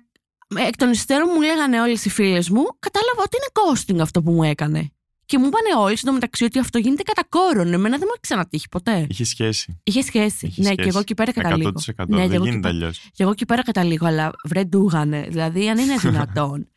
εκ 0.68 0.76
των 0.76 0.92
υστέρων 0.92 1.30
μου 1.34 1.42
λέγανε 1.42 1.82
όλες 1.82 2.06
οι 2.06 2.10
φίλες 2.10 2.50
μου, 2.50 2.64
κατάλαβα 2.80 3.22
ότι 3.26 3.38
είναι 3.38 3.52
ghosting 3.60 4.00
αυτό 4.02 4.22
που 4.22 4.32
μου 4.32 4.44
έκανε. 4.44 4.92
Και 5.30 5.38
μου 5.38 5.46
είπανε 5.46 5.84
όλοι 5.86 5.98
μεταξύ 6.12 6.44
ότι 6.44 6.60
αυτό 6.60 6.78
γίνεται 6.78 7.04
κατά 7.04 7.24
κόρον. 7.30 7.74
Εμένα 7.74 7.90
δεν 7.98 8.00
μου 8.06 8.12
έχει 8.12 8.22
ξανατύχει 8.22 8.70
ποτέ. 8.70 9.06
Είχε 9.10 9.24
σχέση. 9.26 9.80
Είχε 9.84 10.02
σχέση. 10.02 10.46
Είχε 10.48 10.62
ναι, 10.62 10.66
σχέση. 10.68 10.82
και 10.82 10.88
εγώ 10.88 11.00
εκεί 11.00 11.14
πέρα 11.14 11.32
καταλήγω. 11.34 11.72
100%. 11.98 12.06
Ναι, 12.08 12.16
και 12.22 12.28
δεν 12.28 12.32
εγώ 12.34 12.44
γίνεται 12.44 12.68
εκεί- 12.68 12.78
αλλιώς. 12.78 12.98
Και 13.12 13.24
εγώ 13.24 13.32
εκεί 13.32 13.46
πέρα 13.46 13.62
καταλήγω, 13.64 14.06
αλλά 14.08 14.32
βρε 14.44 14.64
ντούγανε. 14.64 15.26
Δηλαδή, 15.30 15.70
αν 15.70 15.78
είναι 15.78 15.96
δυνατόν. 16.10 16.68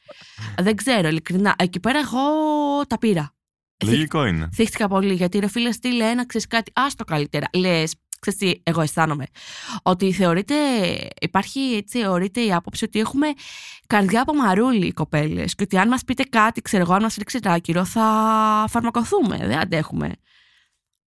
δεν 0.62 0.76
ξέρω, 0.76 1.08
ειλικρινά. 1.08 1.54
Εκεί 1.58 1.80
πέρα 1.80 1.98
εγώ 1.98 2.20
τα 2.86 2.98
πήρα. 2.98 3.34
Λογικό 3.84 4.26
είναι. 4.26 4.48
Θύχτηκα 4.54 4.88
πολύ 4.88 5.14
γιατί 5.14 5.38
ρε 5.38 5.48
φίλε 5.48 5.72
στείλε 5.72 6.04
ένα 6.04 6.26
ξέρεις 6.26 6.46
κάτι, 6.46 6.72
άστο 6.74 7.04
καλύτερα. 7.04 7.46
Λες, 7.54 7.94
Ξέρεις 8.26 8.38
τι 8.38 8.60
εγώ 8.70 8.80
αισθάνομαι. 8.80 9.26
Ότι 9.82 10.12
θεωρείται, 10.12 10.54
υπάρχει 11.20 11.60
έτσι, 11.60 11.98
θεωρείται 11.98 12.40
η 12.40 12.52
άποψη 12.52 12.84
ότι 12.84 12.98
έχουμε 12.98 13.26
καρδιά 13.86 14.22
από 14.22 14.34
μαρούλι 14.34 14.86
οι 14.86 14.92
κοπέλες. 14.92 15.54
Και 15.54 15.62
ότι 15.62 15.78
αν 15.78 15.88
μας 15.88 16.04
πείτε 16.04 16.22
κάτι, 16.22 16.60
ξέρω 16.62 16.82
εγώ, 16.82 16.92
αν 16.92 17.02
μας 17.02 17.14
ρίξει 17.14 17.38
άκυρο, 17.42 17.84
θα 17.84 18.04
φαρμακοθούμε. 18.68 19.36
Δεν 19.36 19.58
αντέχουμε. 19.58 20.06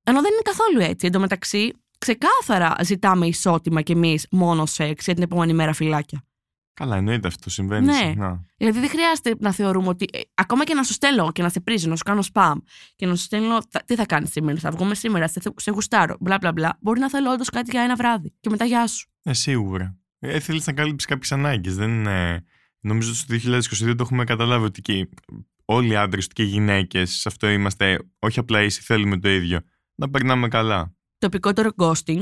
Ενώ 0.04 0.22
δεν 0.22 0.32
είναι 0.32 0.42
καθόλου 0.44 0.80
έτσι. 0.80 1.06
Εν 1.06 1.12
τω 1.12 1.20
μεταξύ, 1.20 1.74
ξεκάθαρα 1.98 2.76
ζητάμε 2.84 3.28
ισότιμα 3.28 3.82
κι 3.82 3.92
εμείς 3.92 4.28
μόνο 4.32 4.66
σεξ 4.66 5.06
για 5.06 5.14
την 5.14 5.24
επόμενη 5.24 5.54
μέρα 5.54 5.74
φυλάκια. 5.74 6.24
Καλά, 6.76 6.96
εννοείται 6.96 7.28
αυτό 7.28 7.50
συμβαίνει. 7.50 7.86
Ναι. 7.86 7.94
συχνά. 7.94 8.46
Δηλαδή 8.58 8.80
δεν 8.80 8.90
χρειάζεται 8.90 9.36
να 9.40 9.52
θεωρούμε 9.52 9.88
ότι. 9.88 10.06
ε, 10.14 10.20
ακόμα 10.34 10.64
και 10.64 10.74
να 10.74 10.84
σου 10.84 10.94
στέλνω 10.94 11.32
και 11.32 11.42
να 11.42 11.50
σε 11.50 11.60
πρίζει, 11.60 11.88
να 11.88 11.96
σου 11.96 12.04
κάνω 12.04 12.24
spam 12.34 12.54
και 12.96 13.06
να 13.06 13.16
σου 13.16 13.24
στέλνω. 13.24 13.58
«Θα- 13.70 13.84
Τι 13.86 13.96
θα 13.96 14.06
κάνεις 14.06 14.32
σήμερα, 14.32 14.60
θα 14.60 14.72
βγούμε 14.72 14.96
σήμερα, 14.96 15.28
σε, 15.28 15.42
σε 15.56 15.72
γουστάρω, 15.72 16.18
μπλα 16.20 16.38
μπλα 16.38 16.52
μπλα. 16.52 16.78
Μπορεί 16.82 17.00
να 17.00 17.10
θέλω 17.10 17.32
όντως 17.32 17.50
κάτι 17.50 17.72
για 17.72 17.82
ένα 17.82 17.96
βράδυ. 17.96 18.34
Και 18.40 18.50
μετά 18.50 18.66
γεια 18.66 18.88
σου. 18.88 19.08
Ε, 19.24 19.34
σίγουρα. 19.34 19.98
Ε, 20.20 20.40
θέλεις 20.40 20.66
να 20.68 20.74
καλύψεις 20.74 21.10
κάποιες 21.10 21.32
ανάγκες. 21.32 21.76
Δεν 21.76 21.90
είναι. 21.90 22.44
Νομίζω 22.80 23.10
ότι 23.10 23.18
στο 23.18 23.34
2022 23.88 23.96
το 23.96 24.04
έχουμε 24.04 24.24
καταλάβει 24.24 24.66
ότι 24.66 24.82
και 24.82 25.10
όλοι 25.66 25.88
οι 25.92 25.96
άντρες 25.96 26.28
και 26.28 26.44
οι 26.44 26.46
γυναίκες, 26.46 27.12
σε 27.12 27.28
αυτό 27.30 27.48
είμαστε 27.50 28.00
όχι 28.20 28.40
απλά 28.40 28.62
ίσοι, 28.62 28.82
θέλουμε 28.82 29.18
το 29.20 29.30
ίδιο. 29.30 29.60
Να 29.96 30.10
περνάμε 30.10 30.48
καλά. 30.48 30.94
Το 31.18 31.26
επικότερο 31.26 31.70
ghosting 31.78 32.22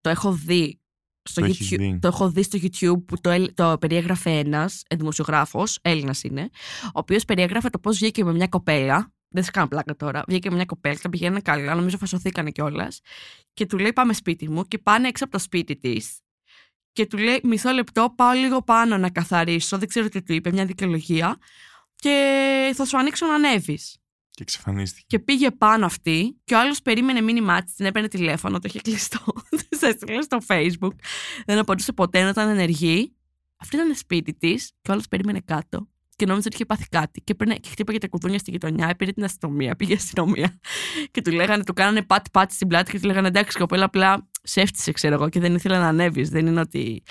το 0.00 0.10
έχω 0.10 0.32
δει. 0.32 0.80
Στο 1.28 1.40
Το 1.40 1.46
έχεις 1.46 1.68
YouTube, 1.72 1.78
δει. 1.78 1.98
το 2.00 2.08
έχω 2.08 2.30
δει 2.30 2.42
στο 2.42 2.58
YouTube 2.62 3.04
που 3.06 3.20
το, 3.20 3.30
έλ- 3.30 3.54
το 3.54 3.76
περιέγραφε 3.80 4.30
ένας 4.30 4.82
δημοσιογράφος, 4.96 5.78
Έλληνας 5.82 6.22
είναι, 6.22 6.48
ο 6.84 6.90
οποίος 6.92 7.24
περιέγραφε 7.24 7.68
το 7.70 7.78
πώς 7.78 7.98
βγήκε 7.98 8.24
με 8.24 8.32
μια 8.32 8.46
κοπέλα. 8.46 9.12
Δεν 9.30 9.42
σε 9.44 9.50
κάνω 9.50 9.68
πλάκα 9.68 9.96
τώρα. 9.96 10.22
Βγήκε 10.28 10.48
με 10.50 10.56
μια 10.56 10.64
κοπέλα, 10.64 10.98
τα 11.02 11.08
πηγαίνανε 11.08 11.40
καλά, 11.40 11.74
νομίζω 11.74 11.98
φασωθήκανε 11.98 12.50
κιόλας. 12.50 13.00
Και 13.54 13.66
του 13.66 13.78
λέει: 13.78 13.92
Πάμε 13.92 14.12
σπίτι 14.12 14.48
μου. 14.50 14.64
Και 14.64 14.78
πάνε 14.78 15.08
έξω 15.08 15.24
από 15.24 15.32
το 15.32 15.38
σπίτι 15.38 15.76
της. 15.76 16.18
Και 16.92 17.06
του 17.06 17.16
λέει: 17.16 17.40
Μισό 17.42 17.70
λεπτό, 17.70 18.12
πάω 18.16 18.32
λίγο 18.32 18.62
πάνω 18.62 18.98
να 18.98 19.10
καθαρίσω. 19.10 19.78
Δεν 19.78 19.88
ξέρω 19.88 20.08
τι 20.08 20.22
του 20.22 20.32
είπε, 20.32 20.52
μια 20.52 20.64
δικαιολογία. 20.66 21.38
Και 21.94 22.72
θα 22.74 22.84
σου 22.84 22.98
ανοίξω 22.98 23.26
να 23.26 23.34
ανέβεις. 23.34 23.96
Και 24.38 24.44
εξαφανίστηκε. 24.44 25.04
Και 25.06 25.18
πήγε 25.18 25.50
πάνω 25.50 25.86
αυτή 25.86 26.40
και 26.44 26.54
ο 26.54 26.58
άλλος 26.58 26.82
περίμενε 26.82 27.20
μήνυμά 27.20 27.62
της, 27.62 27.74
την 27.74 27.86
έπαιρνε 27.86 28.08
τηλέφωνο, 28.08 28.58
το 28.58 28.64
είχε 28.68 28.80
κλειστό. 28.80 29.24
Της 29.68 29.82
έστειλε 29.82 30.22
στο 30.22 30.38
Facebook. 30.46 30.94
Δεν 31.46 31.58
απαντούσε 31.58 31.92
ποτέ, 31.92 32.18
ενώ 32.18 32.28
ήταν 32.28 32.48
ενεργή. 32.48 33.16
Αυτή 33.56 33.76
ήταν 33.76 33.94
σπίτι 33.94 34.34
της 34.34 34.72
και 34.80 34.90
ο 34.90 34.92
άλλος 34.92 35.08
περίμενε 35.08 35.40
κάτω. 35.44 35.88
Και 36.16 36.26
νόμιζε 36.26 36.46
ότι 36.46 36.54
είχε 36.54 36.64
πάθει 36.64 36.88
κάτι. 36.88 37.20
Και, 37.20 37.32
έπαιρνε, 37.32 37.54
και 37.54 37.68
χτύπαγε 37.68 37.98
τα 37.98 38.08
κουδούνια 38.08 38.38
στη 38.38 38.50
γειτονιά, 38.50 38.94
πήρε 38.96 39.12
την 39.12 39.24
αστυνομία, 39.24 39.76
πήγε 39.76 39.94
αστυνομία. 39.94 40.58
Και 41.10 41.22
του 41.22 41.30
λέγανε, 41.30 41.64
του 41.64 41.72
κάνανε 41.72 42.02
πατ-πατ 42.02 42.52
στην 42.52 42.68
πλάτη 42.68 42.90
και 42.90 43.00
του 43.00 43.06
λέγανε 43.06 43.28
εντάξει, 43.28 43.58
κοπέλα, 43.58 43.84
απλά 43.84 44.28
σε 44.42 44.60
έφτιασε, 44.60 44.92
ξέρω 44.92 45.14
εγώ, 45.14 45.28
και 45.28 45.40
δεν 45.40 45.54
ήθελε 45.54 45.78
να 45.78 45.86
ανέβεις. 45.88 46.28
Δεν 46.28 46.46
είναι 46.46 46.60
ότι. 46.60 47.02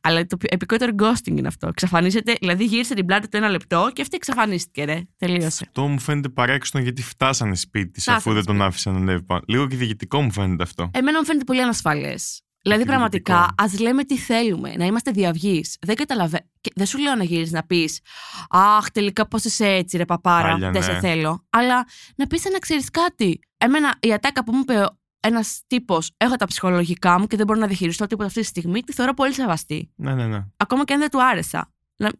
Αλλά 0.00 0.26
το 0.26 0.36
επικότερο 0.48 0.92
ghosting 1.02 1.36
είναι 1.36 1.48
αυτό. 1.48 1.68
Εξαφανίζεται, 1.68 2.34
δηλαδή 2.40 2.64
γύρισε 2.64 2.94
την 2.94 3.06
πλάτη 3.06 3.28
του 3.28 3.36
ένα 3.36 3.48
λεπτό 3.48 3.90
και 3.92 4.02
αυτή 4.02 4.16
εξαφανίστηκε, 4.16 4.84
ρε. 4.84 5.00
Τελείωσε. 5.18 5.64
Αυτό 5.66 5.86
μου 5.86 5.98
φαίνεται 5.98 6.28
παράξενο 6.28 6.82
γιατί 6.84 7.02
φτάσανε 7.02 7.54
σπίτι 7.54 7.90
τη 7.90 8.00
Φτάσανε 8.00 8.16
αφού 8.16 8.32
δεν 8.32 8.44
τον 8.44 8.54
σπίτι. 8.54 8.68
άφησαν 8.68 8.92
να 8.92 8.98
ανέβει 8.98 9.22
πάνω. 9.22 9.40
Λίγο 9.46 9.66
και 9.66 9.76
διοικητικό 9.76 10.22
μου 10.22 10.32
φαίνεται 10.32 10.62
αυτό. 10.62 10.90
Εμένα 10.92 11.18
μου 11.18 11.24
φαίνεται 11.24 11.44
πολύ 11.44 11.62
ανασφαλές. 11.62 12.38
Δηλαδή, 12.62 12.82
Και 12.82 12.88
πραγματικά, 12.88 13.38
ας 13.56 13.70
διοικητικό. 13.70 13.82
λέμε 13.88 14.04
τι 14.04 14.16
θέλουμε, 14.18 14.74
να 14.76 14.84
είμαστε 14.84 15.10
διαυγείς. 15.10 15.76
Δεν 15.80 15.96
καταλαβαίνω. 15.96 16.44
Δεν 16.74 16.86
σου 16.86 16.98
λέω 16.98 17.14
να 17.14 17.24
γυρίσεις 17.24 17.52
να 17.52 17.62
πεις 17.62 18.00
Αχ, 18.48 18.90
τελικά 18.90 19.28
πώς 19.28 19.44
είσαι 19.44 19.66
έτσι, 19.66 19.96
ρε 19.96 20.04
παπάρα, 20.04 20.48
Χάλια, 20.48 20.70
δεν 20.70 20.84
ναι. 20.84 20.92
σε 20.92 20.98
θέλω. 20.98 21.46
Αλλά 21.50 21.86
να 22.16 22.26
πεις 22.26 22.44
να 22.52 22.58
ξέρεις 22.58 22.90
κάτι. 22.90 23.40
Εμένα, 23.58 23.94
η 24.00 24.12
ατάκα 24.12 24.44
που 24.44 24.52
μου 24.52 24.60
είπε 24.60 24.86
ένας 25.26 25.62
τύπος, 25.66 26.10
έχω 26.16 26.36
τα 26.36 26.46
ψυχολογικά 26.46 27.18
μου 27.18 27.26
και 27.26 27.36
δεν 27.36 27.46
μπορώ 27.46 27.60
να 27.60 27.66
διαχειριστώ 27.66 28.06
τίποτα 28.06 28.28
αυτή 28.28 28.40
τη 28.40 28.46
στιγμή, 28.46 28.82
τη 28.82 28.92
θεωρώ 28.92 29.14
πολύ 29.14 29.32
σεβαστή. 29.32 29.90
Ναι, 29.96 30.14
ναι, 30.14 30.26
ναι. 30.26 30.44
Ακόμα 30.56 30.84
και 30.84 30.92
αν 30.92 30.98
δεν 30.98 31.10
του 31.10 31.24
άρεσα. 31.24 31.72
Να, 31.96 32.10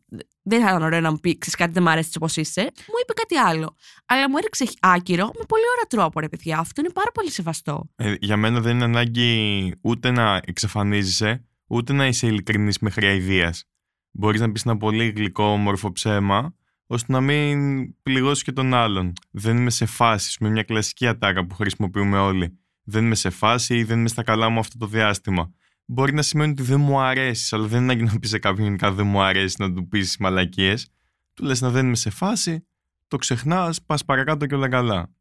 δεν 0.42 0.60
θα 0.60 0.68
ήταν 0.68 0.82
ωραίο 0.82 1.00
να 1.00 1.10
μου 1.10 1.18
πει, 1.18 1.38
ξέρεις 1.38 1.58
κάτι, 1.58 1.72
δεν 1.72 1.82
μου 1.82 1.88
αρέσει 1.90 2.10
όπω 2.16 2.26
είσαι. 2.34 2.60
Μου 2.60 2.94
είπε 3.02 3.12
κάτι 3.12 3.36
άλλο. 3.36 3.76
Αλλά 4.06 4.30
μου 4.30 4.36
έριξε 4.36 4.66
άκυρο 4.80 5.24
με 5.24 5.44
πολύ 5.48 5.62
ωραίο 5.72 5.86
τρόπο, 5.88 6.20
ρε 6.20 6.28
παιδιά. 6.28 6.58
Αυτό 6.58 6.80
είναι 6.80 6.90
πάρα 6.90 7.10
πολύ 7.14 7.30
σεβαστό. 7.30 7.90
Ε, 7.96 8.14
για 8.20 8.36
μένα 8.36 8.60
δεν 8.60 8.74
είναι 8.74 8.84
ανάγκη 8.84 9.74
ούτε 9.80 10.10
να 10.10 10.40
εξαφανίζεσαι, 10.44 11.44
ούτε 11.66 11.92
να 11.92 12.06
είσαι 12.06 12.26
ειλικρινής 12.26 12.78
μέχρι 12.78 13.06
αηδίας. 13.06 13.64
Μπορείς 14.10 14.40
να 14.40 14.52
πεις 14.52 14.64
ένα 14.64 14.76
πολύ 14.76 15.08
γλυκό, 15.16 15.44
όμορφο 15.44 15.92
ψέμα, 15.92 16.54
ώστε 16.86 17.12
να 17.12 17.20
μην 17.20 18.02
πληγώσεις 18.02 18.42
και 18.42 18.52
τον 18.52 18.74
άλλον. 18.74 19.12
Δεν 19.30 19.56
είμαι 19.56 19.70
σε 19.70 19.86
φάση, 19.86 20.36
με 20.40 20.50
μια 20.50 20.62
κλασική 20.62 21.06
ατάκα 21.06 21.46
που 21.46 21.54
χρησιμοποιούμε 21.54 22.18
όλοι. 22.18 22.58
Δεν 22.84 23.04
είμαι 23.04 23.14
σε 23.14 23.30
φάση 23.30 23.76
ή 23.76 23.84
δεν 23.84 23.98
είμαι 23.98 24.08
στα 24.08 24.22
καλά 24.22 24.48
μου 24.48 24.58
αυτό 24.58 24.78
το 24.78 24.86
διάστημα. 24.86 25.52
Μπορεί 25.86 26.14
να 26.14 26.22
σημαίνει 26.22 26.50
ότι 26.50 26.62
δεν 26.62 26.80
μου 26.80 27.00
αρέσει, 27.00 27.54
αλλά 27.54 27.66
δεν 27.66 27.82
είναι 27.82 27.92
ανάγκη 27.92 28.12
να 28.12 28.18
πεις 28.18 28.30
σε 28.30 28.38
κάποιον 28.38 28.64
γενικά 28.66 28.92
δεν 28.92 29.06
μου 29.06 29.22
αρέσει 29.22 29.56
να 29.58 29.72
του 29.72 29.88
πεις 29.88 30.16
μαλακίες. 30.18 30.88
Του 31.34 31.44
λες 31.44 31.60
να 31.60 31.70
δεν 31.70 31.86
είμαι 31.86 31.96
σε 31.96 32.10
φάση, 32.10 32.66
το 33.08 33.16
ξεχνάς, 33.16 33.82
πας 33.82 34.04
παρακάτω 34.04 34.46
και 34.46 34.54
όλα 34.54 34.68
καλά. 34.68 35.12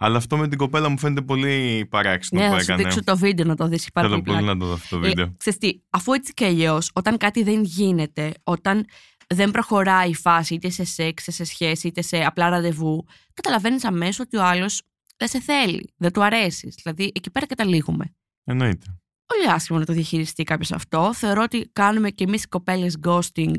Αλλά 0.00 0.16
αυτό 0.16 0.36
με 0.36 0.48
την 0.48 0.58
κοπέλα 0.58 0.88
μου 0.88 0.98
φαίνεται 0.98 1.22
πολύ 1.22 1.86
παράξενο 1.90 2.40
Ναι, 2.42 2.48
που 2.48 2.54
θα 2.54 2.58
σου 2.62 2.72
έκανε. 2.72 2.82
δείξω 2.82 3.04
το 3.04 3.16
βίντεο 3.16 3.44
να 3.46 3.54
το 3.56 3.68
δεις. 3.68 3.88
Πάρα 3.92 4.08
Θέλω 4.08 4.20
πολύ 4.22 4.36
πολύ 4.36 4.44
πλάκα. 4.44 4.54
να 4.58 4.60
το 4.60 4.66
δω 4.66 4.72
αυτό 4.74 4.98
το 4.98 5.04
Ε, 5.06 5.08
βίντεο. 5.08 5.34
ξέρεις 5.38 5.58
τι, 5.58 5.70
αφού 5.90 6.12
έτσι 6.12 6.32
και 6.34 6.44
αλλιώς, 6.44 6.90
όταν 6.94 7.16
κάτι 7.16 7.42
δεν 7.42 7.62
γίνεται, 7.62 8.32
όταν 8.42 8.84
δεν 9.26 9.50
προχωράει 9.50 10.08
η 10.10 10.14
φάση 10.14 10.54
είτε 10.54 10.70
σε 10.70 10.84
σεξ, 10.84 11.22
είτε 11.22 11.30
σε 11.30 11.44
σχέση, 11.44 11.86
είτε 11.86 12.02
σε 12.02 12.16
απλά 12.24 12.48
ραντεβού, 12.48 13.04
καταλαβαίνεις 13.34 13.84
αμέσως 13.84 14.18
ότι 14.18 14.36
ο 14.36 14.44
άλλος 14.44 14.82
δεν 15.18 15.28
σε 15.28 15.40
θέλει, 15.40 15.92
δεν 15.96 16.12
του 16.12 16.24
αρέσεις. 16.24 16.74
Δηλαδή, 16.82 17.12
εκεί 17.14 17.30
πέρα 17.30 17.46
καταλήγουμε. 17.46 18.14
Εννοείται. 18.44 18.86
Πολύ 19.26 19.50
άσχημο 19.50 19.78
να 19.78 19.84
το 19.84 19.92
διαχειριστεί 19.92 20.42
κάποιος 20.42 20.72
αυτό. 20.72 21.14
Θεωρώ 21.14 21.42
ότι 21.42 21.70
κάνουμε 21.72 22.10
κι 22.10 22.22
εμείς 22.22 22.42
οι 22.42 22.48
κοπέλες 22.48 22.96
ghosting 23.06 23.54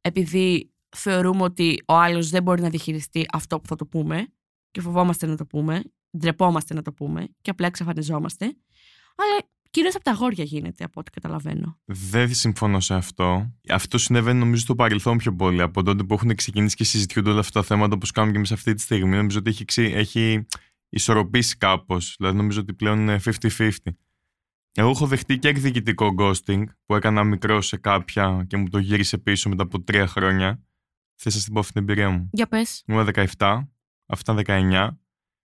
επειδή 0.00 0.70
θεωρούμε 0.96 1.42
ότι 1.42 1.82
ο 1.86 1.94
άλλος 1.94 2.28
δεν 2.30 2.42
μπορεί 2.42 2.62
να 2.62 2.68
διαχειριστεί 2.68 3.26
αυτό 3.32 3.60
που 3.60 3.66
θα 3.66 3.76
το 3.76 3.86
πούμε 3.86 4.26
και 4.70 4.80
φοβόμαστε 4.80 5.26
να 5.26 5.36
το 5.36 5.46
πούμε, 5.46 5.82
ντρεπόμαστε 6.18 6.74
να 6.74 6.82
το 6.82 6.92
πούμε 6.92 7.28
και 7.40 7.50
απλά 7.50 7.66
εξαφανιζόμαστε. 7.66 8.44
Αλλά 9.16 9.48
κυρίως 9.70 9.94
από 9.94 10.04
τα 10.04 10.10
αγόρια 10.10 10.44
γίνεται, 10.44 10.84
από 10.84 11.00
ό,τι 11.00 11.10
καταλαβαίνω. 11.10 11.78
Δεν 11.84 12.34
συμφωνώ 12.34 12.80
σε 12.80 12.94
αυτό. 12.94 13.54
Αυτό 13.68 13.98
συνέβαινε 13.98 14.38
νομίζω 14.38 14.62
στο 14.62 14.74
παρελθόν 14.74 15.16
πιο 15.16 15.34
πολύ. 15.34 15.62
Από 15.62 15.82
τότε 15.82 16.02
που 16.04 16.14
έχουν 16.14 16.34
ξεκινήσει 16.34 16.76
και 16.76 16.84
συζητιούνται 16.84 17.30
όλα 17.30 17.40
αυτά 17.40 17.60
τα 17.60 17.66
θέματα 17.66 17.94
όπως 17.94 18.10
κάνουμε 18.10 18.32
και 18.32 18.38
εμείς 18.38 18.52
αυτή 18.52 18.74
τη 18.74 18.80
στιγμή. 18.82 19.16
Νομίζω 19.16 19.38
ότι 19.38 19.50
έχει, 19.50 19.64
ξε- 19.64 19.94
έχει 19.94 20.46
ισορροπήσει 20.88 21.56
κάπως. 21.56 22.14
Δηλαδή 22.18 22.36
νομίζω 22.36 22.60
ότι 22.60 22.74
πλέον 22.74 22.98
είναι 22.98 23.20
50-50. 23.24 23.70
Εγώ 24.72 24.90
έχω 24.90 25.06
δεχτεί 25.06 25.38
και 25.38 25.48
εκδικητικό 25.48 26.14
ghosting 26.18 26.64
που 26.86 26.94
έκανα 26.94 27.24
μικρό 27.24 27.60
σε 27.60 27.76
κάποια 27.76 28.44
και 28.48 28.56
μου 28.56 28.68
το 28.68 28.78
γύρισε 28.78 29.18
πίσω 29.18 29.48
μετά 29.48 29.62
από 29.62 29.82
τρία 29.82 30.06
χρόνια. 30.06 30.62
Θε 31.14 31.30
να 31.34 31.40
την 31.40 31.52
πω 31.52 31.58
αυτή 31.58 31.72
την 31.72 31.82
εμπειρία 31.82 32.10
μου. 32.10 32.28
Για 32.32 32.46
πες. 32.46 32.82
Ήμουν 32.86 33.08
17, 33.38 33.68
αυτά 34.06 34.34
19. 34.46 34.88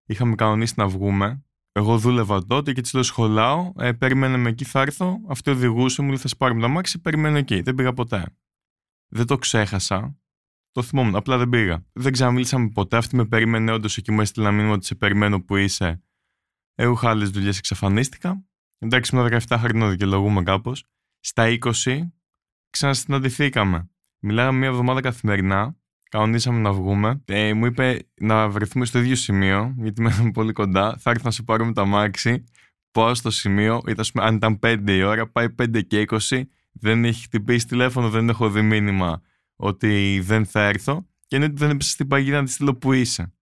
Είχαμε 0.05 0.35
κανονίσει 0.35 0.73
να 0.77 0.87
βγούμε. 0.87 1.43
Εγώ 1.71 1.97
δούλευα 1.97 2.45
τότε 2.45 2.73
και 2.73 2.81
τη 2.81 2.89
λέω 2.93 3.03
σχολάω. 3.03 3.71
Ε, 3.77 3.91
περίμενε 3.91 4.37
με 4.37 4.49
εκεί, 4.49 4.63
θα 4.63 4.81
έρθω. 4.81 5.19
Αυτή 5.27 5.49
οδηγούσε, 5.49 6.01
μου 6.01 6.07
λέει 6.07 6.17
θα 6.17 6.27
σε 6.27 6.35
πάρουμε 6.35 6.59
το 6.59 6.65
αμάξι. 6.65 7.01
Περιμένω 7.01 7.37
εκεί. 7.37 7.61
Δεν 7.61 7.75
πήγα 7.75 7.93
ποτέ. 7.93 8.25
Δεν 9.07 9.25
το 9.25 9.37
ξέχασα. 9.37 10.17
Το 10.73 10.81
θυμόμουν. 10.81 11.15
Απλά 11.15 11.37
δεν 11.37 11.49
πήγα. 11.49 11.85
Δεν 11.93 12.11
ξαναμίλησαμε 12.11 12.69
ποτέ. 12.69 12.97
Αυτή 12.97 13.15
με 13.15 13.25
περίμενε 13.25 13.71
όντως 13.71 13.97
εκεί. 13.97 14.11
Μου 14.11 14.21
έστειλε 14.21 14.47
ένα 14.47 14.55
μήνυμα 14.55 14.73
ότι 14.73 14.85
σε 14.85 14.95
περιμένω 14.95 15.41
που 15.41 15.55
είσαι. 15.55 16.03
Εγώ 16.75 16.91
είχα 16.91 17.09
άλλες 17.09 17.29
δουλειές, 17.29 17.57
εξαφανίστηκα. 17.57 18.45
Εντάξει, 18.79 19.15
ήμουν 19.15 19.27
17 19.47 19.57
χρονών, 19.59 19.89
δικαιολογούμε 19.89 20.43
κάπως. 20.43 20.85
Στα 21.19 21.57
20 21.83 22.11
ξανασυναντηθήκαμε. 22.69 23.89
Μιλάγαμε 24.19 24.57
μία 24.57 24.67
εβδομάδα 24.67 25.01
καθημερινά. 25.01 25.75
Κανονίσαμε 26.09 26.59
να 26.59 26.73
βγούμε. 26.73 27.21
Ε, 27.25 27.53
μου 27.53 27.65
είπε 27.65 28.07
να 28.19 28.49
βρεθούμε 28.49 28.85
στο 28.85 28.99
ίδιο 28.99 29.15
σημείο, 29.15 29.75
γιατί 29.77 30.01
μέναμε 30.03 30.31
πολύ 30.31 30.53
κοντά. 30.53 30.97
Θα 30.97 31.09
έρθω 31.09 31.23
να 31.23 31.31
σε 31.31 31.43
πάρω 31.43 31.65
με 31.65 31.73
τα 31.73 31.85
μάξι. 31.85 32.43
Πάω 32.91 33.13
στο 33.13 33.31
σημείο, 33.31 33.81
ήταν, 33.83 33.99
ας 33.99 34.11
πούμε, 34.11 34.25
αν 34.25 34.35
ήταν 34.35 34.59
5 34.61 34.79
η 34.85 35.03
ώρα, 35.03 35.27
πάει 35.27 35.47
5 35.61 35.81
και 35.87 36.05
20. 36.29 36.41
Δεν 36.71 37.05
έχει 37.05 37.23
χτυπήσει 37.23 37.67
τηλέφωνο, 37.67 38.09
δεν 38.09 38.29
έχω 38.29 38.49
δει 38.49 38.61
μήνυμα 38.61 39.21
ότι 39.63 40.19
δεν 40.23 40.45
θα 40.45 40.61
έρθω. 40.63 41.05
Και 41.27 41.35
είναι 41.35 41.45
ότι 41.45 41.55
δεν 41.55 41.69
έπεσε 41.69 41.89
στην 41.89 42.07
παγίδα 42.07 42.37
να 42.37 42.43
τη 42.45 42.51
στείλω 42.51 42.75
που 42.75 42.93
είσαι. 42.93 43.33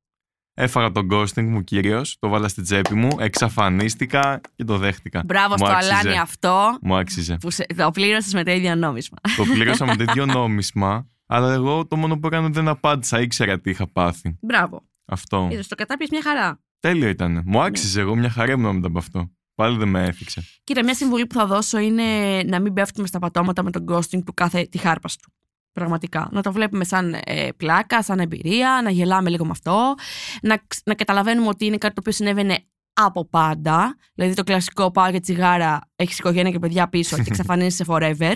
Έφαγα 0.54 0.92
τον 0.92 1.08
ghosting 1.12 1.44
μου 1.44 1.64
κυρίως, 1.64 2.18
το 2.20 2.30
βάλα 2.30 2.48
στην 2.48 2.64
τσέπη 2.64 2.94
μου, 2.96 3.10
εξαφανίστηκα 3.20 4.42
και 4.56 4.64
το 4.64 4.78
δέχτηκα. 4.78 5.24
Μπράβο 5.26 5.50
Μου 5.60 5.66
στο 5.66 5.76
άξιζε. 5.76 5.94
αλάνι 5.94 6.18
αυτό 6.20 6.78
Μου 6.82 6.96
άξιζε. 6.98 7.38
που 7.40 7.52
σε, 7.52 7.66
το 7.76 7.92
πλήρωσες 7.92 8.34
με 8.34 8.44
το 8.44 8.52
ίδιο 8.52 8.76
νόμισμα. 8.76 9.18
το 9.38 9.44
πλήρωσα 9.46 9.86
με 9.86 9.96
τέτοιο 9.96 10.26
νόμισμα, 10.26 11.08
αλλά 11.26 11.54
εγώ 11.54 11.88
το 11.88 11.96
μόνο 11.96 12.20
που 12.20 12.28
έκανα 12.28 12.50
δεν 12.50 12.68
απάντησα, 12.68 13.22
ήξερα 13.22 13.60
τι 13.60 13.70
είχα 13.70 13.88
πάθει. 13.88 14.38
Μπράβο. 14.42 14.84
Αυτό. 15.06 15.48
Είδες 15.52 15.68
το 15.68 15.76
κατάπιες 15.76 16.10
μια 16.10 16.22
χαρά. 16.24 16.60
Τέλειο 16.80 17.08
ήταν. 17.10 17.42
Μου 17.46 17.62
άξιζε 17.62 18.02
εγώ 18.02 18.16
μια 18.16 18.30
χαρά 18.30 18.52
ήμουν 18.52 18.76
μετά 18.76 18.88
από 18.88 18.98
αυτό. 18.98 19.32
Πάλι 19.56 19.78
δεν 19.78 19.88
με 19.88 20.06
έφυξε. 20.06 20.44
Κύριε, 20.64 20.84
μια 20.84 20.96
συμβουλή 20.96 21.26
που 21.28 21.34
θα 21.36 21.46
δώσω 21.46 21.78
είναι 21.80 22.04
να 22.46 22.60
μην 22.60 22.74
πέφτουμε 22.74 23.08
στα 23.08 23.20
πατώματα 23.20 23.64
με 23.64 23.72
τον 23.72 23.86
ghosting 23.90 24.24
του 24.26 24.34
κάθε 24.34 24.64
τη 24.72 24.78
χάρπας 24.78 25.16
του. 25.18 25.34
Πραγματικά. 25.72 26.30
Να 26.32 26.42
το 26.42 26.52
βλέπουμε 26.52 26.84
σαν 26.84 27.14
ε, 27.24 27.50
πλάκα, 27.58 28.04
σαν 28.04 28.20
εμπειρία, 28.20 28.82
να 28.84 28.90
γελάμε 28.90 29.30
λίγο 29.30 29.46
με 29.46 29.52
αυτό, 29.52 29.94
να, 30.42 30.58
ξ- 30.68 30.88
να 30.88 30.94
καταλαβαίνουμε 30.94 31.48
ότι 31.48 31.66
είναι 31.66 31.78
κάτι 31.78 31.94
το 31.94 32.00
οποίο 32.00 32.12
συνέβαινε 32.14 32.58
από 32.94 33.26
πάντα. 33.26 33.96
Δηλαδή 34.14 34.34
το 34.34 34.44
κλασικό 34.44 34.92
πάω 34.92 35.10
για 35.10 35.20
τσιγάρα, 35.20 35.90
έχεις 35.96 36.20
οικογένεια 36.20 36.52
και 36.52 36.60
παιδιά 36.60 36.90
πίσω 36.90 37.16
και 37.16 37.24
εξαφανίζεσαι 37.32 37.86
forever. 37.88 38.36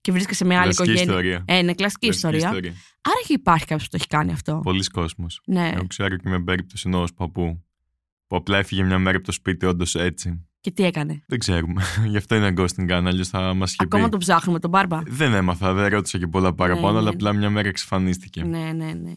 Και 0.00 0.12
βρίσκεσαι 0.12 0.44
με 0.44 0.56
άλλη 0.56 0.74
Κλασική 0.74 0.90
οικογένεια. 0.90 1.14
ιστορία. 1.14 1.44
Ε, 1.46 1.62
ναι, 1.62 1.74
κλασική 1.74 2.06
ιστορία. 2.06 2.48
Άρα 2.48 3.20
και 3.26 3.32
υπάρχει 3.32 3.64
κάποιος 3.64 3.82
που 3.84 3.90
το 3.90 3.96
έχει 4.00 4.06
κάνει 4.06 4.32
αυτό. 4.32 4.60
Πολλοί 4.62 4.84
κόσμος. 4.84 5.40
Ναι. 5.46 5.70
Εγώ 5.74 5.86
ξέρω 5.86 6.16
και 6.16 6.28
με 6.28 6.42
περίπτωση 6.42 6.84
ενός 6.86 7.14
παππού 7.14 7.64
που 8.26 8.36
απλά 8.36 8.58
έφυγε 8.58 8.82
μια 8.82 8.98
μέρα 8.98 9.16
από 9.16 9.26
το 9.26 9.32
σπίτι, 9.32 9.66
όντως 9.66 9.94
έτσι. 9.94 10.46
Και 10.66 10.72
τι 10.72 10.84
έκανε; 10.84 11.22
Δεν 11.26 11.38
ξέρουμε. 11.38 11.82
Γι' 12.10 12.16
αυτό 12.16 12.34
είναι 12.34 12.52
ghosting 12.56 12.90
gun, 12.90 13.02
αλλιώς 13.06 13.28
θα 13.28 13.54
μας 13.54 13.70
είχε 13.72 13.82
Ακόμα 13.82 14.04
πει. 14.04 14.10
τον 14.10 14.18
ψάχνουμε 14.18 14.58
τον 14.58 14.70
μπάρμπα. 14.70 15.00
Δεν 15.06 15.32
έμαθα, 15.34 15.72
δεν 15.72 15.88
ρώτησα 15.88 16.18
και 16.18 16.26
πολλά 16.26 16.54
παραπάνω, 16.54 16.90
Ναι, 16.92 16.98
αλλά 16.98 17.02
ναι. 17.02 17.08
απλά 17.08 17.32
μια 17.32 17.50
μέρα 17.50 17.68
εξαφανίστηκε. 17.68 18.44
Ναι, 18.44 18.72
ναι, 18.72 18.92
ναι. 18.92 19.12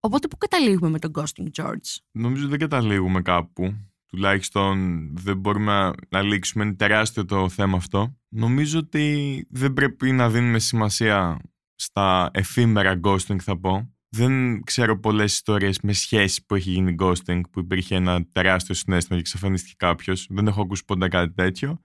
Οπότε 0.00 0.28
πού 0.28 0.36
καταλήγουμε 0.36 0.90
με 0.90 0.98
τον 0.98 1.10
ghosting, 1.14 1.62
George; 1.62 1.96
Νομίζω 2.12 2.48
δεν 2.48 2.58
καταλήγουμε 2.58 3.22
κάπου. 3.22 3.74
Τουλάχιστον 4.06 4.76
δεν 5.16 5.38
μπορούμε 5.38 5.72
να, 5.72 5.92
να 6.08 6.22
λήξουμε. 6.22 6.64
Είναι 6.64 6.74
τεράστιο 6.74 7.24
το 7.24 7.48
θέμα 7.48 7.76
αυτό. 7.76 8.16
Νομίζω 8.28 8.78
ότι 8.78 9.46
δεν 9.50 9.72
πρέπει 9.72 10.12
να 10.12 10.30
δίνουμε 10.30 10.58
σημασία 10.58 11.38
στα 11.74 12.30
εφήμερα 12.32 13.00
ghosting, 13.04 13.38
θα 13.38 13.58
πω. 13.58 13.94
Δεν 14.16 14.62
ξέρω 14.62 14.98
πολλές 14.98 15.32
ιστορίες 15.32 15.80
με 15.80 15.92
σχέση 15.92 16.46
που 16.46 16.54
έχει 16.54 16.70
γίνει 16.70 16.94
ghosting, 16.98 17.40
που 17.50 17.60
υπήρχε 17.60 17.94
ένα 17.94 18.26
τεράστιο 18.32 18.74
συνέστημα 18.74 19.14
και 19.14 19.20
εξαφανίστηκε 19.20 19.74
κάποιος. 19.76 20.26
Δεν 20.30 20.46
έχω 20.46 20.62
ακούσει 20.62 20.84
ποτέ 20.84 21.08
κάτι 21.08 21.32
τέτοιο. 21.32 21.80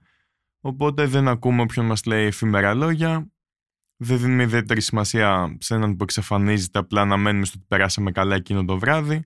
Οπότε 0.60 1.06
δεν 1.06 1.28
ακούμε 1.28 1.62
όποιον 1.62 1.86
μας 1.86 2.04
λέει 2.04 2.26
εφήμερα 2.26 2.74
λόγια. 2.74 3.32
Δεν 3.96 4.18
δίνουμε 4.18 4.42
ιδιαίτερη 4.42 4.80
σημασία 4.80 5.56
σε 5.60 5.74
έναν 5.74 5.96
που 5.96 6.02
εξαφανίζεται, 6.02 6.78
απλά 6.78 7.04
να 7.04 7.16
μένουμε 7.16 7.44
στο 7.44 7.54
ότι 7.58 7.66
περάσαμε 7.68 8.12
καλά 8.12 8.34
εκείνο 8.34 8.64
το 8.64 8.78
βράδυ. 8.78 9.24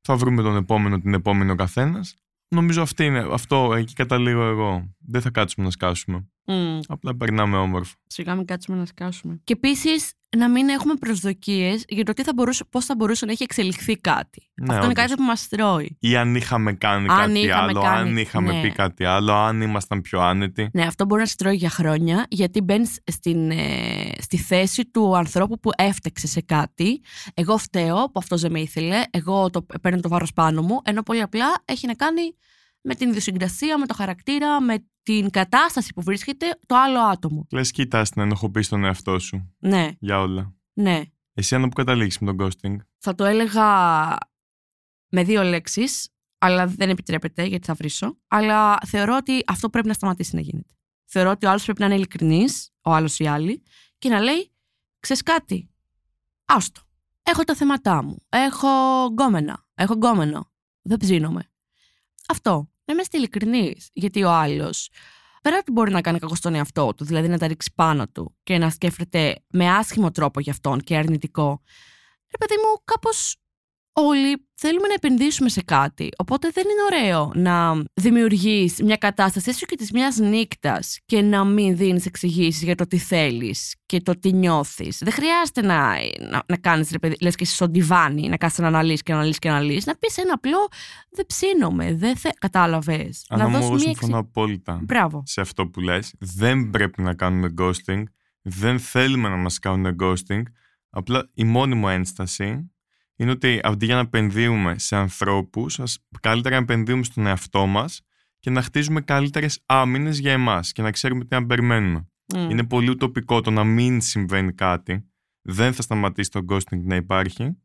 Θα 0.00 0.16
βρούμε 0.16 0.42
τον 0.42 0.56
επόμενο, 0.56 1.00
την 1.00 1.14
επόμενη 1.14 1.50
ο 1.50 1.54
καθένας. 1.54 2.16
Νομίζω 2.48 2.82
αυτή 2.82 3.04
είναι, 3.04 3.26
αυτό 3.30 3.74
εκεί 3.74 3.94
καταλήγω 3.94 4.42
εγώ. 4.42 4.94
Δεν 4.98 5.20
θα 5.20 5.30
κάτσουμε 5.30 5.66
να 5.66 5.72
σκάσουμε. 5.72 6.28
Mm. 6.46 6.80
Απλά 6.88 7.16
περνάμε 7.16 7.56
όμορφα. 7.56 7.94
Σιγά 8.06 8.34
μην 8.34 8.46
κάτσουμε 8.46 8.76
να 8.76 8.86
σκάσουμε. 8.86 9.40
Και 9.44 9.52
επίσης 9.52 10.12
να 10.36 10.48
μην 10.50 10.68
έχουμε 10.68 10.94
προσδοκίες 10.94 11.84
για 11.88 12.04
το 12.04 12.12
τι 12.12 12.22
θα 12.22 12.32
μπορούσε, 12.34 12.64
πώς 12.64 12.84
θα 12.84 12.94
μπορούσε 12.96 13.26
να 13.26 13.32
έχει 13.32 13.42
εξελιχθεί 13.42 13.96
κάτι. 13.96 14.50
Ναι, 14.54 14.64
Αυτό 14.64 14.74
είναι 14.74 14.92
όντως. 14.92 15.04
κάτι 15.04 15.14
που 15.14 15.22
μας 15.22 15.48
τρώει. 15.48 15.96
Ή 16.00 16.16
αν 16.16 16.34
είχαμε 16.34 16.72
κάνει 16.72 17.08
Αν 17.08 17.16
κάτι 17.16 17.38
είχαμε 17.38 17.62
άλλο, 17.62 17.80
κάνει, 17.80 18.08
αν 18.08 18.16
είχαμε 18.16 18.52
ναι. 18.52 18.60
πει 18.60 18.70
κάτι 18.70 19.04
άλλο, 19.04 19.32
αν 19.32 19.60
ήμασταν 19.60 20.00
πιο 20.00 20.20
άνετοι. 20.20 20.68
Ναι, 20.72 20.82
αυτό 20.82 21.04
μπορεί 21.04 21.20
να 21.20 21.26
σε 21.26 21.36
τρώει 21.36 21.56
για 21.56 21.70
χρόνια, 21.70 22.26
γιατί 22.28 22.60
μπαίνεις 22.60 22.98
στην, 23.04 23.50
ε, 23.50 24.10
στη 24.20 24.36
θέση 24.36 24.90
του 24.90 25.16
ανθρώπου 25.16 25.60
που 25.60 25.70
έφταξε 25.76 26.26
σε 26.26 26.40
κάτι. 26.40 27.00
Εγώ 27.34 27.58
φταίω 27.58 28.04
που 28.04 28.18
αυτό 28.18 28.36
δεν 28.36 28.50
με 28.52 28.60
ήθελε, 28.60 29.02
εγώ 29.10 29.50
το, 29.50 29.66
παίρνω 29.82 30.00
το 30.00 30.08
βάρος 30.08 30.32
πάνω 30.32 30.62
μου, 30.62 30.80
ενώ 30.84 31.02
πολύ 31.02 31.22
απλά 31.22 31.46
έχει 31.64 31.86
να 31.86 31.94
κάνει 31.94 32.22
με 32.80 32.94
την 32.94 33.08
ιδιοσυγκρασία, 33.08 33.78
με 33.78 33.86
το 33.86 33.94
χαρακτήρα, 33.94 34.60
με 34.60 34.84
την 35.06 35.30
κατάσταση 35.30 35.92
που 35.94 36.02
βρίσκεται 36.02 36.58
το 36.66 36.76
άλλο 36.76 37.00
άτομο. 37.00 37.46
Λες, 37.50 37.70
κοίτα 37.70 38.04
να 38.14 38.22
ενοχοποιήσει 38.22 38.68
τον 38.70 38.84
εαυτό 38.84 39.18
σου 39.18 39.54
Ναι, 39.58 39.88
για 39.98 40.20
όλα. 40.20 40.54
ναι. 40.72 41.02
Εσύ 41.34 41.54
αν 41.54 41.62
που 41.62 41.68
καταλήξει 41.68 42.24
με 42.24 42.34
τον 42.34 42.46
ghosting; 42.46 42.76
Θα 42.98 43.14
το 43.14 43.24
έλεγα 43.24 43.66
με 45.08 45.24
δύο 45.24 45.42
λέξεις, 45.42 46.08
αλλά 46.38 46.66
δεν 46.66 46.90
επιτρέπεται 46.90 47.44
γιατί 47.44 47.66
θα 47.66 47.74
βρίσω. 47.74 48.18
Αλλά 48.28 48.78
θεωρώ 48.86 49.16
ότι 49.16 49.42
αυτό 49.46 49.70
πρέπει 49.70 49.86
να 49.88 49.92
σταματήσει 49.92 50.34
να 50.34 50.40
γίνεται. 50.40 50.74
Θεωρώ 51.04 51.30
ότι 51.30 51.46
ο 51.46 51.48
άλλος 51.50 51.64
πρέπει 51.64 51.80
να 51.80 51.86
είναι 51.86 51.94
ειλικρινής, 51.94 52.70
ο 52.80 52.90
άλλος 52.92 53.18
ή 53.18 53.24
η 53.24 53.26
άλλη, 53.28 53.62
και 53.98 54.08
να 54.08 54.20
λέει, 54.20 54.52
ξέρεις 55.00 55.22
κάτι, 55.22 55.70
άστο. 56.44 56.80
Έχω 57.22 57.44
τα 57.44 57.54
θέματά 57.54 58.02
μου. 58.02 58.16
Έχω 58.28 58.68
γκόμενα. 59.06 59.66
Έχω 59.74 59.92
γκόμενο. 59.94 60.52
Δεν 60.82 60.98
ψήνομαι. 60.98 61.50
Αυτό. 62.28 62.70
Να 62.86 62.94
είμαστε 62.94 63.16
ειλικρινείς. 63.16 63.90
Γιατί 63.92 64.22
ο 64.22 64.30
άλλος, 64.30 64.90
πέρα 65.42 65.58
ότι 65.58 65.72
μπορεί 65.72 65.90
να 65.90 66.00
κάνει 66.00 66.18
κακό 66.18 66.34
στον 66.34 66.54
εαυτό 66.54 66.94
του, 66.94 67.04
δηλαδή 67.04 67.28
να 67.28 67.38
τα 67.38 67.46
ρίξει 67.46 67.72
πάνω 67.74 68.08
του 68.08 68.36
και 68.42 68.58
να 68.58 68.70
σκέφτεται 68.70 69.44
με 69.48 69.70
άσχημο 69.70 70.10
τρόπο 70.10 70.40
για 70.40 70.52
αυτόν 70.52 70.80
και 70.80 70.96
αρνητικό, 70.96 71.62
ρε 72.30 72.46
παιδί 72.46 72.60
μου, 72.60 72.82
κάπως 72.84 73.36
όλοι 74.00 74.46
θέλουμε 74.54 74.86
να 74.86 74.94
επενδύσουμε 74.94 75.48
σε 75.48 75.62
κάτι. 75.62 76.08
Οπότε 76.16 76.50
δεν 76.52 76.64
είναι 76.64 77.02
ωραίο 77.02 77.32
να 77.34 77.82
δημιουργείς 77.94 78.82
μια 78.82 78.96
κατάσταση, 78.96 79.50
έστω 79.50 79.66
και 79.66 79.76
της 79.76 79.90
μιας 79.92 80.16
νύχτα, 80.16 80.80
και 81.04 81.22
να 81.22 81.44
μην 81.44 81.76
δίνεις 81.76 82.06
εξηγήσεις 82.06 82.62
για 82.62 82.74
το 82.74 82.86
τι 82.86 82.98
θέλεις 82.98 83.74
και 83.86 84.00
το 84.00 84.18
τι 84.18 84.32
νιώθεις. 84.32 84.98
Δεν 84.98 85.12
χρειάζεται 85.12 85.62
να, 85.62 85.94
να, 86.30 86.42
να 86.48 86.56
κάνεις, 86.56 86.90
ρε 86.90 86.98
παιδί, 86.98 87.16
λες 87.20 87.34
και 87.34 87.42
εσύ 87.44 87.54
στο 87.54 87.68
ντιβάνι, 87.68 88.28
να 88.28 88.36
κάθεσαι 88.36 88.62
να 88.62 88.68
αναλύσεις 88.68 89.02
και 89.02 89.12
να 89.12 89.16
αναλύσεις 89.16 89.40
και 89.40 89.48
να 89.48 89.54
αναλύσεις. 89.54 89.86
Να 89.86 89.96
πεις 89.96 90.16
ένα 90.16 90.32
απλό 90.32 90.68
Δεν 91.10 91.26
ψήνομαι, 91.26 91.94
δεν 91.94 92.16
θε... 92.16 92.30
Κατάλαβες. 92.38 93.26
Να 93.28 93.44
Αν 93.44 93.50
δώσεις 93.50 93.66
εγώ 93.66 93.74
μια 93.74 93.82
συμφωνώ 93.82 94.18
απόλυτα 94.18 94.80
Μπράβο. 94.82 95.22
σε 95.26 95.40
αυτό 95.40 95.66
που 95.66 95.80
λες. 95.80 96.14
Δεν 96.18 96.70
πρέπει 96.70 97.02
να 97.02 97.14
κάνουμε 97.14 97.54
ghosting. 97.60 98.02
Δεν 98.42 98.78
θέλουμε 98.78 99.28
να 99.28 99.36
μας 99.36 99.58
κάνουν 99.58 99.96
ghosting. 100.02 100.42
Απλά 100.90 101.30
η 101.34 101.44
μόνη 101.44 101.74
μου 101.74 101.88
ένσταση 101.88 102.70
είναι 103.16 103.30
ότι 103.30 103.60
αντί 103.62 103.84
για 103.84 103.94
να 103.94 104.00
επενδύουμε 104.00 104.78
σε 104.78 104.96
ανθρώπους, 104.96 105.80
ας 105.80 105.98
καλύτερα 106.20 106.56
να 106.56 106.62
επενδύουμε 106.62 107.04
στον 107.04 107.26
εαυτό 107.26 107.66
μας 107.66 108.00
και 108.38 108.50
να 108.50 108.62
χτίζουμε 108.62 109.00
καλύτερες 109.00 109.62
άμυνες 109.66 110.18
για 110.18 110.32
εμάς 110.32 110.72
και 110.72 110.82
να 110.82 110.90
ξέρουμε 110.90 111.24
τι 111.24 111.34
να 111.34 111.46
περιμένουμε. 111.46 112.08
Μμ. 112.34 112.50
Είναι 112.50 112.66
πολύ 112.66 112.90
ουτοπικό 112.90 113.40
το 113.40 113.50
να 113.50 113.64
μην 113.64 114.00
συμβαίνει 114.00 114.52
κάτι. 114.52 115.10
Δεν 115.42 115.72
θα 115.72 115.82
σταματήσει 115.82 116.30
το 116.30 116.44
ghosting 116.48 116.82
να 116.82 116.96
υπάρχει. 116.96 117.56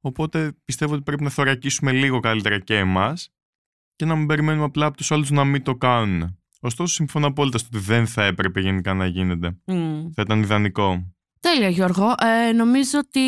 Οπότε 0.00 0.52
πιστεύω 0.64 0.94
ότι 0.94 1.02
πρέπει 1.02 1.22
να 1.22 1.30
θωρακίσουμε 1.30 1.92
λίγο 1.92 2.20
καλύτερα 2.20 2.58
και 2.58 2.76
εμάς 2.78 3.32
και 3.96 4.04
να 4.04 4.16
μην 4.16 4.26
περιμένουμε 4.26 4.64
απλά 4.64 4.86
από 4.86 4.96
τους 4.96 5.12
άλλους 5.12 5.30
να 5.30 5.44
μην 5.44 5.62
το 5.62 5.74
κάνουν. 5.76 6.38
Ωστόσο, 6.60 6.94
συμφωνώ 6.94 7.26
απόλυτα 7.26 7.58
στο 7.58 7.68
ότι 7.72 7.84
δεν 7.84 8.06
θα 8.06 8.24
έπρεπε 8.24 8.60
γενικά 8.60 8.94
να 8.94 9.06
γίνεται. 9.06 9.58
Μμ. 9.66 10.10
Θα 10.14 10.22
ήταν 10.22 10.42
ιδανικό. 10.42 11.14
Τέλεια, 11.42 11.68
Γιώργο. 11.68 12.14
Ε, 12.48 12.52
νομίζω 12.52 12.98
ότι 12.98 13.20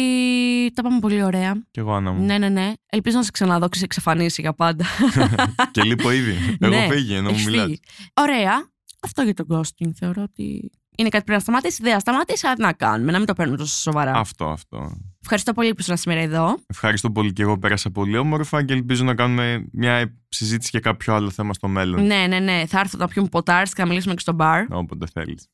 τα 0.74 0.82
πάμε 0.82 0.98
πολύ 0.98 1.22
ωραία. 1.22 1.52
Κι 1.70 1.78
εγώ, 1.78 1.92
Άννα 1.94 2.12
μου. 2.12 2.24
Ναι, 2.24 2.38
ναι, 2.38 2.48
ναι. 2.48 2.72
Ελπίζω 2.90 3.16
να 3.16 3.22
σε 3.22 3.30
ξαναδώ 3.30 3.68
και 3.68 3.78
σε 3.78 3.84
εξαφανίσει 3.84 4.40
για 4.40 4.52
πάντα. 4.52 4.84
και 5.72 5.82
λείπω 5.82 6.10
ήδη. 6.10 6.56
Έχω 6.60 6.74
Ναι, 6.74 6.86
φύγει 6.90 7.14
ενώ 7.14 7.22
μου 7.28 7.34
έχεις 7.34 7.46
μιλάς. 7.46 7.64
φύγει. 7.64 7.80
Ωραία. 8.20 8.68
Αυτό 9.02 9.22
για 9.22 9.34
το 9.34 9.44
ghosting 9.48 9.90
θεωρώ 9.98 10.22
ότι 10.22 10.70
είναι 10.96 11.08
κάτι 11.08 11.24
που 11.24 11.24
πρέπει 11.24 11.30
να 11.32 11.38
σταματήσεις. 11.38 11.78
Δεν 11.78 11.92
θα 11.92 11.98
σταματήσεις, 11.98 12.44
αλλά 12.44 12.54
τι 12.54 12.60
να 12.62 12.72
κάνουμε, 12.72 13.12
να 13.12 13.18
μην 13.18 13.26
το 13.26 13.32
παίρνουμε 13.32 13.58
τόσο 13.58 13.76
σοβαρά. 13.80 14.12
Αυτό, 14.12 14.44
αυτό. 14.44 14.96
Ευχαριστώ 15.22 15.52
πολύ 15.52 15.68
που 15.70 15.76
ήσουν 15.80 15.96
σήμερα 15.96 16.20
εδώ. 16.20 16.56
Ευχαριστώ 16.66 17.10
πολύ 17.10 17.32
και 17.32 17.42
εγώ 17.42 17.58
πέρασα 17.58 17.90
πολύ 17.90 18.16
όμορφα 18.16 18.64
και 18.64 18.72
ελπίζω 18.72 19.04
να 19.04 19.14
κάνουμε 19.14 19.64
μια 19.72 20.16
συζήτηση 20.28 20.68
για 20.72 20.80
κάποιο 20.80 21.14
άλλο 21.14 21.30
θέμα 21.30 21.52
στο 21.54 21.68
μέλλον. 21.68 22.06
Ναι, 22.06 22.26
ναι, 22.28 22.38
ναι. 22.38 22.62
Θα 22.66 22.80
έρθω 22.80 22.98
να 22.98 23.08
πιούμε 23.08 23.28
ποτάρι 23.28 23.68
και 23.70 23.82
να 23.82 23.86
μιλήσουμε 23.86 24.14
και 24.14 24.20
στο 24.20 24.32
μπαρ. 24.32 24.64
Όποτε 24.70 25.06
θέλεις. 25.12 25.48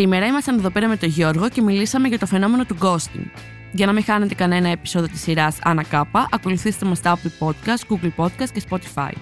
Σήμερα 0.00 0.26
ήμασταν 0.26 0.58
εδώ 0.58 0.70
πέρα 0.70 0.88
με 0.88 0.96
τον 0.96 1.08
Γιώργο 1.08 1.48
και 1.48 1.62
μιλήσαμε 1.62 2.08
για 2.08 2.18
το 2.18 2.26
φαινόμενο 2.26 2.64
του 2.64 2.76
ghosting. 2.80 3.26
Για 3.72 3.86
να 3.86 3.92
μην 3.92 4.04
χάνετε 4.04 4.34
κανένα 4.34 4.68
επεισόδιο 4.68 5.08
της 5.08 5.20
σειράς 5.20 5.58
Ανά 5.62 5.84
Κάπα, 5.84 6.28
ακολουθήστε 6.30 6.86
μας 6.86 6.98
στα 6.98 7.16
Apple 7.16 7.46
Podcast, 7.46 7.94
Google 7.94 8.24
Podcast 8.24 8.48
και 8.52 8.62
Spotify. 8.70 9.12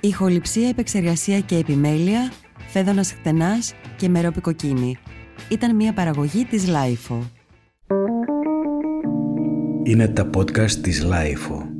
Ηχοληψία, 0.00 0.68
επεξεργασία 0.68 1.40
και 1.40 1.56
επιμέλεια, 1.56 2.32
Φαίδωνας 2.66 3.12
Χτενάς 3.12 3.74
και 3.96 4.08
Μερόπη 4.08 4.40
Κοκκίνη. 4.40 4.98
Ήταν 5.48 5.76
μια 5.76 5.92
παραγωγή 5.92 6.44
της 6.44 6.68
LiFO. 6.68 7.30
Είναι 9.82 10.08
τα 10.08 10.30
podcast 10.36 10.70
της 10.70 11.02
Λάιφο. 11.02 11.73